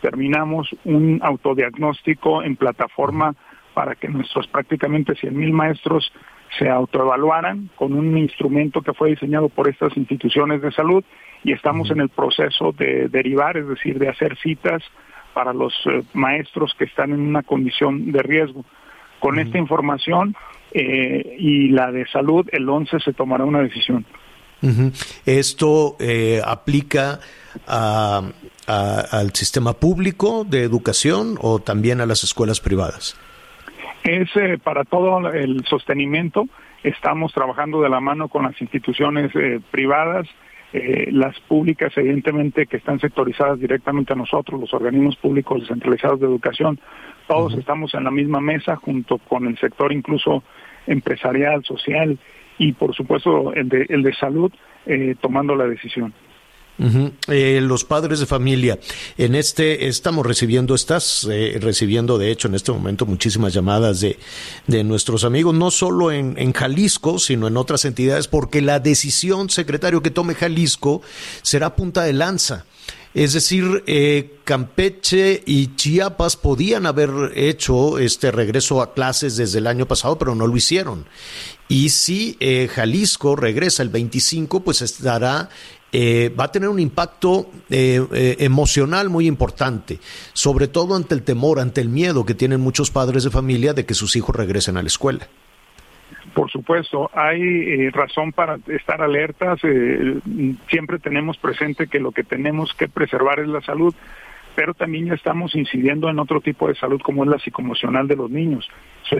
terminamos 0.00 0.68
un 0.84 1.20
autodiagnóstico 1.22 2.42
en 2.42 2.56
plataforma 2.56 3.34
para 3.74 3.94
que 3.94 4.08
nuestros 4.08 4.48
prácticamente 4.48 5.14
100 5.14 5.36
mil 5.36 5.52
maestros 5.52 6.12
se 6.58 6.68
autoevaluaran 6.68 7.70
con 7.76 7.92
un 7.92 8.16
instrumento 8.18 8.82
que 8.82 8.92
fue 8.92 9.10
diseñado 9.10 9.48
por 9.48 9.68
estas 9.68 9.96
instituciones 9.96 10.60
de 10.62 10.72
salud 10.72 11.04
y 11.44 11.52
estamos 11.52 11.90
en 11.90 12.00
el 12.00 12.08
proceso 12.08 12.72
de 12.72 13.08
derivar, 13.08 13.56
es 13.56 13.66
decir, 13.66 13.98
de 13.98 14.08
hacer 14.08 14.36
citas 14.38 14.82
para 15.34 15.52
los 15.52 15.72
eh, 15.86 16.02
maestros 16.12 16.74
que 16.78 16.84
están 16.84 17.12
en 17.12 17.20
una 17.20 17.42
condición 17.42 18.12
de 18.12 18.22
riesgo. 18.22 18.64
Con 19.18 19.38
esta 19.38 19.56
información 19.56 20.34
eh, 20.72 21.36
y 21.38 21.68
la 21.68 21.92
de 21.92 22.06
salud, 22.08 22.46
el 22.50 22.68
11 22.68 22.98
se 23.00 23.12
tomará 23.12 23.44
una 23.44 23.60
decisión. 23.60 24.04
¿Esto 25.26 25.96
eh, 25.98 26.40
aplica 26.44 27.18
al 27.66 29.32
sistema 29.32 29.72
público 29.74 30.44
de 30.44 30.62
educación 30.62 31.36
o 31.40 31.58
también 31.58 32.00
a 32.00 32.06
las 32.06 32.22
escuelas 32.24 32.60
privadas? 32.60 33.16
Es 34.04 34.30
para 34.60 34.84
todo 34.84 35.30
el 35.30 35.64
sostenimiento. 35.64 36.48
Estamos 36.82 37.32
trabajando 37.32 37.80
de 37.80 37.88
la 37.88 38.00
mano 38.00 38.28
con 38.28 38.42
las 38.42 38.60
instituciones 38.60 39.30
privadas, 39.70 40.26
eh, 40.72 41.08
las 41.12 41.38
públicas, 41.40 41.92
evidentemente, 41.96 42.66
que 42.66 42.78
están 42.78 42.98
sectorizadas 42.98 43.60
directamente 43.60 44.14
a 44.14 44.16
nosotros, 44.16 44.58
los 44.58 44.72
organismos 44.72 45.16
públicos 45.16 45.60
descentralizados 45.60 46.18
de 46.18 46.26
educación, 46.26 46.80
todos 47.28 47.54
estamos 47.58 47.92
en 47.94 48.04
la 48.04 48.10
misma 48.10 48.40
mesa 48.40 48.76
junto 48.76 49.18
con 49.18 49.46
el 49.46 49.58
sector 49.58 49.92
incluso 49.92 50.42
empresarial, 50.86 51.62
social 51.62 52.18
y, 52.56 52.72
por 52.72 52.94
supuesto, 52.94 53.52
el 53.52 53.68
de, 53.68 53.86
el 53.90 54.02
de 54.02 54.14
salud, 54.14 54.50
eh, 54.86 55.14
tomando 55.20 55.54
la 55.54 55.66
decisión. 55.66 56.14
Eh, 56.78 57.60
los 57.62 57.84
padres 57.84 58.18
de 58.18 58.26
familia, 58.26 58.78
en 59.18 59.34
este 59.34 59.88
estamos 59.88 60.24
recibiendo, 60.26 60.74
estás 60.74 61.28
eh, 61.30 61.58
recibiendo 61.60 62.16
de 62.16 62.30
hecho 62.30 62.48
en 62.48 62.54
este 62.54 62.72
momento 62.72 63.04
muchísimas 63.04 63.52
llamadas 63.52 64.00
de, 64.00 64.18
de 64.66 64.82
nuestros 64.82 65.24
amigos, 65.24 65.54
no 65.54 65.70
solo 65.70 66.10
en, 66.10 66.34
en, 66.38 66.52
Jalisco, 66.52 67.18
sino 67.18 67.46
en 67.46 67.58
otras 67.58 67.84
entidades, 67.84 68.26
porque 68.26 68.62
la 68.62 68.80
decisión, 68.80 69.50
secretario, 69.50 70.02
que 70.02 70.10
tome 70.10 70.34
Jalisco 70.34 71.02
será 71.42 71.76
punta 71.76 72.02
de 72.04 72.14
lanza. 72.14 72.64
Es 73.14 73.34
decir, 73.34 73.84
eh, 73.86 74.38
Campeche 74.44 75.42
y 75.44 75.76
Chiapas 75.76 76.36
podían 76.36 76.86
haber 76.86 77.10
hecho 77.34 77.98
este 77.98 78.30
regreso 78.30 78.80
a 78.80 78.94
clases 78.94 79.36
desde 79.36 79.58
el 79.58 79.66
año 79.66 79.86
pasado, 79.86 80.18
pero 80.18 80.34
no 80.34 80.46
lo 80.46 80.56
hicieron. 80.56 81.06
Y 81.68 81.90
si 81.90 82.38
Jalisco 82.74 83.36
regresa 83.36 83.82
el 83.82 83.90
25, 83.90 84.60
pues 84.60 84.82
estará 84.82 85.50
eh, 85.94 86.34
va 86.38 86.44
a 86.44 86.50
tener 86.50 86.70
un 86.70 86.80
impacto 86.80 87.50
eh, 87.68 88.00
eh, 88.14 88.36
emocional 88.38 89.10
muy 89.10 89.26
importante, 89.26 89.98
sobre 90.32 90.66
todo 90.66 90.96
ante 90.96 91.14
el 91.14 91.22
temor, 91.22 91.60
ante 91.60 91.82
el 91.82 91.90
miedo 91.90 92.24
que 92.24 92.34
tienen 92.34 92.62
muchos 92.62 92.90
padres 92.90 93.24
de 93.24 93.30
familia 93.30 93.74
de 93.74 93.84
que 93.84 93.92
sus 93.92 94.16
hijos 94.16 94.34
regresen 94.34 94.78
a 94.78 94.82
la 94.82 94.88
escuela. 94.88 95.26
Por 96.32 96.50
supuesto, 96.50 97.10
hay 97.12 97.90
razón 97.90 98.32
para 98.32 98.58
estar 98.68 99.02
alertas. 99.02 99.60
siempre 100.70 100.98
tenemos 100.98 101.36
presente 101.36 101.86
que 101.88 102.00
lo 102.00 102.12
que 102.12 102.24
tenemos 102.24 102.72
que 102.72 102.88
preservar 102.88 103.40
es 103.40 103.48
la 103.48 103.60
salud, 103.60 103.94
pero 104.54 104.72
también 104.72 105.06
ya 105.06 105.14
estamos 105.14 105.54
incidiendo 105.54 106.08
en 106.08 106.18
otro 106.18 106.40
tipo 106.40 106.68
de 106.68 106.74
salud 106.74 107.02
como 107.02 107.24
es 107.24 107.28
la 107.28 107.38
psicoemocional 107.38 108.08
de 108.08 108.16
los 108.16 108.30
niños. 108.30 108.66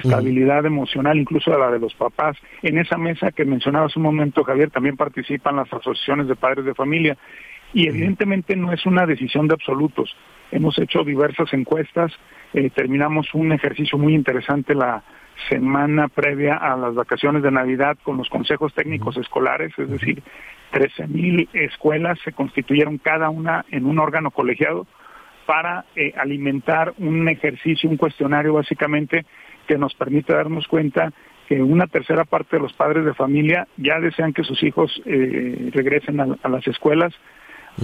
Su 0.00 0.08
estabilidad 0.08 0.64
emocional, 0.64 1.18
incluso 1.18 1.56
la 1.56 1.70
de 1.70 1.78
los 1.78 1.94
papás. 1.94 2.36
En 2.62 2.78
esa 2.78 2.96
mesa 2.96 3.32
que 3.32 3.44
mencionabas 3.44 3.96
un 3.96 4.02
momento, 4.02 4.44
Javier, 4.44 4.70
también 4.70 4.96
participan 4.96 5.56
las 5.56 5.72
asociaciones 5.72 6.28
de 6.28 6.36
padres 6.36 6.64
de 6.64 6.74
familia. 6.74 7.16
Y 7.74 7.88
evidentemente 7.88 8.54
no 8.56 8.72
es 8.72 8.84
una 8.84 9.06
decisión 9.06 9.48
de 9.48 9.54
absolutos. 9.54 10.14
Hemos 10.50 10.78
hecho 10.78 11.04
diversas 11.04 11.52
encuestas, 11.54 12.12
eh, 12.52 12.68
terminamos 12.70 13.32
un 13.32 13.52
ejercicio 13.52 13.96
muy 13.96 14.14
interesante 14.14 14.74
la 14.74 15.02
semana 15.48 16.08
previa 16.08 16.56
a 16.56 16.76
las 16.76 16.94
vacaciones 16.94 17.42
de 17.42 17.50
Navidad 17.50 17.96
con 18.02 18.18
los 18.18 18.28
consejos 18.28 18.74
técnicos 18.74 19.16
escolares, 19.16 19.72
es 19.78 19.88
decir, 19.88 20.22
13 20.72 21.06
mil 21.06 21.48
escuelas 21.52 22.18
se 22.24 22.32
constituyeron 22.32 22.98
cada 22.98 23.30
una 23.30 23.64
en 23.70 23.86
un 23.86 23.98
órgano 23.98 24.30
colegiado 24.30 24.86
para 25.46 25.84
eh, 25.96 26.12
alimentar 26.16 26.94
un 26.98 27.28
ejercicio, 27.28 27.90
un 27.90 27.96
cuestionario 27.96 28.54
básicamente 28.54 29.24
que 29.66 29.78
nos 29.78 29.94
permite 29.94 30.32
darnos 30.34 30.66
cuenta 30.68 31.12
que 31.48 31.62
una 31.62 31.86
tercera 31.86 32.24
parte 32.24 32.56
de 32.56 32.62
los 32.62 32.72
padres 32.72 33.04
de 33.04 33.14
familia 33.14 33.66
ya 33.76 34.00
desean 34.00 34.32
que 34.32 34.44
sus 34.44 34.62
hijos 34.62 35.02
eh, 35.04 35.70
regresen 35.72 36.20
a, 36.20 36.48
las 36.48 36.66
escuelas, 36.66 37.12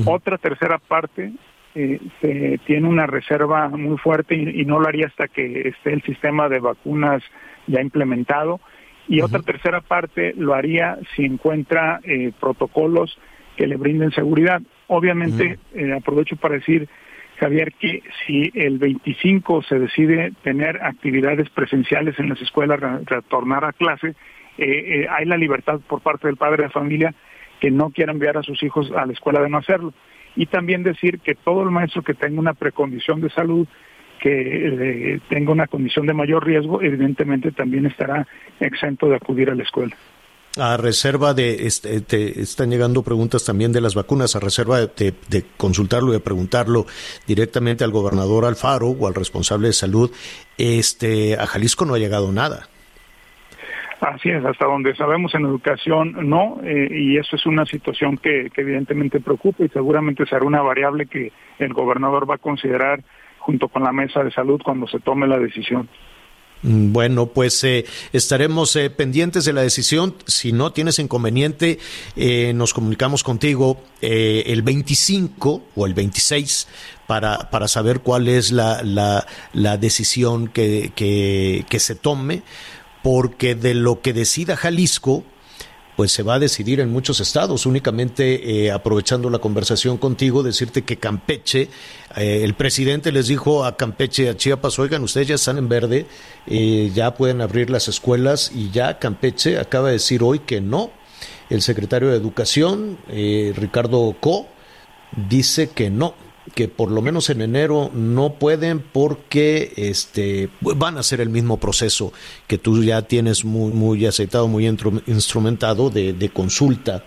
otra 0.04 0.38
tercera 0.38 0.78
parte 0.78 1.32
eh, 1.74 2.00
se 2.20 2.58
tiene 2.66 2.88
una 2.88 3.06
reserva 3.06 3.68
muy 3.68 3.98
fuerte 3.98 4.34
y, 4.34 4.64
no 4.64 4.80
lo 4.80 4.88
haría 4.88 5.06
hasta 5.06 5.28
que 5.28 5.68
esté 5.68 5.92
el 5.92 6.02
sistema 6.02 6.48
de 6.48 6.60
vacunas 6.60 7.22
ya 7.66 7.80
implementado. 7.80 8.60
Y 9.06 9.20
otra 9.22 9.40
tercera 9.42 9.80
parte 9.80 10.34
lo 10.36 10.54
haría 10.54 10.98
si 11.14 11.24
encuentra 11.24 12.00
eh, 12.02 12.32
protocolos 12.40 13.18
que 13.56 13.66
le 13.66 13.76
brinden 13.76 14.10
seguridad. 14.10 14.60
Obviamente, 14.86 15.58
eh, 15.74 15.92
aprovecho 15.92 16.36
para 16.36 16.56
decir, 16.56 16.88
Javier, 17.38 17.72
que 17.72 18.02
si 18.26 18.50
el 18.54 18.78
25 18.78 19.62
se 19.62 19.78
decide 19.78 20.32
tener 20.42 20.82
actividades 20.82 21.48
presenciales 21.50 22.18
en 22.18 22.28
las 22.28 22.40
escuelas, 22.40 22.80
retornar 23.04 23.64
a 23.64 23.72
clase, 23.72 24.14
eh, 24.58 25.06
hay 25.08 25.24
la 25.24 25.36
libertad 25.36 25.80
por 25.86 26.00
parte 26.00 26.26
del 26.26 26.36
padre 26.36 26.64
de 26.64 26.70
familia 26.70 27.14
que 27.60 27.70
no 27.70 27.90
quiera 27.90 28.12
enviar 28.12 28.36
a 28.36 28.42
sus 28.42 28.62
hijos 28.62 28.90
a 28.96 29.06
la 29.06 29.12
escuela 29.12 29.40
de 29.40 29.48
no 29.48 29.58
hacerlo. 29.58 29.92
Y 30.36 30.46
también 30.46 30.82
decir 30.82 31.20
que 31.20 31.34
todo 31.34 31.62
el 31.62 31.70
maestro 31.70 32.02
que 32.02 32.14
tenga 32.14 32.40
una 32.40 32.54
precondición 32.54 33.20
de 33.20 33.30
salud 33.30 33.66
que 34.20 35.14
eh, 35.14 35.20
tenga 35.28 35.52
una 35.52 35.68
condición 35.68 36.06
de 36.06 36.14
mayor 36.14 36.44
riesgo, 36.44 36.82
evidentemente 36.82 37.52
también 37.52 37.86
estará 37.86 38.26
exento 38.58 39.08
de 39.08 39.16
acudir 39.16 39.50
a 39.50 39.54
la 39.54 39.62
escuela. 39.62 39.96
A 40.58 40.76
reserva 40.76 41.34
de, 41.34 41.66
este, 41.66 42.00
te 42.00 42.40
están 42.40 42.70
llegando 42.70 43.02
preguntas 43.02 43.44
también 43.44 43.72
de 43.72 43.80
las 43.80 43.94
vacunas, 43.94 44.34
a 44.34 44.40
reserva 44.40 44.80
de, 44.80 45.14
de, 45.28 45.44
consultarlo 45.56 46.10
y 46.10 46.14
de 46.14 46.20
preguntarlo 46.20 46.86
directamente 47.26 47.84
al 47.84 47.92
gobernador 47.92 48.44
Alfaro 48.44 48.88
o 48.88 49.06
al 49.06 49.14
responsable 49.14 49.68
de 49.68 49.72
salud, 49.72 50.10
este, 50.56 51.34
a 51.38 51.46
Jalisco 51.46 51.84
no 51.84 51.94
ha 51.94 51.98
llegado 51.98 52.32
nada. 52.32 52.68
Así 54.00 54.30
es, 54.30 54.44
hasta 54.44 54.66
donde 54.66 54.94
sabemos 54.94 55.34
en 55.34 55.44
educación 55.44 56.28
no, 56.28 56.58
eh, 56.62 56.88
y 56.90 57.18
eso 57.18 57.36
es 57.36 57.46
una 57.46 57.64
situación 57.64 58.16
que 58.16 58.48
evidentemente 58.56 59.20
preocupa 59.20 59.64
y 59.64 59.68
seguramente 59.68 60.24
será 60.26 60.44
una 60.44 60.62
variable 60.62 61.06
que 61.06 61.32
el 61.58 61.72
gobernador 61.72 62.28
va 62.28 62.36
a 62.36 62.38
considerar 62.38 63.00
junto 63.38 63.68
con 63.68 63.82
la 63.82 63.92
mesa 63.92 64.22
de 64.22 64.30
salud 64.30 64.60
cuando 64.62 64.86
se 64.86 65.00
tome 65.00 65.26
la 65.26 65.38
decisión. 65.38 65.88
Mm, 66.62 66.92
bueno, 66.92 67.26
pues 67.26 67.62
eh, 67.64 67.84
estaremos 68.12 68.74
eh, 68.76 68.90
pendientes 68.90 69.44
de 69.44 69.52
la 69.52 69.62
decisión. 69.62 70.14
Si 70.26 70.52
no 70.52 70.72
tienes 70.72 70.98
inconveniente, 70.98 71.78
eh, 72.16 72.52
nos 72.54 72.74
comunicamos 72.74 73.22
contigo 73.22 73.80
el 74.00 74.62
25 74.62 75.62
o 75.74 75.86
el 75.86 75.94
26 75.94 76.68
para, 77.08 77.50
para 77.50 77.66
saber 77.66 78.00
cuál 78.00 78.28
es 78.28 78.52
la, 78.52 78.82
la, 78.84 79.26
la 79.52 79.76
decisión 79.76 80.46
que, 80.48 80.92
que 80.94 81.80
se 81.80 81.96
tome, 81.96 82.42
porque 83.02 83.56
de 83.56 83.74
lo 83.74 84.00
que 84.00 84.12
decida 84.12 84.56
Jalisco, 84.56 85.24
pues 85.98 86.12
se 86.12 86.22
va 86.22 86.34
a 86.34 86.38
decidir 86.38 86.78
en 86.78 86.92
muchos 86.92 87.18
estados. 87.18 87.66
Únicamente 87.66 88.66
eh, 88.66 88.70
aprovechando 88.70 89.30
la 89.30 89.40
conversación 89.40 89.98
contigo, 89.98 90.44
decirte 90.44 90.84
que 90.84 90.98
Campeche, 90.98 91.70
eh, 92.14 92.42
el 92.44 92.54
presidente 92.54 93.10
les 93.10 93.26
dijo 93.26 93.64
a 93.64 93.76
Campeche, 93.76 94.28
a 94.28 94.36
Chiapas, 94.36 94.78
oigan, 94.78 95.02
ustedes 95.02 95.26
ya 95.26 95.34
están 95.34 95.58
en 95.58 95.68
verde, 95.68 96.06
eh, 96.46 96.92
ya 96.94 97.16
pueden 97.16 97.40
abrir 97.40 97.68
las 97.68 97.88
escuelas 97.88 98.52
y 98.54 98.70
ya 98.70 99.00
Campeche 99.00 99.58
acaba 99.58 99.88
de 99.88 99.94
decir 99.94 100.22
hoy 100.22 100.38
que 100.38 100.60
no. 100.60 100.92
El 101.50 101.62
secretario 101.62 102.10
de 102.10 102.16
Educación, 102.16 102.98
Ricardo 103.08 104.14
Co, 104.20 104.46
dice 105.28 105.70
que 105.70 105.90
no 105.90 106.14
que 106.54 106.68
por 106.68 106.90
lo 106.90 107.02
menos 107.02 107.30
en 107.30 107.42
enero 107.42 107.90
no 107.94 108.34
pueden 108.34 108.80
porque 108.80 109.72
este 109.76 110.48
van 110.60 110.96
a 110.96 111.00
hacer 111.00 111.20
el 111.20 111.28
mismo 111.28 111.58
proceso 111.58 112.12
que 112.46 112.58
tú 112.58 112.82
ya 112.82 113.02
tienes 113.02 113.44
muy, 113.44 113.72
muy 113.72 114.06
aceitado, 114.06 114.48
muy 114.48 114.66
instrumentado 114.66 115.90
de, 115.90 116.30
consulta 116.32 117.04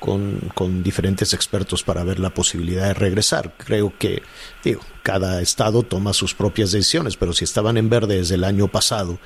con, 0.00 0.50
con, 0.54 0.82
diferentes 0.82 1.32
expertos 1.34 1.82
para 1.82 2.04
ver 2.04 2.20
la 2.20 2.30
posibilidad 2.30 2.86
de 2.88 2.94
regresar. 2.94 3.54
Creo 3.56 3.92
que 3.98 4.22
digo, 4.62 4.80
cada 5.02 5.40
estado 5.40 5.82
toma 5.82 6.12
sus 6.12 6.34
propias 6.34 6.72
decisiones, 6.72 7.16
pero 7.16 7.32
si 7.32 7.44
estaban 7.44 7.76
en 7.76 7.88
verde 7.88 8.16
desde 8.16 8.36
el 8.36 8.44
año 8.44 8.68
pasado, 8.68 9.18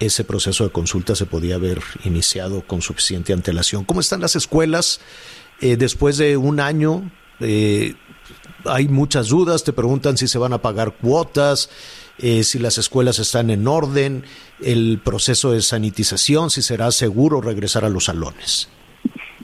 ese 0.00 0.24
proceso 0.24 0.64
de 0.64 0.70
consulta 0.70 1.14
se 1.14 1.26
podía 1.26 1.56
haber 1.56 1.80
iniciado 2.04 2.62
con 2.66 2.82
suficiente 2.82 3.32
antelación. 3.32 3.84
¿Cómo 3.84 4.00
están 4.00 4.20
las 4.20 4.36
escuelas 4.36 5.00
eh, 5.60 5.76
después 5.76 6.16
de 6.16 6.36
un 6.36 6.60
año? 6.60 7.10
Eh, 7.40 7.94
hay 8.66 8.88
muchas 8.88 9.28
dudas, 9.28 9.64
te 9.64 9.72
preguntan 9.72 10.16
si 10.16 10.28
se 10.28 10.38
van 10.38 10.52
a 10.52 10.58
pagar 10.58 10.92
cuotas, 11.00 11.70
eh, 12.18 12.44
si 12.44 12.58
las 12.58 12.78
escuelas 12.78 13.18
están 13.18 13.50
en 13.50 13.66
orden, 13.66 14.24
el 14.62 15.00
proceso 15.04 15.52
de 15.52 15.62
sanitización, 15.62 16.50
si 16.50 16.62
será 16.62 16.90
seguro 16.90 17.40
regresar 17.40 17.84
a 17.84 17.88
los 17.88 18.04
salones. 18.04 18.70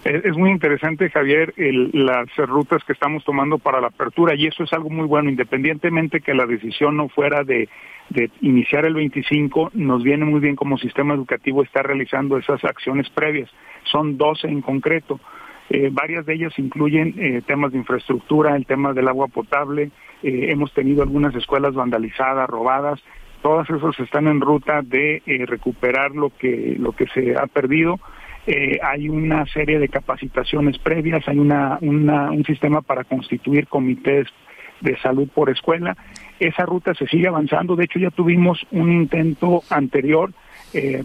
Es, 0.05 0.35
muy 0.35 0.51
interesante, 0.51 1.11
Javier, 1.11 1.53
las 1.93 2.35
rutas 2.37 2.83
que 2.85 2.95
estamos 2.95 3.23
tomando 3.23 3.59
para 3.59 3.83
la 3.83 3.89
apertura 3.89 4.35
y 4.35 4.47
eso 4.47 4.65
es 4.65 4.73
algo 4.73 4.89
muy 4.89 5.07
bueno, 5.07 5.29
independientemente 5.29 6.21
que 6.21 6.33
la 6.33 6.47
decisión 6.47 6.97
no 6.97 7.11
fuera 7.11 7.45
de, 7.45 7.69
de 8.09 8.31
iniciar 8.41 8.87
el 8.87 8.95
25, 8.95 9.73
nos 9.75 10.03
viene 10.03 10.25
muy 10.25 10.41
bien 10.41 10.57
como 10.57 10.79
sistema 10.79 11.13
educativo 11.13 11.63
estar 11.63 11.87
realizando 11.87 12.39
esas 12.39 12.65
acciones 12.65 13.11
previas. 13.11 13.51
Son 13.85 14.17
12 14.17 14.49
en 14.49 14.63
concreto. 14.63 15.21
Eh, 15.73 15.89
varias 15.93 16.27
de 16.27 16.35
ellas 16.35 16.53
incluyen 16.59 17.15
eh, 17.17 17.43
temas 17.47 17.71
de 17.71 17.79
infraestructura, 17.79 18.57
el 18.57 18.67
tema 18.67 18.93
del 18.93 19.07
agua 19.07 19.29
potable, 19.29 19.93
eh, 20.21 20.47
hemos 20.51 20.75
tenido 20.75 21.05
algunas 21.05 21.33
escuelas 21.37 21.75
vandalizadas, 21.75 22.51
robadas, 22.51 23.01
todas 23.41 23.71
esas 23.71 23.99
están 24.01 24.27
en 24.27 24.41
ruta 24.41 24.83
de 24.83 25.23
recuperar 25.47 26.11
lo 26.11 26.31
que, 26.37 26.75
lo 26.79 26.93
que 26.93 27.07
se 27.07 27.37
ha 27.37 27.47
perdido. 27.47 27.99
hay 28.83 29.09
una 29.09 29.47
serie 29.47 29.79
de 29.79 29.89
capacitaciones 29.89 30.77
previas, 30.79 31.27
hay 31.27 31.39
una, 31.39 31.79
un 31.81 32.45
sistema 32.45 32.83
para 32.83 33.05
constituir 33.05 33.67
comités 33.67 34.27
de 34.83 34.99
salud 34.99 35.27
por 35.35 35.49
escuela. 35.49 35.97
Esa 36.39 36.67
ruta 36.67 36.93
se 36.93 37.07
sigue 37.07 37.29
avanzando, 37.29 37.77
de 37.77 37.85
hecho 37.85 37.99
ya 37.99 38.11
tuvimos 38.11 38.67
un 38.73 38.93
intento 38.93 39.63
anterior 39.71 40.33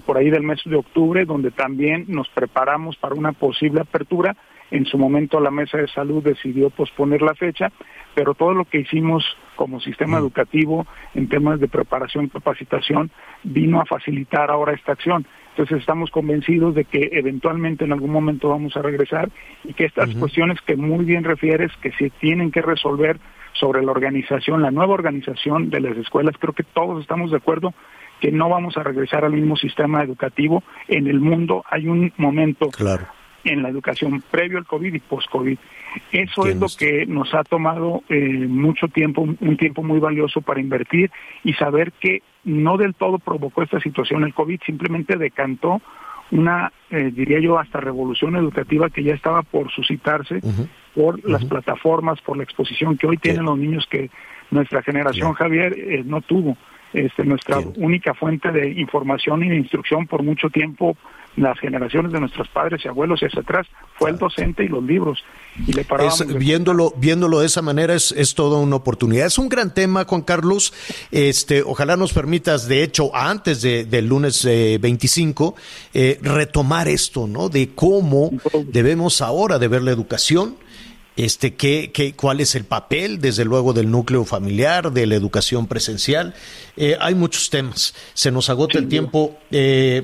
por 0.06 0.18
ahí 0.18 0.30
del 0.30 0.44
mes 0.44 0.60
de 0.66 0.76
octubre, 0.76 1.24
donde 1.24 1.52
también 1.52 2.04
nos 2.10 2.28
preparamos 2.28 2.98
para 2.98 3.16
una 3.16 3.32
posible 3.32 3.80
apertura, 3.80 4.36
en 4.72 4.86
su 4.86 4.98
momento 4.98 5.40
la 5.40 5.52
Mesa 5.52 5.78
de 5.78 5.88
Salud 5.88 6.24
decidió 6.24 6.70
posponer 6.70 7.22
la 7.22 7.36
fecha, 7.36 7.72
pero 8.14 8.34
todo 8.34 8.54
lo 8.54 8.66
que 8.66 8.80
hicimos 8.80 9.24
como 9.56 9.80
sistema 9.80 10.18
mm. 10.18 10.22
educativo 10.22 10.88
en 11.14 11.30
temas 11.30 11.60
de 11.60 11.68
preparación 11.68 12.26
y 12.26 12.30
capacitación 12.30 13.12
vino 13.44 13.80
a 13.80 13.86
facilitar 13.86 14.50
ahora 14.50 14.74
esta 14.74 14.94
acción. 14.94 15.26
Entonces 15.52 15.80
estamos 15.80 16.12
convencidos 16.12 16.76
de 16.76 16.84
que 16.84 17.10
eventualmente 17.14 17.86
en 17.86 17.94
algún 17.94 18.12
momento 18.12 18.50
vamos 18.50 18.76
a 18.76 18.82
regresar 18.82 19.30
y 19.64 19.74
que 19.74 19.86
estas 19.86 20.14
cuestiones 20.16 20.60
que 20.62 20.76
muy 20.76 21.06
bien 21.06 21.24
refieres 21.24 21.72
que 21.82 21.92
se 21.94 22.10
tienen 22.10 22.52
que 22.52 22.62
resolver 22.62 23.20
sobre 23.54 23.82
la 23.82 23.92
organización, 23.92 24.62
la 24.62 24.72
nueva 24.72 24.94
organización 24.94 25.70
de 25.70 25.80
las 25.80 25.96
escuelas, 25.96 26.36
creo 26.38 26.54
que 26.54 26.64
todos 26.64 27.02
estamos 27.02 27.32
de 27.32 27.38
acuerdo 27.38 27.74
que 28.20 28.34
no 28.34 28.50
vamos 28.50 28.76
a 28.76 28.84
regresar 28.84 29.24
al 29.24 29.32
mismo 29.32 29.56
sistema 29.56 30.04
educativo. 30.04 30.62
En 30.90 31.08
el 31.08 31.22
mundo 31.22 31.64
hay 31.70 31.88
un 31.88 32.12
momento 32.18 32.68
claro 32.72 33.08
en 33.46 33.64
la 33.64 33.70
educación 33.70 34.24
previo 34.30 34.58
al 34.58 34.66
COVID 34.66 34.94
y 34.94 35.00
post-COVID. 35.00 35.58
Eso 36.12 36.48
es 36.48 36.58
lo 36.58 36.68
que 36.78 37.06
nos 37.06 37.34
ha 37.34 37.44
tomado 37.44 38.04
eh, 38.10 38.46
mucho 38.48 38.88
tiempo, 38.88 39.22
un 39.22 39.58
tiempo 39.58 39.82
muy 39.82 40.00
valioso 40.00 40.42
para 40.42 40.60
invertir 40.60 41.12
y 41.44 41.54
saber 41.54 41.94
que 41.94 42.22
no 42.44 42.78
del 42.78 42.94
todo 42.94 43.20
provocó 43.20 43.64
esta 43.64 43.80
situación 43.80 44.24
el 44.24 44.34
COVID, 44.34 44.60
simplemente 44.66 45.18
decantó 45.18 45.82
una, 46.32 46.72
eh, 46.90 47.12
diría 47.14 47.40
yo, 47.40 47.60
hasta 47.60 47.80
revolución 47.80 48.36
educativa 48.36 48.90
que 48.90 49.04
ya 49.04 49.14
estaba 49.14 49.44
por 49.44 49.72
suscitarse 49.72 50.42
por 50.96 51.28
las 51.28 51.46
plataformas, 51.46 52.22
por 52.22 52.38
la 52.38 52.44
exposición 52.44 52.98
que 52.98 53.08
hoy 53.08 53.18
tienen 53.18 53.46
los 53.46 53.58
niños 53.58 53.86
que 53.90 54.10
nuestra 54.52 54.82
generación, 54.82 55.34
Javier, 55.34 55.78
eh, 55.78 56.04
no 56.06 56.22
tuvo. 56.22 56.58
Este, 56.94 57.26
nuestra 57.26 57.60
única 57.76 58.14
fuente 58.14 58.52
de 58.54 58.70
información 58.70 59.44
y 59.44 59.50
de 59.50 59.58
instrucción 59.58 60.08
por 60.08 60.24
mucho 60.24 60.50
tiempo 60.50 60.96
las 61.38 61.60
generaciones 61.60 62.12
de 62.12 62.20
nuestros 62.20 62.48
padres 62.48 62.84
y 62.86 62.88
abuelos 62.88 63.22
y 63.22 63.26
hacia 63.26 63.42
atrás 63.42 63.68
fue 63.98 64.10
el 64.10 64.18
docente 64.18 64.64
y 64.64 64.68
los 64.68 64.84
libros. 64.84 65.24
Y 65.68 65.74
le 65.74 65.84
de- 65.84 66.34
viéndolo, 66.40 66.94
viéndolo 66.98 67.40
de 67.40 67.46
esa 67.48 67.62
manera 67.62 67.94
es, 67.94 68.12
es 68.14 68.36
toda 68.36 68.60
una 68.60 68.76
oportunidad. 68.78 69.26
Es 69.28 69.38
un 69.38 69.50
gran 69.50 69.74
tema, 69.74 70.06
Juan 70.06 70.22
Carlos. 70.22 70.74
Este, 71.12 71.62
ojalá 71.64 71.98
nos 71.98 72.14
permitas, 72.14 72.68
de 72.68 72.84
hecho, 72.84 73.16
antes 73.16 73.62
de- 73.62 73.86
del 73.86 74.08
lunes 74.08 74.44
eh, 74.46 74.78
25, 74.82 75.56
eh, 75.94 76.20
retomar 76.22 76.88
esto, 76.88 77.28
¿no? 77.28 77.50
De 77.50 77.70
cómo 77.76 78.32
debemos 78.68 79.22
ahora 79.22 79.60
de 79.60 79.68
ver 79.68 79.82
la 79.84 79.92
educación. 79.92 80.56
Este, 81.18 81.56
qué, 81.56 81.92
qué, 81.94 82.14
cuál 82.14 82.42
es 82.42 82.56
el 82.56 82.66
papel, 82.66 83.22
desde 83.22 83.46
luego, 83.46 83.72
del 83.72 83.90
núcleo 83.90 84.26
familiar, 84.26 84.92
de 84.92 85.06
la 85.06 85.16
educación 85.16 85.66
presencial. 85.66 86.34
Eh, 86.76 86.98
hay 87.00 87.16
muchos 87.16 87.50
temas. 87.50 87.94
Se 88.14 88.32
nos 88.32 88.50
agota 88.50 88.78
el 88.80 88.90
tiempo. 88.90 89.38
Eh, 89.50 90.04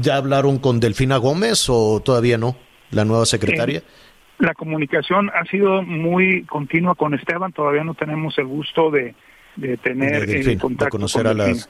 ¿Ya 0.00 0.16
hablaron 0.16 0.58
con 0.58 0.80
Delfina 0.80 1.16
Gómez 1.16 1.66
o 1.68 2.00
todavía 2.00 2.38
no? 2.38 2.56
La 2.90 3.04
nueva 3.04 3.26
secretaria. 3.26 3.82
La 4.38 4.54
comunicación 4.54 5.30
ha 5.30 5.44
sido 5.44 5.82
muy 5.82 6.44
continua 6.44 6.94
con 6.94 7.14
Esteban, 7.14 7.52
todavía 7.52 7.84
no 7.84 7.94
tenemos 7.94 8.36
el 8.38 8.46
gusto 8.46 8.90
de, 8.90 9.14
de 9.56 9.76
tener 9.76 10.26
de, 10.26 10.52
eh, 10.52 10.58
contacto 10.58 10.90
conocer 10.90 11.22
con 11.22 11.40
a 11.40 11.46
las 11.46 11.68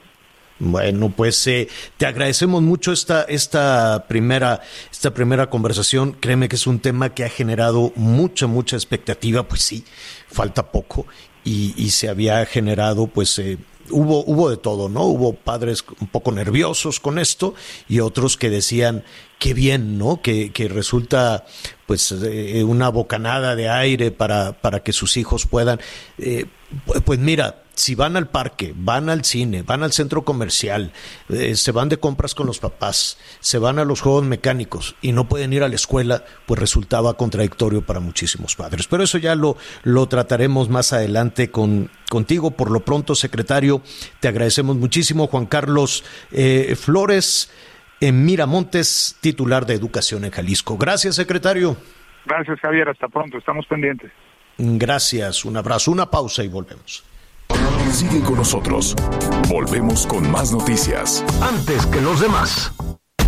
bueno 0.58 1.10
pues 1.10 1.44
eh, 1.48 1.68
te 1.96 2.06
agradecemos 2.06 2.62
mucho 2.62 2.92
esta 2.92 3.22
esta 3.22 4.06
primera 4.06 4.60
esta 4.90 5.12
primera 5.12 5.50
conversación 5.50 6.12
créeme 6.12 6.48
que 6.48 6.54
es 6.54 6.66
un 6.68 6.78
tema 6.78 7.12
que 7.12 7.24
ha 7.24 7.28
generado 7.28 7.92
mucha 7.96 8.46
mucha 8.46 8.76
expectativa 8.76 9.42
pues 9.42 9.62
sí 9.62 9.84
falta 10.28 10.70
poco 10.70 11.06
y, 11.42 11.74
y 11.76 11.90
se 11.90 12.08
había 12.08 12.46
generado 12.46 13.08
pues 13.08 13.36
eh, 13.40 13.58
hubo 13.90 14.24
hubo 14.24 14.50
de 14.50 14.56
todo 14.56 14.88
no 14.88 15.02
hubo 15.04 15.34
padres 15.34 15.84
un 16.00 16.06
poco 16.08 16.32
nerviosos 16.32 17.00
con 17.00 17.18
esto 17.18 17.54
y 17.88 18.00
otros 18.00 18.36
que 18.36 18.50
decían 18.50 19.04
qué 19.38 19.52
bien 19.54 19.98
no 19.98 20.22
que, 20.22 20.52
que 20.52 20.68
resulta 20.68 21.44
pues 21.86 22.12
eh, 22.12 22.64
una 22.64 22.88
bocanada 22.88 23.54
de 23.56 23.68
aire 23.68 24.10
para 24.10 24.60
para 24.60 24.82
que 24.82 24.92
sus 24.92 25.16
hijos 25.16 25.46
puedan 25.46 25.80
eh, 26.18 26.46
pu- 26.86 27.02
pues 27.02 27.18
mira 27.18 27.63
si 27.74 27.94
van 27.94 28.16
al 28.16 28.28
parque, 28.28 28.72
van 28.76 29.08
al 29.08 29.24
cine, 29.24 29.62
van 29.62 29.82
al 29.82 29.92
centro 29.92 30.24
comercial, 30.24 30.92
eh, 31.28 31.54
se 31.56 31.72
van 31.72 31.88
de 31.88 31.98
compras 31.98 32.34
con 32.34 32.46
los 32.46 32.58
papás, 32.58 33.18
se 33.40 33.58
van 33.58 33.78
a 33.78 33.84
los 33.84 34.00
juegos 34.00 34.24
mecánicos 34.24 34.96
y 35.02 35.12
no 35.12 35.28
pueden 35.28 35.52
ir 35.52 35.62
a 35.62 35.68
la 35.68 35.74
escuela, 35.74 36.24
pues 36.46 36.60
resultaba 36.60 37.16
contradictorio 37.16 37.82
para 37.82 38.00
muchísimos 38.00 38.56
padres. 38.56 38.86
Pero 38.86 39.02
eso 39.02 39.18
ya 39.18 39.34
lo, 39.34 39.56
lo 39.82 40.06
trataremos 40.06 40.68
más 40.68 40.92
adelante 40.92 41.50
con, 41.50 41.90
contigo. 42.08 42.52
Por 42.52 42.70
lo 42.70 42.80
pronto, 42.80 43.14
secretario, 43.14 43.82
te 44.20 44.28
agradecemos 44.28 44.76
muchísimo. 44.76 45.26
Juan 45.26 45.46
Carlos 45.46 46.04
eh, 46.32 46.76
Flores, 46.76 47.50
en 48.00 48.24
Miramontes, 48.24 49.16
titular 49.20 49.66
de 49.66 49.74
Educación 49.74 50.24
en 50.24 50.30
Jalisco. 50.30 50.76
Gracias, 50.76 51.16
secretario. 51.16 51.76
Gracias, 52.26 52.58
Javier. 52.60 52.88
Hasta 52.88 53.08
pronto. 53.08 53.38
Estamos 53.38 53.66
pendientes. 53.66 54.10
Gracias, 54.56 55.44
un 55.44 55.56
abrazo, 55.56 55.90
una 55.90 56.10
pausa 56.10 56.44
y 56.44 56.48
volvemos. 56.48 57.04
Sigue 57.92 58.20
con 58.20 58.36
nosotros. 58.36 58.96
Volvemos 59.48 60.06
con 60.06 60.30
más 60.30 60.52
noticias. 60.52 61.24
Antes 61.40 61.86
que 61.86 62.00
los 62.00 62.20
demás. 62.20 62.72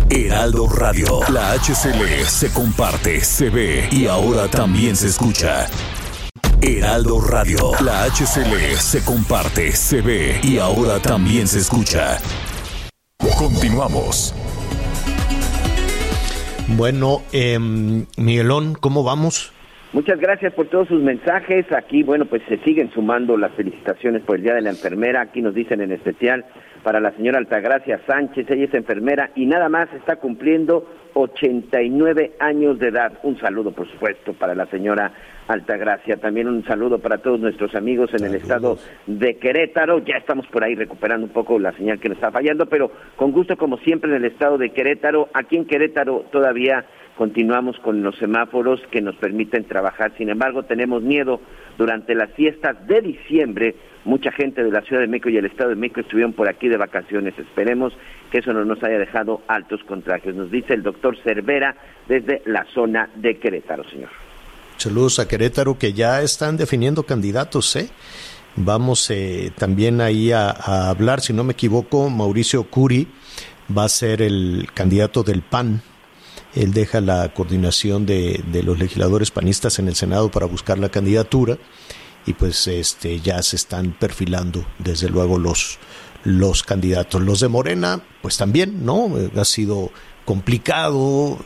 Heraldo 0.09 0.67
Radio. 0.69 1.19
La 1.29 1.53
HCL 1.53 2.25
se 2.27 2.51
comparte, 2.51 3.23
se 3.23 3.49
ve 3.49 3.87
y 3.91 4.07
ahora 4.07 4.47
también 4.47 4.95
se 4.95 5.07
escucha. 5.07 5.67
Heraldo 6.61 7.21
Radio. 7.21 7.71
La 7.81 8.05
HCL 8.05 8.77
se 8.77 9.03
comparte, 9.03 9.73
se 9.73 10.01
ve 10.01 10.39
y 10.43 10.57
ahora 10.57 10.99
también 10.99 11.47
se 11.47 11.59
escucha. 11.59 12.17
Continuamos. 13.37 14.33
Bueno, 16.67 17.21
eh, 17.31 17.59
Miguelón, 17.59 18.75
¿cómo 18.75 19.03
vamos? 19.03 19.51
Muchas 19.97 20.19
gracias 20.19 20.53
por 20.53 20.67
todos 20.67 20.89
sus 20.89 21.01
mensajes. 21.01 21.65
Aquí, 21.71 22.03
bueno, 22.03 22.25
pues 22.25 22.43
se 22.47 22.59
siguen 22.59 22.91
sumando 22.91 23.35
las 23.35 23.51
felicitaciones 23.53 24.21
por 24.21 24.35
el 24.35 24.43
Día 24.43 24.53
de 24.53 24.61
la 24.61 24.69
Enfermera. 24.69 25.21
Aquí 25.21 25.41
nos 25.41 25.55
dicen 25.55 25.81
en 25.81 25.91
especial 25.91 26.45
para 26.83 26.99
la 26.99 27.13
señora 27.13 27.39
Altagracia 27.39 27.99
Sánchez, 28.05 28.47
ella 28.51 28.65
es 28.65 28.73
enfermera 28.75 29.31
y 29.33 29.47
nada 29.47 29.69
más 29.69 29.91
está 29.93 30.17
cumpliendo 30.17 30.87
89 31.15 32.33
años 32.39 32.77
de 32.77 32.89
edad. 32.89 33.13
Un 33.23 33.39
saludo, 33.39 33.71
por 33.71 33.89
supuesto, 33.91 34.33
para 34.33 34.53
la 34.53 34.67
señora 34.67 35.11
Altagracia. 35.47 36.17
También 36.17 36.47
un 36.47 36.63
saludo 36.65 36.99
para 36.99 37.17
todos 37.17 37.39
nuestros 37.39 37.73
amigos 37.73 38.11
en 38.13 38.23
el 38.23 38.35
estado 38.35 38.77
de 39.07 39.37
Querétaro. 39.37 39.97
Ya 40.05 40.17
estamos 40.17 40.45
por 40.47 40.63
ahí 40.63 40.75
recuperando 40.75 41.25
un 41.25 41.33
poco 41.33 41.57
la 41.57 41.71
señal 41.71 41.99
que 41.99 42.09
nos 42.09 42.19
está 42.19 42.31
fallando, 42.31 42.67
pero 42.67 42.91
con 43.15 43.31
gusto, 43.31 43.57
como 43.57 43.79
siempre, 43.79 44.11
en 44.11 44.17
el 44.17 44.25
estado 44.25 44.59
de 44.59 44.69
Querétaro. 44.69 45.29
Aquí 45.33 45.57
en 45.57 45.65
Querétaro 45.65 46.25
todavía 46.31 46.85
continuamos 47.17 47.77
con 47.79 48.03
los 48.03 48.15
semáforos 48.17 48.79
que 48.91 49.01
nos 49.01 49.15
permiten 49.15 49.65
trabajar. 49.65 50.13
Sin 50.17 50.29
embargo, 50.29 50.63
tenemos 50.63 51.01
miedo 51.01 51.41
durante 51.77 52.15
las 52.15 52.31
fiestas 52.33 52.87
de 52.87 53.01
diciembre. 53.01 53.75
Mucha 54.05 54.31
gente 54.31 54.63
de 54.63 54.71
la 54.71 54.81
Ciudad 54.81 55.01
de 55.01 55.07
México 55.07 55.29
y 55.29 55.37
el 55.37 55.45
Estado 55.45 55.71
de 55.71 55.75
México 55.75 56.01
estuvieron 56.01 56.33
por 56.33 56.47
aquí 56.47 56.69
de 56.69 56.77
vacaciones. 56.77 57.37
Esperemos 57.37 57.93
que 58.31 58.37
eso 58.37 58.53
no 58.53 58.63
nos 58.63 58.81
haya 58.83 58.99
dejado 58.99 59.41
altos 59.47 59.83
contagios. 59.83 60.35
Nos 60.35 60.51
dice 60.51 60.73
el 60.73 60.83
doctor 60.83 61.17
Cervera 61.23 61.75
desde 62.07 62.41
la 62.45 62.65
zona 62.73 63.09
de 63.15 63.37
Querétaro, 63.37 63.83
señor. 63.89 64.09
Saludos 64.77 65.19
a 65.19 65.27
Querétaro 65.27 65.77
que 65.77 65.93
ya 65.93 66.21
están 66.21 66.55
definiendo 66.55 67.03
candidatos, 67.03 67.75
¿eh? 67.75 67.89
Vamos 68.55 69.09
eh, 69.11 69.51
también 69.57 70.01
ahí 70.01 70.31
a, 70.31 70.49
a 70.49 70.89
hablar, 70.89 71.21
si 71.21 71.33
no 71.33 71.43
me 71.43 71.53
equivoco, 71.53 72.09
Mauricio 72.09 72.63
Curi 72.63 73.07
va 73.75 73.85
a 73.85 73.89
ser 73.89 74.21
el 74.21 74.67
candidato 74.73 75.23
del 75.23 75.41
PAN. 75.41 75.81
Él 76.57 76.73
deja 76.73 77.01
la 77.01 77.33
coordinación 77.33 78.05
de, 78.05 78.43
de 78.51 78.63
los 78.63 78.79
legisladores 78.79 79.31
panistas 79.31 79.79
en 79.79 79.87
el 79.87 79.95
Senado 79.95 80.29
para 80.31 80.45
buscar 80.45 80.79
la 80.79 80.89
candidatura 80.89 81.57
y 82.25 82.33
pues 82.33 82.67
este 82.67 83.19
ya 83.21 83.41
se 83.41 83.55
están 83.55 83.95
perfilando 83.97 84.65
desde 84.77 85.09
luego 85.09 85.39
los 85.39 85.79
los 86.23 86.61
candidatos. 86.63 87.21
Los 87.21 87.39
de 87.39 87.47
Morena 87.47 88.01
pues 88.21 88.37
también 88.37 88.85
no 88.85 89.09
ha 89.35 89.45
sido 89.45 89.91
complicado 90.25 91.39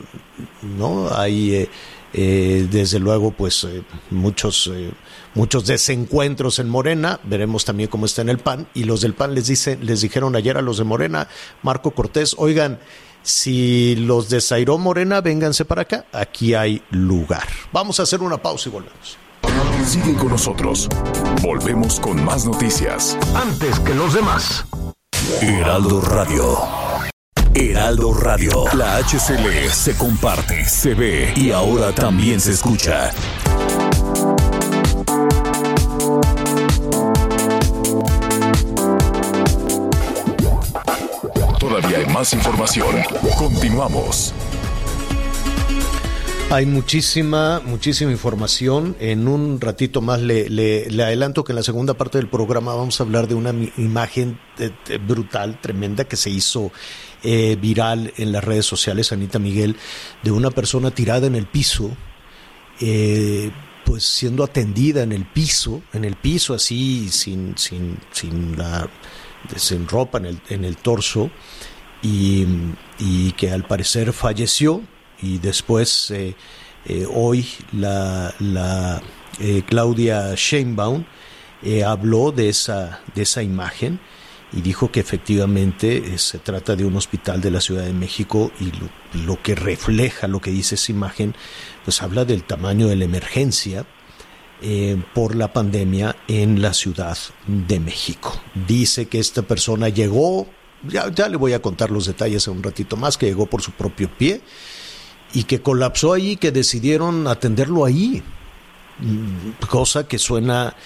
no 0.62 1.14
hay 1.14 1.54
eh, 1.54 1.70
eh, 2.12 2.66
desde 2.68 2.98
luego 2.98 3.30
pues 3.30 3.62
eh, 3.62 3.84
muchos 4.10 4.70
muchos 5.34 5.66
desencuentros 5.66 6.58
en 6.58 6.68
Morena. 6.68 7.20
Veremos 7.22 7.64
también 7.64 7.88
cómo 7.88 8.06
está 8.06 8.22
en 8.22 8.28
el 8.28 8.38
PAN. 8.38 8.66
Y 8.74 8.84
los 8.84 9.00
del 9.02 9.14
PAN 9.14 9.34
les 9.34 9.46
dicen 9.46 9.86
les 9.86 10.00
dijeron 10.00 10.34
ayer 10.34 10.56
a 10.56 10.62
los 10.62 10.78
de 10.78 10.84
Morena 10.84 11.28
Marco 11.62 11.92
Cortés 11.92 12.34
oigan 12.36 12.80
si 13.22 13.96
los 13.96 14.28
de 14.28 14.40
Zairó 14.40 14.78
Morena 14.78 15.20
vénganse 15.20 15.64
para 15.64 15.82
acá 15.82 16.04
aquí 16.12 16.54
hay 16.54 16.82
lugar 16.90 17.46
vamos 17.72 18.00
a 18.00 18.04
hacer 18.04 18.20
una 18.20 18.38
pausa 18.38 18.68
y 18.68 18.72
volvemos 18.72 19.18
Sigue 19.86 20.14
con 20.14 20.28
nosotros. 20.28 20.88
Volvemos 21.42 21.98
con 21.98 22.24
más 22.24 22.46
noticias. 22.46 23.18
Antes 23.34 23.80
que 23.80 23.94
los 23.94 24.14
demás. 24.14 24.64
Heraldo 25.40 26.00
Radio. 26.00 26.58
Heraldo 27.54 28.14
Radio. 28.14 28.64
La 28.74 28.96
HCL 28.98 29.70
se 29.70 29.96
comparte, 29.96 30.64
se 30.68 30.94
ve 30.94 31.32
y 31.36 31.50
ahora 31.50 31.92
también 31.92 32.40
se 32.40 32.52
escucha. 32.52 33.10
Hay 41.94 42.06
más 42.06 42.32
información. 42.32 42.96
Continuamos. 43.36 44.32
Hay 46.50 46.64
muchísima, 46.64 47.60
muchísima 47.60 48.10
información. 48.10 48.96
En 48.98 49.28
un 49.28 49.60
ratito 49.60 50.00
más 50.00 50.20
le, 50.22 50.86
adelanto 51.02 51.44
que 51.44 51.52
en 51.52 51.56
la 51.56 51.62
segunda 51.62 51.92
parte 51.92 52.16
del 52.16 52.28
programa 52.28 52.74
vamos 52.74 52.98
a 52.98 53.04
hablar 53.04 53.28
de 53.28 53.34
una 53.34 53.50
imagen 53.76 54.38
brutal, 55.06 55.60
tremenda, 55.60 56.04
que 56.04 56.16
se 56.16 56.30
hizo 56.30 56.72
eh, 57.22 57.58
viral 57.60 58.14
en 58.16 58.32
las 58.32 58.42
redes 58.42 58.64
sociales, 58.64 59.12
Anita 59.12 59.38
Miguel, 59.38 59.76
de 60.22 60.30
una 60.30 60.50
persona 60.50 60.92
tirada 60.92 61.26
en 61.26 61.34
el 61.34 61.44
piso, 61.46 61.90
eh, 62.80 63.50
pues 63.84 64.04
siendo 64.04 64.44
atendida 64.44 65.02
en 65.02 65.12
el 65.12 65.26
piso, 65.26 65.82
en 65.92 66.04
el 66.04 66.16
piso 66.16 66.54
así, 66.54 67.10
sin, 67.10 67.58
sin, 67.58 67.98
sin, 68.12 68.56
la, 68.56 68.88
sin 69.56 69.86
ropa 69.86 70.18
en 70.18 70.26
el, 70.26 70.40
en 70.48 70.64
el 70.64 70.78
torso, 70.78 71.30
y, 72.02 73.32
que 73.32 73.50
al 73.50 73.64
parecer 73.64 74.12
falleció 74.12 74.82
y 75.20 75.38
después 75.38 76.10
eh, 76.10 76.34
eh, 76.84 77.06
hoy 77.12 77.46
la, 77.72 78.34
la 78.40 79.00
eh, 79.40 79.62
Claudia 79.66 80.34
Sheinbaum 80.34 81.04
habló 81.86 82.32
de 82.32 82.48
esa, 82.48 83.00
de 83.14 83.22
esa 83.22 83.42
imagen 83.42 84.00
y 84.52 84.60
dijo 84.62 84.90
que 84.90 84.98
efectivamente 84.98 86.18
se 86.18 86.38
trata 86.38 86.74
de 86.74 86.84
un 86.84 86.96
hospital 86.96 87.40
de 87.40 87.52
la 87.52 87.60
Ciudad 87.60 87.84
de 87.84 87.92
México 87.92 88.50
y 88.60 88.72
lo, 89.24 89.40
que 89.40 89.54
refleja, 89.54 90.26
lo 90.26 90.40
que 90.40 90.50
dice 90.50 90.74
esa 90.74 90.90
imagen, 90.90 91.36
pues 91.84 92.02
habla 92.02 92.24
del 92.24 92.42
tamaño 92.42 92.88
de 92.88 92.96
la 92.96 93.04
emergencia 93.04 93.86
por 95.14 95.36
la 95.36 95.52
pandemia 95.52 96.16
en 96.26 96.60
la 96.60 96.74
Ciudad 96.74 97.16
de 97.46 97.78
México. 97.78 98.42
Dice 98.66 99.06
que 99.06 99.20
esta 99.20 99.42
persona 99.42 99.88
llegó 99.88 100.48
ya, 100.88 101.10
ya 101.10 101.28
le 101.28 101.36
voy 101.36 101.52
a 101.52 101.62
contar 101.62 101.90
los 101.90 102.06
detalles 102.06 102.46
en 102.46 102.54
un 102.54 102.62
ratito 102.62 102.96
más, 102.96 103.16
que 103.16 103.26
llegó 103.26 103.46
por 103.46 103.62
su 103.62 103.72
propio 103.72 104.10
pie 104.16 104.40
y 105.32 105.44
que 105.44 105.62
colapsó 105.62 106.12
ahí, 106.12 106.36
que 106.36 106.52
decidieron 106.52 107.26
atenderlo 107.26 107.84
ahí. 107.84 108.22
Mm, 108.98 109.64
Cosa 109.68 110.06
que 110.06 110.18
suena 110.18 110.76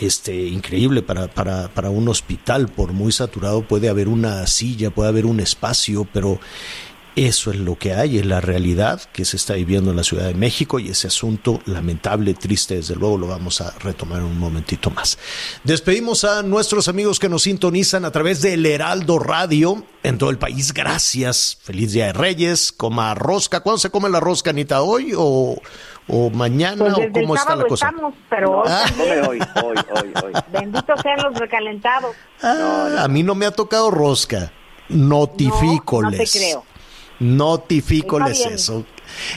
este, 0.00 0.34
increíble 0.46 1.02
para, 1.02 1.28
para, 1.28 1.68
para 1.68 1.90
un 1.90 2.08
hospital, 2.08 2.68
por 2.68 2.92
muy 2.92 3.12
saturado 3.12 3.62
puede 3.62 3.88
haber 3.88 4.08
una 4.08 4.46
silla, 4.46 4.90
puede 4.90 5.08
haber 5.08 5.26
un 5.26 5.40
espacio, 5.40 6.06
pero 6.12 6.38
eso 7.16 7.50
es 7.52 7.56
lo 7.58 7.76
que 7.78 7.94
hay, 7.94 8.18
es 8.18 8.26
la 8.26 8.40
realidad 8.40 9.00
que 9.12 9.24
se 9.24 9.36
está 9.36 9.54
viviendo 9.54 9.90
en 9.92 9.96
la 9.96 10.02
Ciudad 10.02 10.26
de 10.26 10.34
México 10.34 10.78
y 10.80 10.88
ese 10.88 11.06
asunto 11.06 11.60
lamentable, 11.66 12.34
triste, 12.34 12.74
desde 12.76 12.96
luego 12.96 13.18
lo 13.18 13.28
vamos 13.28 13.60
a 13.60 13.70
retomar 13.78 14.18
en 14.18 14.24
un 14.24 14.38
momentito 14.38 14.90
más. 14.90 15.18
Despedimos 15.62 16.24
a 16.24 16.42
nuestros 16.42 16.88
amigos 16.88 17.18
que 17.20 17.28
nos 17.28 17.42
sintonizan 17.42 18.04
a 18.04 18.10
través 18.10 18.42
del 18.42 18.66
Heraldo 18.66 19.18
Radio 19.20 19.84
en 20.02 20.18
todo 20.18 20.30
el 20.30 20.38
país. 20.38 20.72
Gracias. 20.74 21.58
Feliz 21.62 21.92
Día 21.92 22.06
de 22.06 22.12
Reyes. 22.14 22.72
Coma 22.72 23.14
rosca. 23.14 23.60
¿Cuándo 23.60 23.78
se 23.78 23.90
come 23.90 24.08
la 24.10 24.18
rosca, 24.20 24.50
Anita? 24.50 24.82
¿Hoy 24.82 25.12
o, 25.16 25.56
o 26.08 26.30
mañana? 26.30 26.76
Pues 26.84 26.94
¿O 26.94 27.12
cómo 27.12 27.34
el 27.34 27.38
está 27.38 27.50
la 27.50 27.62
sábado 27.62 27.68
cosa? 27.68 27.88
estamos, 27.88 28.14
pero 28.28 28.50
hoy 28.60 28.66
Ah. 28.68 28.86
hoy, 28.98 29.38
hoy, 29.62 29.76
hoy, 30.02 30.12
hoy. 30.24 30.32
Benditos 30.52 31.00
sean 31.00 31.22
los 31.22 31.38
recalentados. 31.38 32.14
Ah, 32.42 32.96
a 33.04 33.08
mí 33.08 33.22
no 33.22 33.34
me 33.34 33.46
ha 33.46 33.50
tocado 33.52 33.90
rosca. 33.90 34.52
Notifícoles. 34.88 36.10
No, 36.12 36.18
no 36.18 36.24
te 36.24 36.38
creo. 36.38 36.64
Notifícoles 37.24 38.44
eso. 38.44 38.84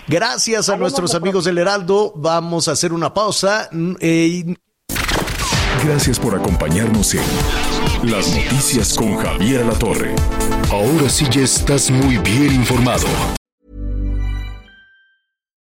Gracias 0.08 0.68
a 0.68 0.74
Haremos 0.74 0.92
nuestros 0.92 1.16
amigos 1.16 1.46
del 1.46 1.58
Heraldo. 1.58 2.12
Vamos 2.16 2.68
a 2.68 2.74
hacer 2.74 2.92
una 2.92 3.14
pausa. 3.14 3.70
Eh, 4.00 4.56
Gracias 5.86 6.20
por 6.20 6.36
acompañarnos 6.36 7.14
en 7.14 7.22
Las 8.12 8.36
Noticias 8.36 8.96
con 8.96 9.16
Javier 9.18 9.66
La 9.66 9.74
Torre. 9.74 10.16
Ahora 10.72 11.08
sí 11.08 11.26
ya 11.32 11.42
estás 11.42 11.90
muy 11.92 12.18
bien 12.18 12.54
informado. 12.56 13.08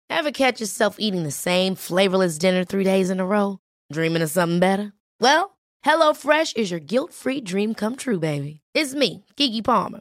Ever 0.09 0.31
catch 0.33 0.61
yourself 0.61 0.97
eating 0.99 1.25
the 1.25 1.31
same 1.31 1.75
flavorless 1.75 2.39
dinner 2.39 2.65
three 2.65 2.85
days 2.85 3.11
in 3.11 3.21
a 3.21 3.27
row? 3.27 3.59
Dreaming 3.93 4.23
of 4.23 4.31
something 4.31 4.59
better? 4.61 4.93
Well, 5.21 5.57
HelloFresh 5.85 6.57
is 6.57 6.71
your 6.71 6.81
guilt-free 6.81 7.43
dream 7.43 7.75
come 7.75 7.97
true, 7.97 8.19
baby. 8.19 8.61
It's 8.75 8.95
me, 8.95 9.25
Kiki 9.37 9.61
Palmer. 9.61 10.01